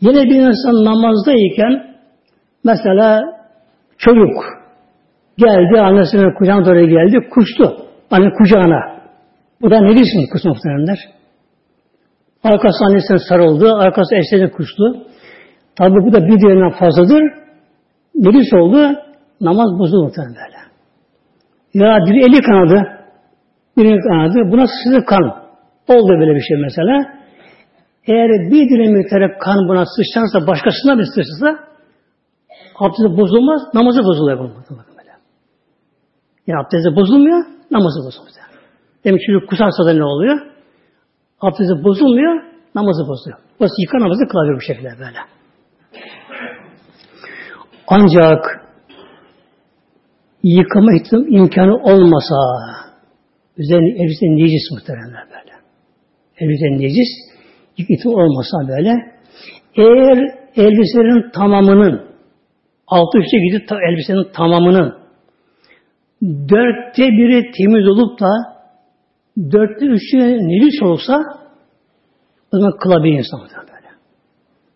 Yine 0.00 0.22
bir 0.30 0.40
insan 0.40 0.84
namazdayken 0.84 1.96
mesela 2.64 3.20
çocuk 3.98 4.34
geldi 5.38 5.80
annesinin 5.80 6.34
kucağına 6.38 6.66
doğru 6.66 6.86
geldi 6.86 7.28
kuştu. 7.30 7.76
Anne 8.10 8.30
kucağına. 8.38 8.80
Bu 9.62 9.70
da 9.70 9.80
ne 9.80 9.90
bilsin 9.90 10.32
kız 10.32 10.44
muhtemelenler? 10.44 10.98
Arkası 12.44 12.84
annesine 12.84 13.18
sarıldı, 13.28 13.74
arkası 13.74 14.16
eşlerine 14.16 14.50
kuştu. 14.50 14.84
Tabi 15.76 15.94
bu 15.94 16.12
da 16.12 16.26
bir 16.26 16.40
diğerinden 16.40 16.78
fazladır. 16.78 17.22
Nelis 18.14 18.52
oldu? 18.52 18.76
Namaz 19.40 19.78
bozuldu 19.78 20.04
muhtemelen. 20.04 20.63
Ya 21.74 21.98
biri 22.06 22.18
eli 22.26 22.40
kanadı, 22.42 22.78
birinin 23.76 24.08
kanadı. 24.08 24.52
Buna 24.52 24.66
sıçradı 24.66 25.04
kan. 25.04 25.44
Oldu 25.88 26.08
böyle 26.20 26.34
bir 26.34 26.40
şey 26.40 26.56
mesela. 26.56 26.94
Eğer 28.06 28.30
bir 28.50 28.68
dilim 28.70 28.92
miktarı 28.92 29.38
kan 29.38 29.68
buna 29.68 29.84
sıçrarsa, 29.86 30.46
başkasına 30.46 30.98
bir 30.98 31.04
sıçrarsa 31.04 31.48
abdesti 32.78 33.16
bozulmaz, 33.18 33.62
namazı 33.74 34.04
bozuluyor 34.04 34.38
bunun. 34.38 34.54
Yani 36.46 36.60
abdesti 36.60 36.96
bozulmuyor, 36.96 37.44
namazı 37.70 38.00
bozulmuyor. 38.06 38.34
Demek 39.04 39.20
ki 39.20 39.46
kusarsa 39.48 39.86
da 39.86 39.92
ne 39.92 40.04
oluyor? 40.04 40.38
Abdesti 41.40 41.84
bozulmuyor, 41.84 42.42
namazı 42.74 43.08
bozuyor. 43.08 43.38
O 43.60 43.64
yıka 43.78 43.98
namazı 44.00 44.28
kılabilir 44.28 44.56
bu 44.56 44.60
şekilde 44.60 44.88
böyle. 44.98 45.18
Ancak 47.88 48.63
yıkama 50.44 50.92
imkanı 51.28 51.76
olmasa 51.76 52.36
üzerine 53.56 54.02
elbise 54.02 54.26
necis 54.26 54.70
muhtemelen 54.72 55.26
böyle. 55.30 55.54
Elbise 56.38 56.84
necis 56.84 57.08
yıkıtı 57.78 58.10
olmasa 58.10 58.68
böyle 58.68 58.90
eğer 59.76 60.18
elbiselerin 60.56 61.30
tamamının 61.30 62.06
altı 62.86 63.18
üstü 63.18 63.36
gidip 63.36 63.72
elbisenin 63.72 64.32
tamamının 64.32 64.94
dörtte 66.22 67.02
biri 67.02 67.50
temiz 67.50 67.88
olup 67.88 68.20
da 68.20 68.30
dörtte 69.52 69.86
üçü 69.86 70.18
necis 70.18 70.82
olsa 70.82 71.18
o 72.52 72.56
zaman 72.56 72.78
kılabilir 72.78 73.18
insan 73.18 73.40
böyle. 73.40 73.88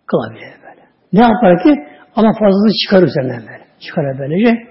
Kılabilir 0.06 0.52
böyle. 0.62 0.82
Ne 1.12 1.20
yapar 1.20 1.62
ki? 1.62 1.74
Ama 2.16 2.32
fazlası 2.32 2.74
çıkar 2.84 3.02
üzerinden 3.02 3.42
böyle. 3.46 3.64
Çıkar 3.80 4.18
böylece. 4.18 4.67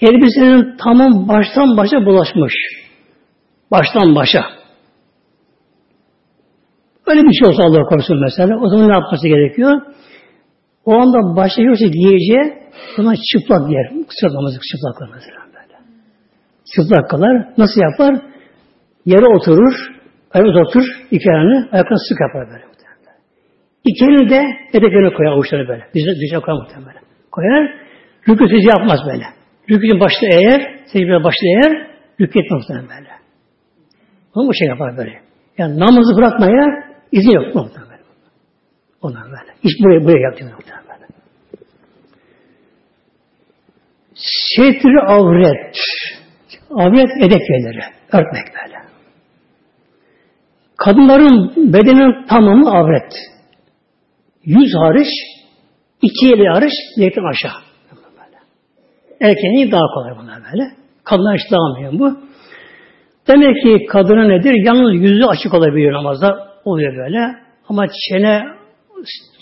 Elbisenin 0.00 0.76
tamam 0.84 1.28
baştan 1.28 1.76
başa 1.76 2.06
bulaşmış. 2.06 2.54
Baştan 3.70 4.14
başa. 4.14 4.44
Öyle 7.06 7.20
bir 7.20 7.32
şey 7.32 7.48
olsa 7.48 7.62
Allah 7.62 7.82
korusun 7.82 8.20
mesela. 8.20 8.58
O 8.60 8.68
zaman 8.68 8.88
ne 8.88 8.92
yapması 8.92 9.28
gerekiyor? 9.28 9.80
O 10.84 10.94
anda 10.94 11.36
başta 11.36 11.62
yoksa 11.62 11.86
giyeceği 11.86 12.54
o 12.98 13.02
çıplak 13.32 13.68
giyer. 13.68 13.86
Çıplak 13.88 14.32
namazı 14.32 14.58
çıplak 14.70 15.10
mesela 15.14 15.40
böyle. 15.54 15.76
Çıplak 16.74 17.10
kılar. 17.10 17.48
Nasıl 17.58 17.80
yapar? 17.80 18.22
Yere 19.06 19.26
oturur. 19.36 19.74
Ayağı 20.34 20.60
oturur. 20.66 20.86
iki 21.10 21.30
ayağını. 21.30 21.68
Ayaklarını 21.72 22.08
sık 22.08 22.20
yapar 22.20 22.52
böyle. 22.52 22.74
İki 23.84 24.04
elini 24.04 24.30
de 24.30 24.42
eteklerine 24.68 25.14
koyar 25.14 25.32
avuçları 25.32 25.68
böyle. 25.68 25.84
Dize, 25.94 26.10
dize 26.20 26.38
koyar 26.38 26.58
muhtemelen. 26.58 27.02
Koyar. 27.32 27.74
Rükü 28.28 28.68
yapmaz 28.68 29.00
böyle. 29.06 29.24
Rükücün 29.70 30.00
başta 30.00 30.26
eğer, 30.26 30.78
secde 30.86 31.24
başta 31.24 31.46
eğer, 31.46 31.90
rükü 32.20 32.40
etmez 32.40 32.60
muhtemelen 32.60 32.88
böyle. 32.88 33.10
Onu 34.34 34.48
bu 34.48 34.54
şey 34.54 34.68
yapar 34.68 34.96
böyle. 34.96 35.22
Yani 35.58 35.80
namazı 35.80 36.16
bırakmaya 36.16 36.66
izin 37.12 37.30
yok 37.30 37.54
muhtemelen. 37.54 37.98
Ondan 39.02 39.24
böyle. 39.24 39.54
İş 39.62 39.72
buraya, 39.80 40.04
buraya 40.04 40.20
yaptı 40.22 40.44
muhtemelen 40.44 40.84
böyle. 40.88 41.06
Setri 44.56 45.00
avret. 45.00 45.76
Avret 46.70 47.10
edep 47.22 47.42
yerleri. 47.50 47.80
Örtmek 48.12 48.44
böyle. 48.64 48.78
Kadınların 50.76 51.52
bedenin 51.72 52.26
tamamı 52.26 52.70
avret. 52.70 53.12
Yüz 54.44 54.74
hariç, 54.74 55.08
iki 56.02 56.32
eli 56.34 56.48
hariç, 56.48 56.72
zeytin 56.96 57.30
aşağı. 57.30 57.73
Erkeğin 59.20 59.72
daha 59.72 59.86
kolay 59.94 60.12
bunlar 60.22 60.38
böyle. 60.52 60.70
Kadınlar 61.04 61.38
hiç 61.38 61.52
dağılmıyor 61.52 61.92
bu. 61.98 62.18
Demek 63.28 63.62
ki 63.62 63.86
kadına 63.86 64.24
nedir? 64.24 64.54
Yalnız 64.64 64.94
yüzü 64.94 65.24
açık 65.24 65.54
olabiliyor 65.54 65.92
namazda. 65.92 66.48
Oluyor 66.64 66.96
böyle. 66.96 67.36
Ama 67.68 67.86
çene 68.10 68.42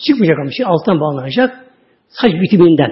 çıkmayacak 0.07 0.39
ama 0.39 0.51
şey 0.51 0.67
alttan 0.67 1.01
bağlanacak. 1.01 1.61
Saç 2.09 2.33
bitiminden 2.33 2.91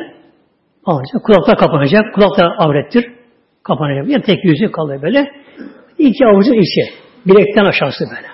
bağlanacak. 0.86 1.24
Kulaklar 1.26 1.58
kapanacak. 1.58 2.14
Kulaklar 2.14 2.54
avrettir. 2.58 3.04
Kapanacak. 3.62 4.08
Yani 4.08 4.22
tek 4.22 4.44
yüzü 4.44 4.72
kalıyor 4.72 5.02
böyle. 5.02 5.30
İki 5.98 6.26
avucun 6.26 6.54
içi. 6.54 6.94
Bilekten 7.26 7.64
aşağısı 7.64 8.04
böyle. 8.16 8.28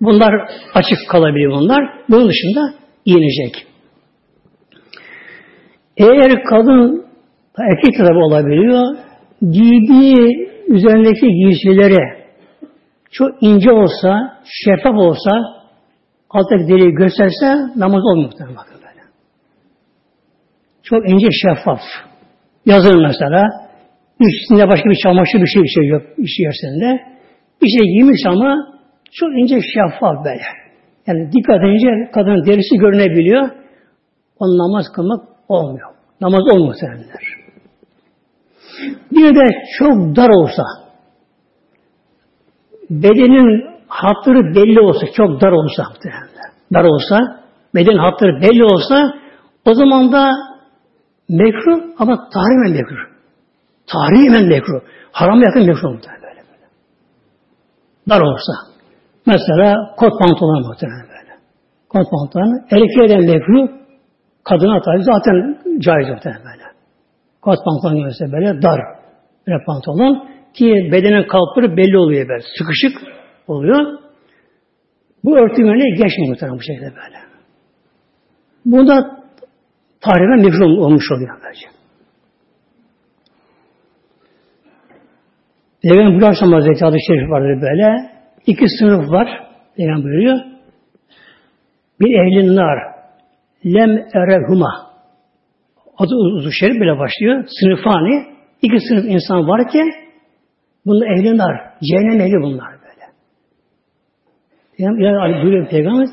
Bunlar 0.00 0.34
açık 0.74 0.98
kalabiliyor 1.10 1.52
bunlar. 1.52 1.82
Bunun 2.08 2.28
dışında 2.28 2.74
giyinecek. 3.06 3.66
Eğer 5.96 6.42
kadın 6.44 7.06
erkek 7.58 7.96
tarafı 7.96 8.18
olabiliyor, 8.18 8.96
giydiği 9.40 10.48
üzerindeki 10.68 11.26
giysileri 11.26 12.24
çok 13.10 13.42
ince 13.42 13.72
olsa, 13.72 14.38
şeffaf 14.44 14.94
olsa, 14.94 15.30
alttaki 16.30 16.68
deriyi 16.68 16.94
gösterse 16.94 17.46
namaz 17.76 18.02
olmuyor 18.04 18.32
bakın 18.32 18.80
böyle. 18.82 19.02
Çok 20.82 21.10
ince 21.10 21.28
şeffaf. 21.42 21.80
Yazın 22.66 23.02
mesela, 23.02 23.42
üstünde 24.20 24.68
başka 24.68 24.90
bir 24.90 24.98
çamaşır 25.02 25.40
bir 25.40 25.46
şey, 25.46 25.62
bir 25.62 25.68
şey 25.68 25.86
yok 25.88 26.02
iş 26.18 26.38
yersinde. 26.38 27.00
Bir 27.62 27.68
şey 27.68 27.84
giymiş 27.92 28.20
ama 28.26 28.74
çok 29.12 29.28
ince 29.38 29.56
şeffaf 29.74 30.24
böyle. 30.24 30.42
Yani 31.06 31.32
dikkat 31.32 31.60
edince 31.64 32.10
kadının 32.14 32.46
derisi 32.46 32.76
görünebiliyor. 32.76 33.50
O 34.38 34.44
namaz 34.46 34.84
kılmak 34.94 35.20
olmuyor. 35.48 35.88
Namaz 36.20 36.42
olmuyor 36.52 36.74
seneler. 36.80 37.43
Bir 39.12 39.34
de 39.34 39.44
çok 39.78 40.16
dar 40.16 40.28
olsa, 40.28 40.62
bedenin 42.90 43.64
hatları 43.88 44.54
belli 44.54 44.80
olsa, 44.80 45.06
çok 45.16 45.40
dar 45.40 45.52
olsa, 45.52 45.84
dar 46.74 46.84
olsa, 46.84 47.44
beden 47.74 47.96
hatları 47.96 48.42
belli 48.42 48.64
olsa, 48.64 49.14
o 49.64 49.74
zaman 49.74 50.12
da 50.12 50.30
mekruh 51.28 51.80
ama 51.98 52.28
tahrimen 52.34 52.72
mekruh. 52.72 53.14
Tahrimen 53.86 54.48
mekruh. 54.48 54.80
Haram 55.12 55.42
yakın 55.42 55.66
mekruh 55.66 55.90
böyle 55.92 56.42
böyle. 56.50 56.66
Dar 58.08 58.20
olsa. 58.20 58.52
Mesela 59.26 59.94
kot 59.96 60.12
pantolon 60.20 60.66
muhtemelen 60.68 61.08
böyle. 61.08 61.32
Kot 61.88 62.06
pantolon. 62.10 62.64
Erkeğe 62.70 63.08
de 63.08 63.32
mekruh, 63.32 63.68
kadına 64.44 64.80
tabi 64.82 65.02
zaten 65.02 65.58
caiz 65.78 66.08
muhtemelen 66.08 66.42
böyle. 66.44 66.63
Kot 67.44 67.58
pantolon 67.64 68.04
görse 68.04 68.32
böyle 68.32 68.62
dar 68.62 68.80
bir 69.46 69.64
pantolon 69.66 70.28
ki 70.54 70.88
bedenin 70.92 71.28
kalpları 71.28 71.76
belli 71.76 71.98
oluyor 71.98 72.28
böyle. 72.28 72.42
Sıkışık 72.58 73.02
oluyor. 73.48 73.98
Bu 75.24 75.38
örtümeni 75.38 75.96
geçmiyor 75.96 76.28
muhtemelen 76.28 76.58
bu 76.58 76.62
şekilde 76.62 76.86
böyle. 76.86 77.18
Bunda 78.64 79.20
tahriben 80.00 80.40
mekruh 80.40 80.82
olmuş 80.82 81.04
oluyor 81.12 81.38
böylece. 81.42 81.66
Peygamber 85.82 86.20
bu 86.20 86.26
akşam 86.26 86.52
Hazreti 86.52 86.84
Adı 86.84 86.96
Şerif 87.06 87.30
vardır 87.30 87.62
böyle. 87.62 88.10
İki 88.46 88.64
sınıf 88.78 89.10
var. 89.10 89.28
Peygamber 89.76 90.04
buyuruyor. 90.04 90.38
Bir 92.00 92.14
ehlin 92.20 92.56
nar. 92.56 92.78
Lem 93.66 93.90
erehuma. 94.14 94.83
Adı 95.98 96.14
uzun 96.14 96.50
şerif 96.50 96.80
bile 96.80 96.98
başlıyor. 96.98 97.44
Sınıfani. 97.60 98.26
İki 98.62 98.80
sınıf 98.88 99.04
insan 99.04 99.48
var 99.48 99.68
ki 99.68 99.82
bunlar 100.86 101.18
ehlin 101.18 101.38
nar. 101.38 101.74
Cehennem 101.82 102.20
ehli 102.20 102.42
bunlar 102.42 102.72
böyle. 102.72 103.06
Peygamber 104.76 105.14
Ali 105.14 105.42
buyuruyor 105.42 105.68
Peygamber 105.68 106.08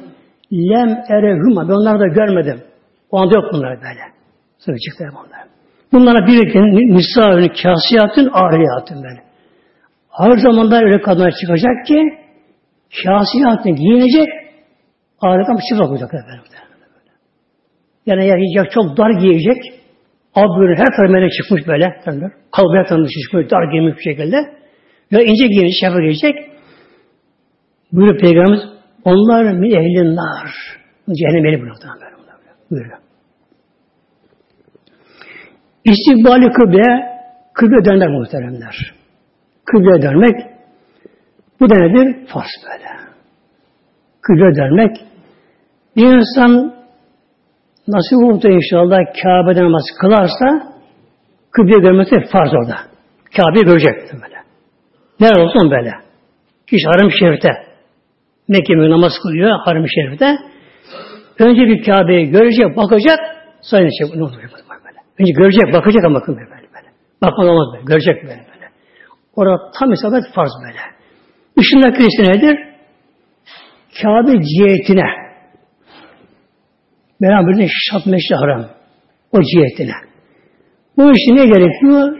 Lem 0.53 1.03
erehuma. 1.09 1.69
Ben 1.69 1.73
onları 1.73 1.99
da 1.99 2.07
görmedim. 2.07 2.61
O 3.11 3.19
anda 3.19 3.36
yok 3.36 3.53
bunlar 3.53 3.77
böyle. 3.77 4.01
Sonra 4.59 4.77
çıktı 4.77 5.05
bunlar. 5.11 5.41
Bunlara 5.93 6.27
bir 6.27 6.95
nisa 6.95 7.23
kasiyatın, 7.63 8.29
ariyatın 8.34 9.03
böyle. 9.03 9.23
Ağır 10.11 10.38
zamanda 10.38 10.75
öyle 10.75 11.01
kadınlar 11.01 11.34
çıkacak 11.41 11.86
ki 11.88 11.99
şahsiyatını 12.89 13.75
giyinecek 13.75 14.27
adetten 15.21 15.57
çıplak 15.69 15.89
olacak 15.89 16.13
efendim. 16.13 16.43
Yani 18.05 18.27
ya 18.57 18.65
çok 18.65 18.97
dar 18.97 19.09
giyecek 19.09 19.57
abi 20.35 20.75
her 20.77 20.95
tarafına 20.95 21.29
çıkmış 21.29 21.67
böyle 21.67 21.85
kalbaya 22.51 22.85
tanımış 22.85 23.11
çıkmış 23.23 23.51
dar 23.51 23.71
giymiş 23.71 23.97
bir 23.97 24.03
şekilde 24.03 24.35
ya 25.11 25.21
ince 25.21 25.47
giyinmiş 25.47 25.75
şefa 25.81 25.99
giyecek 25.99 26.35
buyuruyor 27.91 28.19
Peygamberimiz 28.19 28.61
onlar 29.03 29.53
min 29.53 29.71
ehlin 29.71 30.15
nar 30.15 30.51
cehennem 31.17 31.45
eli 31.45 31.61
buyuruyor 31.61 31.77
buyuruyor. 32.71 32.97
İstikbali 35.85 36.51
kıble 36.51 37.11
kıble 37.53 37.85
döner 37.85 38.09
muhteremler 38.09 38.75
kıble 39.65 40.01
dönmek 40.01 40.35
bu 41.59 41.69
da 41.69 41.75
nedir? 41.75 42.27
Farz 42.27 42.49
böyle. 42.65 42.89
Kıble 44.21 44.55
dönmek 44.55 44.97
bir 45.95 46.05
insan 46.05 46.80
nasip 47.91 48.17
oldu 48.27 48.47
inşallah 48.47 48.97
Kabe'de 49.23 49.63
namaz 49.63 49.83
kılarsa 50.01 50.47
kıble 51.51 51.79
görmesi 51.79 52.15
farz 52.31 52.51
orada. 52.53 52.77
Kabe'yi 53.37 53.65
görecek 53.65 53.95
böyle. 54.13 54.37
Nerede 55.19 55.39
olsun 55.39 55.71
böyle. 55.71 55.91
Kişi 56.67 56.85
Haram-ı 56.85 57.11
Şerif'te 57.19 57.49
Mekke'ye 58.47 58.89
namaz 58.89 59.13
kılıyor 59.23 59.59
Haram-ı 59.65 59.87
Şerif'te. 59.89 60.37
Önce 61.39 61.61
bir 61.61 61.83
Kabe'yi 61.83 62.29
görecek, 62.29 62.77
bakacak, 62.77 63.19
sonra 63.61 63.81
ne 64.15 64.23
olacak 64.23 64.41
böyle. 64.43 64.99
Önce 65.19 65.31
görecek, 65.33 65.73
bakacak 65.73 66.05
ama 66.05 66.19
böyle 66.27 66.39
böyle. 66.39 66.87
Bakmaz 67.21 67.47
olmaz 67.47 67.67
böyle. 67.73 67.85
Görecek 67.85 68.23
böyle. 68.23 68.45
Orada 69.35 69.71
tam 69.79 69.91
isabet 69.91 70.23
farz 70.33 70.51
böyle. 70.65 70.79
Dışındaki 71.57 72.23
nedir? 72.23 72.59
Kabe 74.01 74.31
cihetine. 74.43 75.20
Beraberinde 77.22 77.67
şat 77.67 78.05
meşri 78.05 78.36
haram. 78.36 78.65
O 79.32 79.41
cihetine. 79.41 79.95
Bu 80.97 81.11
işi 81.11 81.36
ne 81.36 81.45
gerekiyor? 81.45 82.17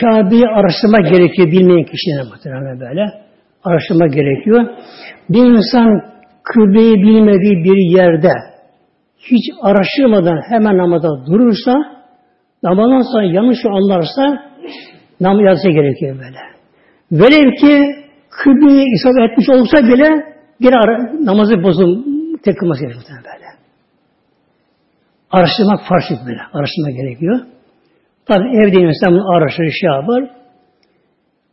Kabe'yi 0.00 0.46
araştırma 0.46 1.00
gerekiyor 1.10 1.50
bilmeyen 1.52 1.84
kişilere 1.84 2.22
muhtemelen 2.30 2.80
böyle. 2.80 3.04
Araştırma 3.64 4.06
gerekiyor. 4.06 4.66
Bir 5.28 5.44
insan 5.44 6.02
kıbleyi 6.44 6.94
bilmediği 6.94 7.64
bir 7.64 7.98
yerde 7.98 8.32
hiç 9.18 9.44
araştırmadan 9.62 10.40
hemen 10.48 10.78
namazda 10.78 11.26
durursa 11.26 11.72
namazdan 12.62 13.12
sonra 13.12 13.24
yanlış 13.24 13.58
anlarsa 13.66 14.52
namaz 15.20 15.62
gerekiyor 15.62 16.16
böyle. 16.18 16.38
Velev 17.12 17.50
ki 17.60 17.94
kıbleye 18.30 18.84
isabet 18.96 19.30
etmiş 19.30 19.48
olsa 19.48 19.76
bile 19.88 20.08
geri 20.60 20.76
ara, 20.76 21.24
namazı 21.24 21.62
bozun 21.62 22.04
tek 22.44 22.58
kılması 22.58 22.80
gerekiyor. 22.80 23.21
Araştırmak 25.32 25.80
farz 25.88 26.04
böyle. 26.26 26.40
Araştırmak 26.52 26.94
gerekiyor. 27.00 27.40
Tabi 28.26 28.44
evde 28.60 28.80
insan 28.80 29.12
bunu 29.12 29.32
araştırır, 29.34 29.72
şey 29.80 29.90
yapar. 29.90 30.22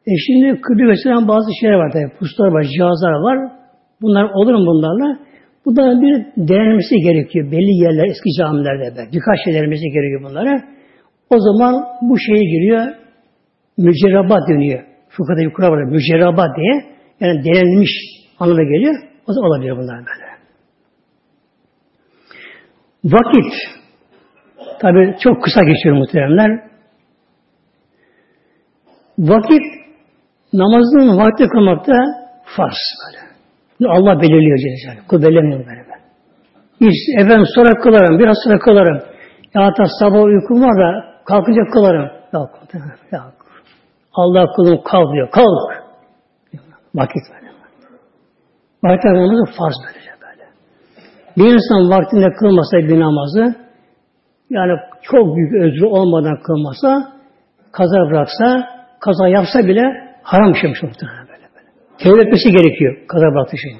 E 0.08 0.12
şimdi 0.26 0.62
kıble 0.62 0.84
gösteren 0.84 1.28
bazı 1.28 1.50
şeyler 1.62 1.76
var 1.76 1.92
tabi. 1.92 2.18
Puslar 2.20 2.48
var, 2.48 2.64
cihazlar 2.64 3.12
var. 3.12 3.38
Bunlar 4.02 4.24
olur 4.24 4.54
mu 4.54 4.66
bunlarla? 4.66 5.20
Bu 5.66 5.76
da 5.76 6.02
bir 6.02 6.48
denenmesi 6.50 6.96
gerekiyor. 6.96 7.52
Belli 7.52 7.84
yerler, 7.84 8.06
eski 8.06 8.30
camilerde 8.40 8.96
de. 8.96 9.02
Birkaç 9.14 9.38
şeylerimizi 9.46 9.88
gerekiyor 9.96 10.22
bunlara. 10.30 10.64
O 11.30 11.40
zaman 11.40 11.84
bu 12.02 12.18
şeye 12.20 12.44
giriyor. 12.54 12.86
Mücerrabat 13.78 14.50
dönüyor. 14.50 14.80
Bir 15.38 15.54
kural 15.54 15.72
var. 15.72 15.84
Mücerraba 15.84 16.46
diye. 16.56 16.86
Yani 17.20 17.44
denenmiş 17.44 17.92
anlamına 18.40 18.64
geliyor. 18.64 18.96
O 19.28 19.36
da 19.36 19.40
olabilir 19.40 19.72
bunlar 19.72 19.98
böyle. 19.98 20.29
Vakit 23.04 23.54
tabi 24.82 25.16
çok 25.20 25.44
kısa 25.44 25.62
geçiyor 25.64 25.98
muhteremler. 25.98 26.70
Vakit 29.20 29.62
namazın 30.54 31.18
vakti 31.18 31.48
kılmakta 31.48 31.94
farz 32.46 32.78
böyle. 33.06 33.30
Allah 33.92 34.22
belirliyor 34.22 34.58
Celle 34.58 35.08
Kul 35.08 35.22
belirlemiyor 35.22 35.66
böyle. 35.66 35.86
Biz 36.82 36.96
efendim 37.18 37.46
sonra 37.56 37.82
kılarım, 37.82 38.20
biraz 38.20 38.38
sonra 38.44 38.60
kılarım. 38.60 39.02
Ya 39.54 39.66
hatta 39.66 39.84
sabah 40.00 40.24
uykum 40.24 40.62
var 40.62 40.78
da 40.78 41.06
kalkınca 41.26 41.62
kılarım. 41.74 42.12
Yok, 42.34 42.50
yok. 43.12 43.34
Allah 44.14 44.46
kulum 44.56 44.84
kalk 44.84 45.14
diyor. 45.14 45.32
Kalk. 45.32 45.84
Vakit 46.96 47.24
böyle. 47.34 47.52
Vakit 48.84 49.06
namazı 49.06 49.58
farz 49.58 49.76
böyle. 49.88 49.99
Bir 51.38 51.54
insan 51.54 51.90
vaktinde 51.90 52.34
kılmasa 52.40 52.78
bir 52.78 53.00
namazı 53.00 53.56
yani 54.50 54.72
çok 55.02 55.36
büyük 55.36 55.54
özrü 55.54 55.86
olmadan 55.86 56.42
kılmasa 56.42 57.14
kaza 57.72 57.98
bıraksa 58.10 58.68
kaza 59.00 59.28
yapsa 59.28 59.68
bile 59.68 59.82
haram 60.24 60.52
işlemiş 60.52 60.84
muhtemelen 60.84 61.28
böyle 61.28 61.48
böyle. 61.56 61.68
Tevbe 61.98 62.22
etmesi 62.22 62.52
gerekiyor 62.52 63.08
kaza 63.08 63.26
bıraktığı 63.26 63.58
şey. 63.58 63.72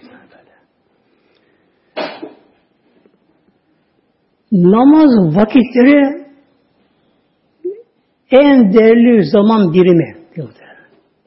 Namaz 4.52 5.36
vakitleri 5.36 6.20
en 8.32 8.74
değerli 8.74 9.26
zaman 9.26 9.74
birimi. 9.74 10.20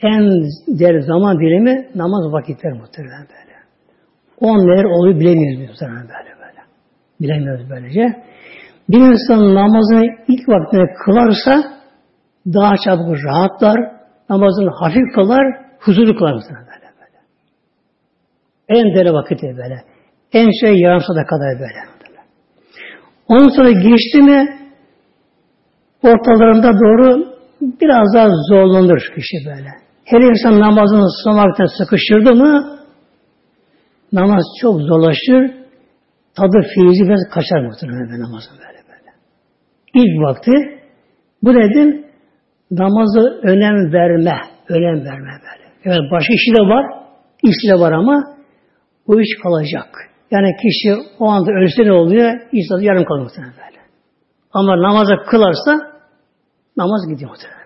En 0.02 0.22
değerli 0.78 1.02
zaman 1.02 1.38
dilimi 1.38 1.88
namaz 1.94 2.32
vakitleri 2.32 2.74
muhtemelen 2.74 3.26
böyle. 3.28 3.51
On 4.41 4.59
neler 4.59 4.85
oluyor 4.85 5.20
bilemiyoruz 5.20 5.68
muhtemelen 5.68 6.03
böyle 6.03 6.33
böyle. 6.41 6.61
Bilemiyoruz 7.20 7.70
böylece. 7.70 8.22
Bir 8.89 8.99
insan 8.99 9.55
namazını 9.55 10.05
ilk 10.28 10.49
vaktinde 10.49 10.95
kılarsa 11.05 11.64
daha 12.47 12.74
çabuk 12.85 13.24
rahatlar, 13.24 13.76
namazını 14.30 14.70
hafif 14.70 15.14
kılar, 15.14 15.45
huzurlu 15.80 16.16
kılar 16.18 16.33
muhtemelen 16.33 16.66
böyle 16.66 16.93
böyle. 17.01 17.18
En 18.68 18.95
değerli 18.95 19.12
vakiti 19.12 19.47
böyle. 19.47 19.76
En 20.33 20.51
şey 20.61 20.80
yarım 20.80 21.01
saate 21.01 21.26
kadar 21.26 21.61
böyle. 21.61 21.93
Ondan 23.28 23.49
sonra 23.49 23.70
geçti 23.70 24.22
mi 24.22 24.59
ortalarında 26.03 26.72
doğru 26.72 27.33
biraz 27.80 28.14
daha 28.14 28.28
zorlanır 28.49 29.12
kişi 29.14 29.37
böyle. 29.47 29.68
Her 30.05 30.20
insan 30.20 30.61
namazını 30.61 31.09
son 31.24 31.37
vakitte 31.37 31.64
sıkıştırdı 31.78 32.35
mı 32.35 32.78
namaz 34.12 34.44
çok 34.60 34.80
zorlaşır. 34.80 35.62
Tadı 36.36 36.60
feyzi 36.74 37.04
biraz 37.04 37.20
kaçar 37.34 37.60
muhtemelen 37.60 38.08
böyle 38.10 38.22
namazın 38.22 38.58
böyle 38.58 38.80
böyle. 38.88 39.10
İlk 39.94 40.22
vakti 40.22 40.52
bu 41.42 41.54
dedim 41.54 42.06
namazı 42.70 43.40
önem 43.42 43.92
verme. 43.92 44.38
Önem 44.68 45.04
verme 45.04 45.32
böyle. 45.46 45.66
Evet 45.84 46.10
başka 46.12 46.34
işi 46.34 46.54
de 46.54 46.62
var. 46.62 46.84
işi 47.42 47.68
de 47.68 47.80
var 47.80 47.92
ama 47.92 48.36
bu 49.06 49.20
iş 49.20 49.28
kalacak. 49.42 49.88
Yani 50.30 50.56
kişi 50.62 51.08
o 51.18 51.28
anda 51.28 51.50
ölse 51.52 51.84
ne 51.84 51.92
oluyor? 51.92 52.40
İnsan 52.52 52.80
yarım 52.80 53.04
kalır 53.04 53.22
muhtemelen 53.22 53.54
böyle. 53.54 53.82
Ama 54.52 54.82
namazı 54.82 55.14
kılarsa 55.30 55.72
namaz 56.76 57.00
gidiyor 57.08 57.30
muhtemelen. 57.30 57.62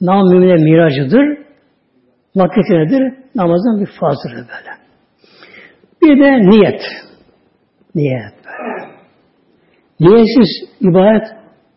Nam 0.00 0.28
mümine 0.28 0.54
miracıdır. 0.54 1.43
Vakit 2.36 2.70
nedir? 2.70 3.14
Namazın 3.34 3.80
bir 3.80 3.90
fazlıdır 4.00 4.36
böyle. 4.36 4.70
Bir 6.02 6.24
de 6.24 6.50
niyet. 6.50 6.82
Niyet 7.94 8.34
böyle. 8.44 8.94
Niyetsiz 10.00 10.50
ibadet 10.80 11.26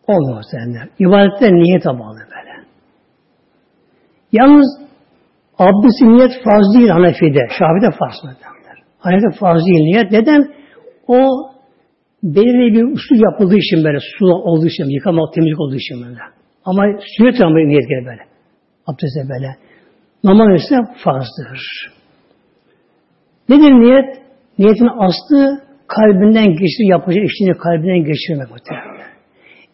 olmuyor 0.08 0.44
sende. 0.52 0.90
İbadette 1.00 1.54
niyete 1.54 1.90
bağlı 1.90 2.18
böyle. 2.20 2.66
Yalnız 4.32 4.80
abdesti 5.58 6.10
niyet 6.10 6.32
farz 6.44 6.66
değil 6.78 6.90
Hanefi'de. 6.90 7.48
Şafi'de 7.60 7.92
farz 8.00 8.16
derler. 8.24 8.84
Hanefi'de 9.00 9.40
farz 9.40 9.66
değil 9.66 9.84
niyet. 9.84 10.12
Neden? 10.12 10.54
O 11.08 11.18
belirli 12.24 12.74
bir 12.74 12.84
usul 12.84 13.16
yapıldığı 13.32 13.58
için 13.58 13.84
böyle 13.84 13.98
su 14.18 14.26
olduğu 14.26 14.68
için, 14.68 14.86
yıkama 14.90 15.32
temizlik 15.36 15.60
olduğu 15.60 15.76
için 15.76 16.04
böyle. 16.06 16.20
Ama 16.66 16.84
sünnet 17.18 17.42
ama 17.42 17.56
niyet 17.56 17.90
gelir 17.90 18.06
böyle. 18.06 18.22
Abdeste 18.88 19.22
böyle. 19.30 19.67
Namaz 20.24 20.62
ise 20.62 20.76
farzdır. 21.04 21.60
Nedir 23.50 23.72
niyet? 23.72 24.22
Niyetin 24.60 24.90
aslı 24.98 25.62
kalbinden 25.88 26.46
geçir, 26.46 26.90
yapacağı 26.90 27.24
işini 27.24 27.58
kalbinden 27.58 28.04
geçirmek 28.04 28.52
muhtemelen. 28.52 29.08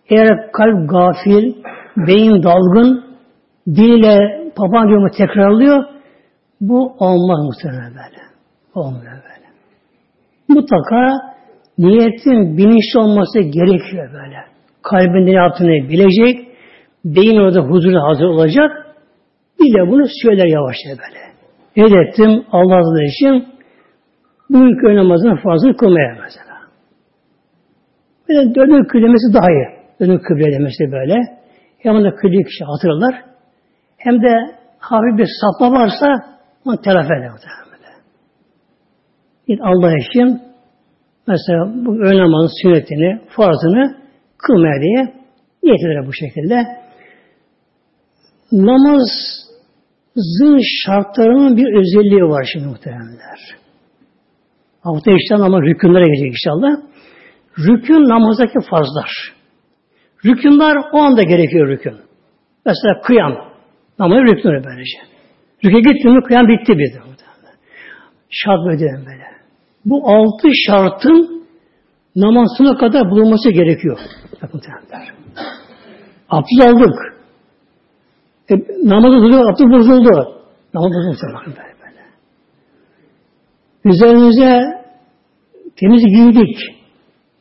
Eğer 0.10 0.52
kalp 0.52 0.90
gafil, 0.90 1.54
beyin 1.98 2.44
dalgın, 2.44 3.06
diliyle 3.68 4.18
papağan 4.56 4.88
diyor 4.88 5.12
tekrarlıyor, 5.18 5.84
bu 6.62 6.96
olmaz 7.00 7.40
muhtemelen 7.46 7.92
böyle. 7.92 8.24
Olmuyor 8.76 9.14
böyle. 9.14 9.48
Mutlaka 10.48 11.12
niyetin 11.78 12.58
bilinçli 12.58 13.00
olması 13.00 13.40
gerekiyor 13.40 14.14
böyle. 14.14 14.38
Kalbinde 14.82 15.32
ne 15.32 15.32
yaptığını 15.32 15.90
bilecek, 15.90 16.48
beyin 17.06 17.38
orada 17.38 17.60
huzuru 17.60 18.00
hazır 18.10 18.26
olacak, 18.26 18.83
bile 19.64 19.92
bunu 19.92 20.06
söyler 20.24 20.46
yavaşça 20.46 20.90
böyle. 20.90 21.24
Ne 21.78 22.02
ettim 22.02 22.46
Allah 22.52 22.78
razı 22.78 23.04
için 23.04 23.48
bu 24.50 24.58
öğle 24.58 24.96
namazının 24.96 25.36
fazla 25.36 25.76
kılmaya 25.76 26.18
mesela. 26.22 26.54
Böyle 28.30 28.56
dönük 28.56 28.90
kıblemesi 28.90 29.34
daha 29.34 29.52
iyi. 29.52 29.68
Dönük 30.00 30.26
kıblemesi 30.26 30.92
böyle. 30.92 31.16
Hem 31.80 32.04
de 32.04 32.16
kıble 32.16 32.44
kişi 32.44 32.64
hatırlar. 32.64 33.16
Hem 33.98 34.22
de 34.22 34.56
hafif 34.80 35.18
bir 35.18 35.28
sapma 35.42 35.80
varsa 35.80 36.08
onu 36.66 36.82
telafi 36.82 37.14
eder. 37.14 37.32
Yani 39.48 39.60
Allah 39.64 39.94
için 39.98 40.42
mesela 41.28 41.86
bu 41.86 41.96
öğle 41.96 42.20
namazının 42.20 42.62
sünnetini, 42.62 43.22
farzını 43.30 43.96
kılmaya 44.38 44.82
diye 44.82 45.14
niyet 45.64 46.08
bu 46.08 46.14
şekilde. 46.14 46.66
Namazın 50.16 50.60
şartlarının 50.86 51.58
bir 51.58 51.80
özelliği 51.80 52.24
var 52.24 52.50
şimdi 52.54 52.66
muhtemelenler. 52.68 53.40
Hafta 54.82 55.12
işte 55.12 55.36
ama 55.36 55.62
rükünlere 55.62 56.06
gelecek 56.06 56.28
inşallah. 56.28 56.72
Rükün 57.60 58.10
namazdaki 58.10 58.60
fazlar. 58.70 59.12
Rükünler 60.26 60.76
o 60.94 60.98
anda 60.98 61.24
gerekiyor 61.24 61.68
rükün. 61.68 61.96
Mesela 62.66 63.02
kıyam. 63.02 63.34
Namazın 64.00 64.24
rükünü 64.24 64.64
böylece. 64.64 64.98
Rükü 65.66 65.80
gitti 65.80 66.10
mi 66.10 66.24
kıyam 66.24 66.48
bitti 66.48 66.74
bir 66.74 66.94
de. 66.94 67.00
Şart 68.30 68.60
böyle 68.66 69.06
böyle. 69.06 69.24
Bu 69.86 70.10
altı 70.10 70.48
şartın 70.68 71.46
namazına 72.16 72.78
kadar 72.78 73.10
bulunması 73.12 73.50
gerekiyor. 73.50 74.00
Bakın 74.42 74.62
Abdest 76.30 76.62
aldık. 76.62 77.13
E, 78.54 78.90
namazı 78.90 79.16
duruyor, 79.24 79.50
abdest 79.50 79.72
bozuldu. 79.72 80.44
Namaz 80.74 80.92
bozuldu. 80.92 81.34
Bakın 81.36 81.54
böyle. 81.58 82.04
Üzerimize 83.86 84.62
temiz 85.80 86.04
giydik. 86.06 86.58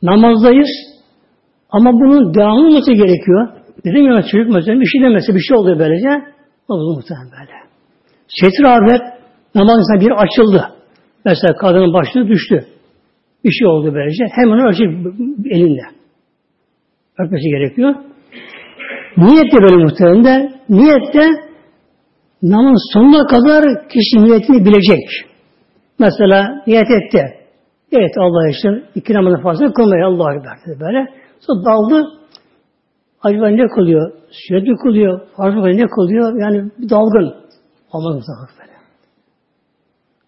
Namazdayız. 0.01 0.69
Ama 1.69 1.93
bunun 1.93 2.33
devamlı 2.33 2.67
olması 2.67 2.91
gerekiyor. 2.91 3.49
Dedim 3.85 4.05
ya 4.05 4.21
çocuk 4.31 4.49
mesela 4.53 4.79
bir 4.79 4.85
şey 4.85 5.01
demese 5.01 5.35
bir 5.35 5.39
şey 5.39 5.57
oluyor 5.57 5.79
böylece. 5.79 6.09
Olur 6.67 6.97
muhtemelen 6.97 7.31
böyle. 7.31 7.57
Setir 8.27 8.63
avret 8.63 9.01
namazın 9.55 9.99
bir 9.99 10.11
açıldı. 10.11 10.69
Mesela 11.25 11.55
kadının 11.55 11.93
başlığı 11.93 12.27
düştü. 12.27 12.65
Bir 13.43 13.51
şey 13.51 13.67
oldu 13.67 13.93
böylece. 13.93 14.23
Hemen 14.31 14.67
ölçecek 14.67 14.89
elinde. 15.45 15.81
Örtmesi 17.19 17.49
gerekiyor. 17.49 17.95
Niyet 19.17 19.51
de 19.53 19.57
böyle 19.61 19.83
muhtemelen. 19.83 20.53
Niyet 20.69 21.13
de 21.13 21.25
namaz 22.43 22.79
sonuna 22.93 23.27
kadar 23.27 23.87
kişi 23.89 24.23
niyetini 24.23 24.65
bilecek. 24.65 25.09
Mesela 25.99 26.63
niyet 26.67 26.91
etti. 26.91 27.21
Evet 27.91 28.11
Allah 28.17 28.49
için 28.49 28.83
iki 28.95 29.13
namazı 29.13 29.43
fazla 29.43 29.73
kılmaya 29.73 30.07
Allah'a 30.07 30.33
Ekber 30.33 30.79
böyle. 30.79 31.07
Sonra 31.39 31.65
daldı. 31.65 32.07
Acaba 33.21 33.47
ne 33.47 33.67
kılıyor? 33.67 34.11
Sürekli 34.31 34.75
kılıyor. 34.75 35.21
Farz 35.37 35.55
ne 35.55 35.87
kılıyor? 35.87 36.39
Yani 36.41 36.71
bir 36.79 36.89
dalgın. 36.89 37.33
Olmaz 37.91 38.15
mı 38.15 38.47
böyle. 38.59 38.73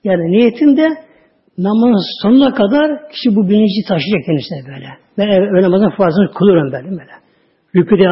Yani 0.03 0.31
niyetinde 0.31 0.87
namazın 1.57 2.21
sonuna 2.21 2.53
kadar 2.53 3.09
kişi 3.09 3.35
bu 3.35 3.49
bilinci 3.49 3.87
taşıyacak 3.87 4.25
kendisine 4.25 4.73
böyle. 4.73 4.87
Ben 5.17 5.55
öyle 5.55 5.65
namazın 5.65 5.89
farzını 5.97 6.31
kılıyorum 6.33 6.71
böyle 6.71 6.89
böyle. 6.91 7.15
Rüküde, 7.75 8.07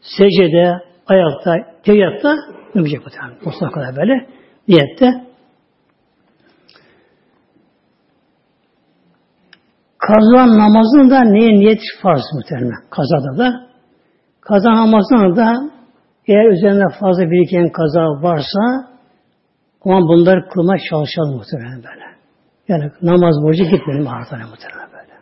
secde, 0.00 0.80
ayakta, 1.06 1.54
teyatta 1.84 2.36
yapacak 2.74 3.00
bu 3.06 3.10
tabi. 3.10 3.54
Sonuna 3.58 3.72
kadar 3.72 3.96
böyle. 3.96 4.26
Niyette 4.68 5.30
Kaza 9.98 10.58
namazında 10.58 11.20
neye 11.20 11.52
niyet 11.60 11.80
farz 12.02 12.22
muhtemelen? 12.34 12.82
Kazada 12.90 13.38
da. 13.38 13.70
Kaza 14.40 14.70
namazında 14.70 15.36
da 15.36 15.70
eğer 16.26 16.50
üzerinde 16.50 16.84
fazla 17.00 17.22
biriken 17.22 17.68
kaza 17.72 18.00
varsa 18.00 18.90
o 19.84 19.88
zaman 19.88 20.02
bunları 20.02 20.48
kılmaya 20.48 20.80
çalışalım 20.90 21.36
muhtemelen 21.36 21.76
böyle. 21.76 22.04
Yani 22.68 22.90
namaz 23.02 23.34
borcu 23.42 23.64
gitmeyelim 23.64 24.08
artana 24.08 24.46
muhtemelen 24.46 24.88
böyle. 24.92 25.14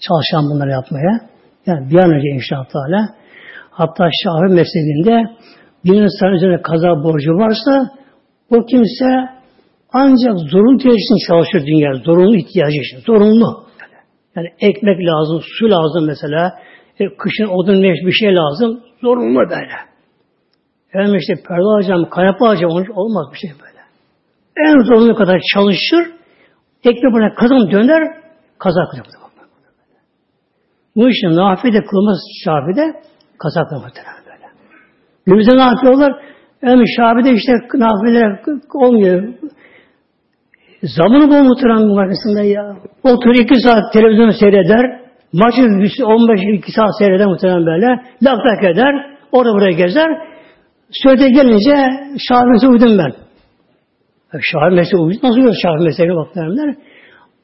Çalışalım 0.00 0.50
bunları 0.50 0.70
yapmaya. 0.70 1.20
Yani 1.66 1.90
bir 1.90 1.98
an 1.98 2.10
önce 2.10 2.28
inşallah 2.28 2.68
Hatta 3.70 4.08
Şafi 4.22 4.54
mezhebinde 4.54 5.30
bir 5.84 6.02
insan 6.02 6.32
üzerine 6.32 6.62
kaza 6.62 7.04
borcu 7.04 7.30
varsa 7.30 7.90
o 8.50 8.66
kimse 8.66 9.10
ancak 9.92 10.38
zorunlu 10.38 10.76
için 10.76 11.26
çalışır 11.28 11.66
dünya. 11.66 11.94
Zorunlu 11.94 12.36
ihtiyacı 12.36 12.80
için. 12.80 12.98
Zorunlu. 13.06 13.64
Yani 14.36 14.48
ekmek 14.60 14.98
lazım, 15.00 15.40
su 15.58 15.70
lazım 15.70 16.06
mesela. 16.06 16.52
E, 17.00 17.04
kışın 17.16 17.48
odun 17.48 17.82
ne 17.82 17.92
bir 18.06 18.12
şey 18.12 18.34
lazım. 18.34 18.80
Zorunlu 19.00 19.38
böyle. 19.38 19.76
Efendim 20.88 21.16
işte 21.16 21.34
perde 21.48 21.62
alacağım, 21.62 22.08
kanepe 22.10 22.44
alacağım. 22.44 22.72
Olmaz 22.94 23.26
bir 23.32 23.38
şey 23.38 23.50
böyle. 23.50 23.80
En 24.56 24.84
zorunlu 24.84 25.14
kadar 25.14 25.40
çalışır. 25.54 26.12
Ekmek 26.84 27.12
bana 27.12 27.34
kazan 27.34 27.70
döner. 27.70 28.02
Kaza 28.58 28.84
kılıyor. 28.90 29.20
Bu 30.96 31.08
işin 31.08 31.36
nafile 31.36 31.84
kılması 31.84 32.22
şafide 32.44 33.02
kaza 33.42 33.64
kılıyor 33.68 33.90
böyle. 34.26 34.46
Günümüzde 35.26 35.56
ne 35.56 35.62
yapıyorlar? 35.62 36.12
Yani 36.62 36.84
şafide 36.96 37.32
işte 37.32 37.52
nafileler 37.74 38.40
olmuyor. 38.74 39.28
Zamanı 40.82 41.30
bol 41.30 41.42
muhtemelen 41.48 41.96
arkasında 41.96 42.42
ya. 42.42 42.76
Otur 43.04 43.34
iki 43.34 43.54
saat 43.60 43.92
televizyon 43.92 44.30
seyreder. 44.30 45.00
Maçı 45.32 45.60
15-2 45.60 46.74
saat 46.76 46.98
seyreder 46.98 47.26
muhtemelen 47.26 47.66
böyle. 47.66 47.86
Lak 48.22 48.38
lak 48.46 48.64
eder. 48.64 49.16
Orada 49.32 49.52
buraya 49.52 49.72
gezer. 49.72 50.08
Söyle 50.90 51.28
gelince 51.28 51.76
Şafi 52.28 52.68
uydum 52.68 52.98
ben. 52.98 53.12
Şafi 54.40 54.74
mesleği 54.74 55.02
uydum. 55.02 55.20
Nasıl 55.22 55.36
uyuyor 55.36 55.54
Şafi 55.62 55.84
mesleğine 55.84 56.16
baklarlar. 56.16 56.74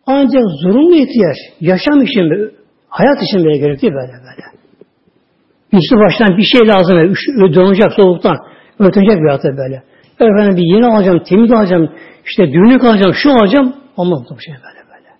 Ancak 0.06 0.42
zorunlu 0.62 0.94
ihtiyaç. 0.94 1.36
Yaşam 1.60 2.02
için, 2.02 2.52
hayat 2.88 3.22
için 3.22 3.44
böyle 3.44 3.58
gerekli 3.58 3.88
böyle 3.94 4.12
böyle. 4.12 4.55
Üstü 5.72 5.96
baştan 5.96 6.36
bir 6.38 6.42
şey 6.42 6.68
lazım. 6.68 7.14
Donacak 7.54 7.92
soğuktan. 7.92 8.36
Örtecek 8.78 9.22
bir 9.22 9.30
hatta 9.30 9.48
böyle. 9.56 9.82
Efendim 10.20 10.56
bir 10.56 10.74
yeni 10.74 10.86
alacağım, 10.86 11.22
temiz 11.28 11.52
alacağım, 11.52 11.92
işte 12.26 12.52
düğünlük 12.52 12.84
alacağım, 12.84 13.14
şu 13.14 13.30
alacağım. 13.30 13.76
Olmaz 13.96 14.20
bu 14.30 14.40
şey 14.40 14.54
böyle 14.54 14.82
böyle. 14.90 15.10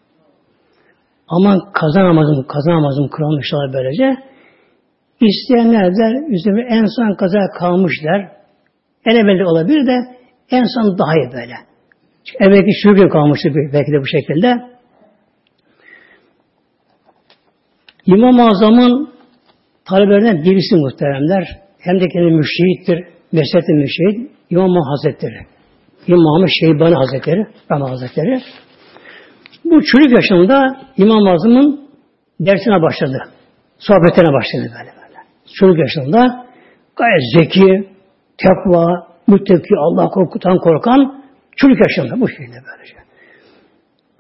Aman 1.29 1.61
kazanamazım, 1.73 2.47
kazanamazım 2.47 3.09
kırılmışlar 3.09 3.73
böylece. 3.73 4.17
İsteyenler 5.21 5.97
der, 5.97 6.31
üzerine 6.31 6.67
en 6.69 6.85
son 6.97 7.15
kaza 7.15 7.39
kalmışlar. 7.59 8.29
En 9.07 9.17
evvelde 9.17 9.45
olabilir 9.45 9.87
de 9.87 10.17
en 10.51 10.65
son 10.65 10.99
daha 10.99 11.15
iyi 11.15 11.33
böyle. 11.33 11.55
Çünkü 12.25 12.45
evvelki 12.45 12.71
şu 12.83 12.95
gün 12.95 13.09
kalmıştı 13.09 13.49
belki 13.55 13.93
de 13.93 14.01
bu 14.01 14.07
şekilde. 14.07 14.77
İmam-ı 18.07 18.47
Azam'ın 18.47 19.16
talebelerinden 19.89 20.45
birisi 20.45 20.77
muhteremler. 20.77 21.45
Hem 21.79 22.01
de 22.01 22.09
kendi 22.09 22.31
müşehittir, 22.31 22.99
mezhepte 23.33 23.73
müşehit 23.73 24.31
İmam 24.51 24.83
Hazretleri. 24.91 25.47
İmam 26.07 26.49
Şeybani 26.61 26.95
Hazretleri, 26.95 27.47
Rahman 27.71 27.89
Hazretleri. 27.89 28.41
Bu 29.65 29.83
çocuk 29.83 30.13
yaşında 30.13 30.77
İmam 30.97 31.29
Azam'ın 31.29 31.89
dersine 32.41 32.83
başladı. 32.83 33.19
Sohbetine 33.79 34.33
başladı 34.33 34.73
böyle 34.79 34.93
böyle. 35.01 35.19
Çocuk 35.55 35.79
yaşında 35.79 36.47
gayet 36.97 37.23
zeki, 37.37 37.89
tekva, 38.39 38.87
müttaki, 39.27 39.75
Allah 39.79 40.09
korkutan 40.09 40.59
korkan 40.59 41.23
çocuk 41.57 41.79
yaşında 41.87 42.21
bu 42.21 42.29
şekilde 42.29 42.59
böylece. 42.69 42.97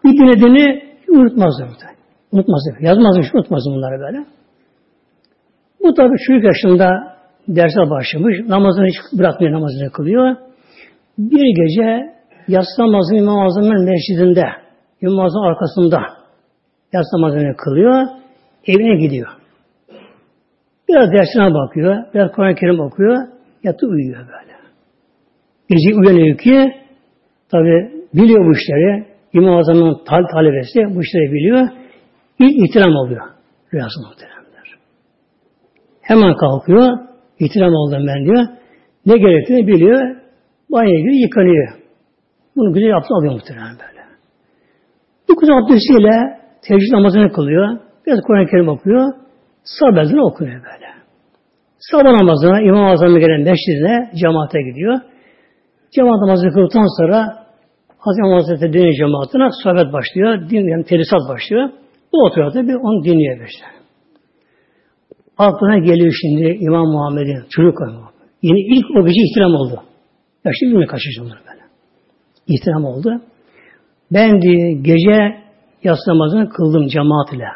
Bir 0.04 0.12
dinlediğini 0.18 0.82
unutmazdı 1.08 1.62
burada. 1.62 1.96
Unutmasın. 2.32 2.76
Yazmasın, 2.80 3.22
şu 3.22 3.38
unutmasın 3.38 3.72
bunları 3.72 4.00
böyle. 4.00 4.36
Bu 5.87 5.95
tabi 5.95 6.14
çocuk 6.26 6.45
yaşında 6.45 7.16
derse 7.49 7.91
başlamış. 7.91 8.37
Namazını 8.49 8.87
hiç 8.87 9.18
bırakmıyor, 9.18 9.53
namazını 9.53 9.91
kılıyor. 9.91 10.37
Bir 11.18 11.47
gece 11.62 12.12
yatsı 12.49 12.82
namazını 12.82 13.18
İmam 13.18 13.39
Azam'ın 13.39 13.84
mescidinde, 13.84 14.45
İmam 15.03 15.24
Azam 15.24 15.43
arkasında 15.43 16.03
yatsı 16.93 17.16
namazını 17.16 17.57
kılıyor. 17.57 18.07
Evine 18.66 19.07
gidiyor. 19.07 19.28
Biraz 20.89 21.12
dersine 21.12 21.55
bakıyor. 21.55 21.97
Biraz 22.14 22.32
Kur'an-ı 22.32 22.55
Kerim 22.55 22.80
okuyor. 22.80 23.16
Yatıp 23.64 23.91
uyuyor 23.91 24.18
böyle. 24.18 24.57
Gece 25.70 25.95
uyanıyor 25.95 26.39
ki 26.39 26.74
tabi 27.53 27.91
biliyor 28.14 28.47
bu 28.47 28.53
işleri. 28.53 29.05
İmam 29.32 29.57
Azam'ın 29.59 30.05
tal 30.09 30.22
talebesi 30.32 30.78
bu 30.95 31.03
işleri 31.03 31.32
biliyor. 31.32 31.68
İlk 32.39 32.68
ihtiram 32.68 32.97
oluyor. 32.97 33.26
Rüyası 33.74 34.01
muhteremler. 34.01 34.36
Hemen 36.07 36.34
kalkıyor. 36.36 36.98
İhtiram 37.38 37.74
oldum 37.74 38.07
ben 38.07 38.24
diyor. 38.24 38.46
Ne 39.07 39.16
gerektiğini 39.18 39.66
biliyor. 39.66 40.16
Banyoya 40.72 40.98
giriyor, 40.98 41.22
yıkanıyor. 41.22 41.68
Bunu 42.57 42.72
güzel 42.74 42.88
yaptı 42.88 43.14
alıyor 43.14 43.32
muhtemelen 43.32 43.76
böyle. 43.82 44.02
Bu 45.28 45.36
kız 45.36 45.48
abdestiyle 45.50 46.16
teheccüd 46.62 46.92
namazını 46.92 47.32
kılıyor. 47.32 47.78
Biraz 48.07 48.20
Kur'an-ı 48.26 48.46
Kerim 48.46 48.68
okuyor. 48.68 49.12
Sabah 49.64 50.24
okuyor 50.24 50.52
böyle. 50.52 50.88
Sabah 51.78 52.12
namazına 52.20 52.61
İmam 52.61 52.84
Azam'a 52.84 53.18
gelen 53.18 53.40
meşridine 53.40 54.11
cemaate 54.22 54.62
gidiyor. 54.62 55.00
Cemaat 55.90 56.20
namazını 56.20 56.52
kıldıktan 56.52 56.88
sonra 56.98 57.46
Hazreti 57.98 58.34
Hazretleri 58.34 58.72
dönüyor 58.72 58.94
cemaatine 58.94 59.48
sohbet 59.62 59.92
başlıyor. 59.92 60.50
Din, 60.50 60.70
yani 60.72 60.84
terisat 60.84 61.20
başlıyor. 61.28 61.70
Bu 62.12 62.24
oturuyor 62.26 62.52
tabi 62.52 62.76
onu 62.76 63.04
dinliyor 63.04 63.46
işte. 63.48 63.76
Aklına 65.39 65.78
geliyor 65.78 66.12
şimdi 66.20 66.59
İmam 66.61 66.87
Muhammed'in 66.87 67.45
çocuk 67.51 67.78
Yine 68.43 68.76
ilk 68.76 68.87
o 68.97 69.07
gece 69.07 69.20
ihtiram 69.22 69.55
oldu. 69.55 69.82
Yaşlı 70.45 70.66
bilmiyor 70.66 70.89
kaç 70.89 71.01
yaşında 71.07 71.34
böyle. 71.34 71.62
İhtiram 72.47 72.84
oldu. 72.84 73.20
Ben 74.12 74.43
diye 74.43 74.72
gece 74.72 75.43
yatsı 75.84 76.11
namazını 76.11 76.49
kıldım 76.49 76.87
cemaat 76.87 77.32
ile. 77.32 77.49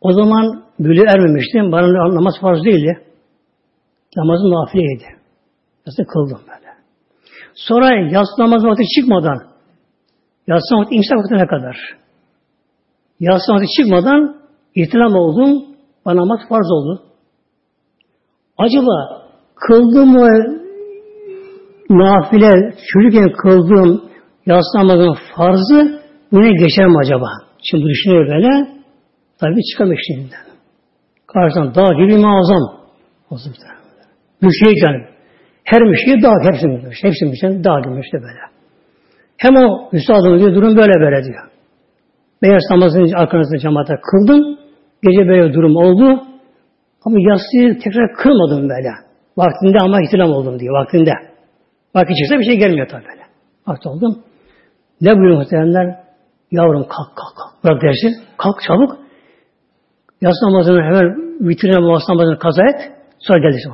O 0.00 0.12
zaman 0.12 0.62
böyle 0.80 1.02
ermemiştim. 1.02 1.72
Bana 1.72 2.14
namaz 2.14 2.34
farz 2.40 2.64
değildi. 2.64 2.98
Namazın 4.16 4.50
nafileydi. 4.50 5.04
Yatsı 5.86 6.02
kıldım 6.04 6.40
böyle. 6.48 6.68
Sonra 7.54 8.10
yatsı 8.10 8.42
namazı 8.42 8.66
vakti 8.66 8.84
çıkmadan 8.96 9.38
yatsı 10.46 10.74
namazı 10.74 10.94
imsak 10.94 11.18
vaktine 11.18 11.46
kadar 11.46 11.76
yatsı 13.20 13.52
namazı 13.52 13.66
çıkmadan 13.76 14.36
ihtiram 14.74 15.14
oldum. 15.14 15.64
Bana 16.06 16.16
namaz 16.16 16.40
farz 16.48 16.70
oldu. 16.70 17.02
Acaba 18.58 19.22
kıldım 19.54 20.08
mı 20.12 20.28
nafile 21.90 22.74
çocukken 22.92 23.32
kıldığım 23.32 24.02
yatsı 24.46 24.78
namazının 24.78 25.16
farzı 25.36 26.00
yine 26.32 26.50
geçer 26.52 26.86
mi 26.86 26.96
acaba? 27.04 27.26
Şimdi 27.70 27.84
düşünüyor 27.84 28.26
böyle. 28.28 28.78
Tabii 29.40 29.62
çıkamıyor 29.72 30.00
şimdiden. 30.06 30.44
Karşıdan 31.26 31.74
dağ 31.74 31.94
gibi 31.94 32.16
muazzam. 32.16 32.78
Müşrik 34.42 34.82
yani. 34.82 35.04
Her 35.64 35.82
müşrik 35.82 36.22
dağ, 36.22 36.32
hepsi 36.42 36.66
müşrik. 36.66 37.04
Hepsi 37.04 37.24
müşrik 37.26 37.64
dağ 37.64 37.80
gibi 37.80 38.00
işte 38.04 38.18
böyle. 38.18 38.40
Hem 39.36 39.56
o 39.56 39.88
üstadımız 39.92 40.40
diyor, 40.40 40.54
durum 40.54 40.76
böyle 40.76 41.00
böyle 41.00 41.24
diyor. 41.24 41.48
Beyaz 42.42 42.62
namazını 42.70 43.18
arkanızda 43.20 43.58
cemaate 43.58 43.94
kıldım. 44.10 44.58
Gece 45.02 45.28
böyle 45.28 45.54
durum 45.54 45.76
oldu. 45.76 46.22
Ama 47.04 47.16
yatsıyı 47.20 47.78
tekrar 47.78 48.12
kılmadım 48.12 48.68
böyle. 48.68 48.90
Vaktinde 49.36 49.78
ama 49.80 50.02
ihtilam 50.02 50.30
oldum 50.30 50.60
diyor. 50.60 50.74
Vaktinde. 50.80 51.12
Vakit 51.94 52.16
çıksa 52.16 52.38
bir 52.38 52.44
şey 52.44 52.56
gelmiyor 52.58 52.88
tabi 52.88 53.04
böyle. 53.04 53.22
Vakti 53.66 53.88
oldum. 53.88 54.22
Ne 55.00 55.16
buyuruyor 55.16 55.38
muhtemelenler? 55.38 55.96
Yavrum 56.50 56.82
kalk 56.82 57.16
kalk 57.16 57.36
kalk. 57.36 57.64
Bırak 57.64 57.82
dersi. 57.82 58.08
Kalk 58.36 58.56
çabuk. 58.66 58.98
Yatsı 60.20 60.46
namazını 60.46 60.82
hemen 60.82 61.06
vitrine 61.48 61.78
muhas 61.78 62.08
namazını 62.08 62.38
kaza 62.38 62.62
et. 62.62 62.92
Sonra 63.18 63.38
gel 63.38 63.52
dersi. 63.52 63.68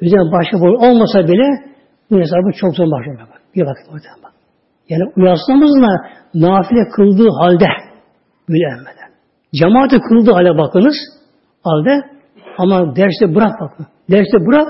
Üzerine 0.00 0.32
başka 0.32 0.60
boy 0.60 0.88
olmasa 0.88 1.28
bile 1.28 1.48
bu 2.10 2.20
hesabı 2.20 2.52
çok 2.60 2.76
zor 2.76 2.90
başlıyor. 2.90 3.18
Bir 3.54 3.62
vakit 3.62 3.88
orada 3.88 4.22
bak. 4.22 4.32
Yani 4.88 5.02
yatsı 5.16 5.52
namazına 5.52 5.92
nafile 6.34 6.88
kıldığı 6.96 7.28
halde 7.40 7.66
böyle. 8.48 9.03
Cemaate 9.60 9.98
kıldığı 10.08 10.32
hale 10.32 10.58
bakınız 10.58 10.96
halde 11.64 12.10
ama 12.58 12.96
derste 12.96 13.34
bırak 13.34 13.52
bakın. 13.60 13.86
Derste 14.10 14.38
bırak 14.46 14.68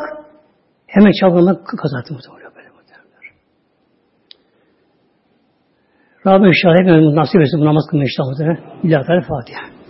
hemen 0.87 1.13
çabalamak 1.21 1.67
kazatı 1.83 2.15
oluyor 2.15 2.53
böyle 2.57 2.69
muhtemelenler. 2.69 3.27
Rabbim 6.27 6.49
inşallah 6.49 6.75
hepimiz 6.81 7.15
nasip 7.15 7.41
etsin 7.41 7.61
bu 7.61 7.65
namaz 7.65 7.85
kılmayı 7.91 8.09
inşallah. 8.09 8.85
İlahi 8.85 9.27
Fatiha. 9.29 9.84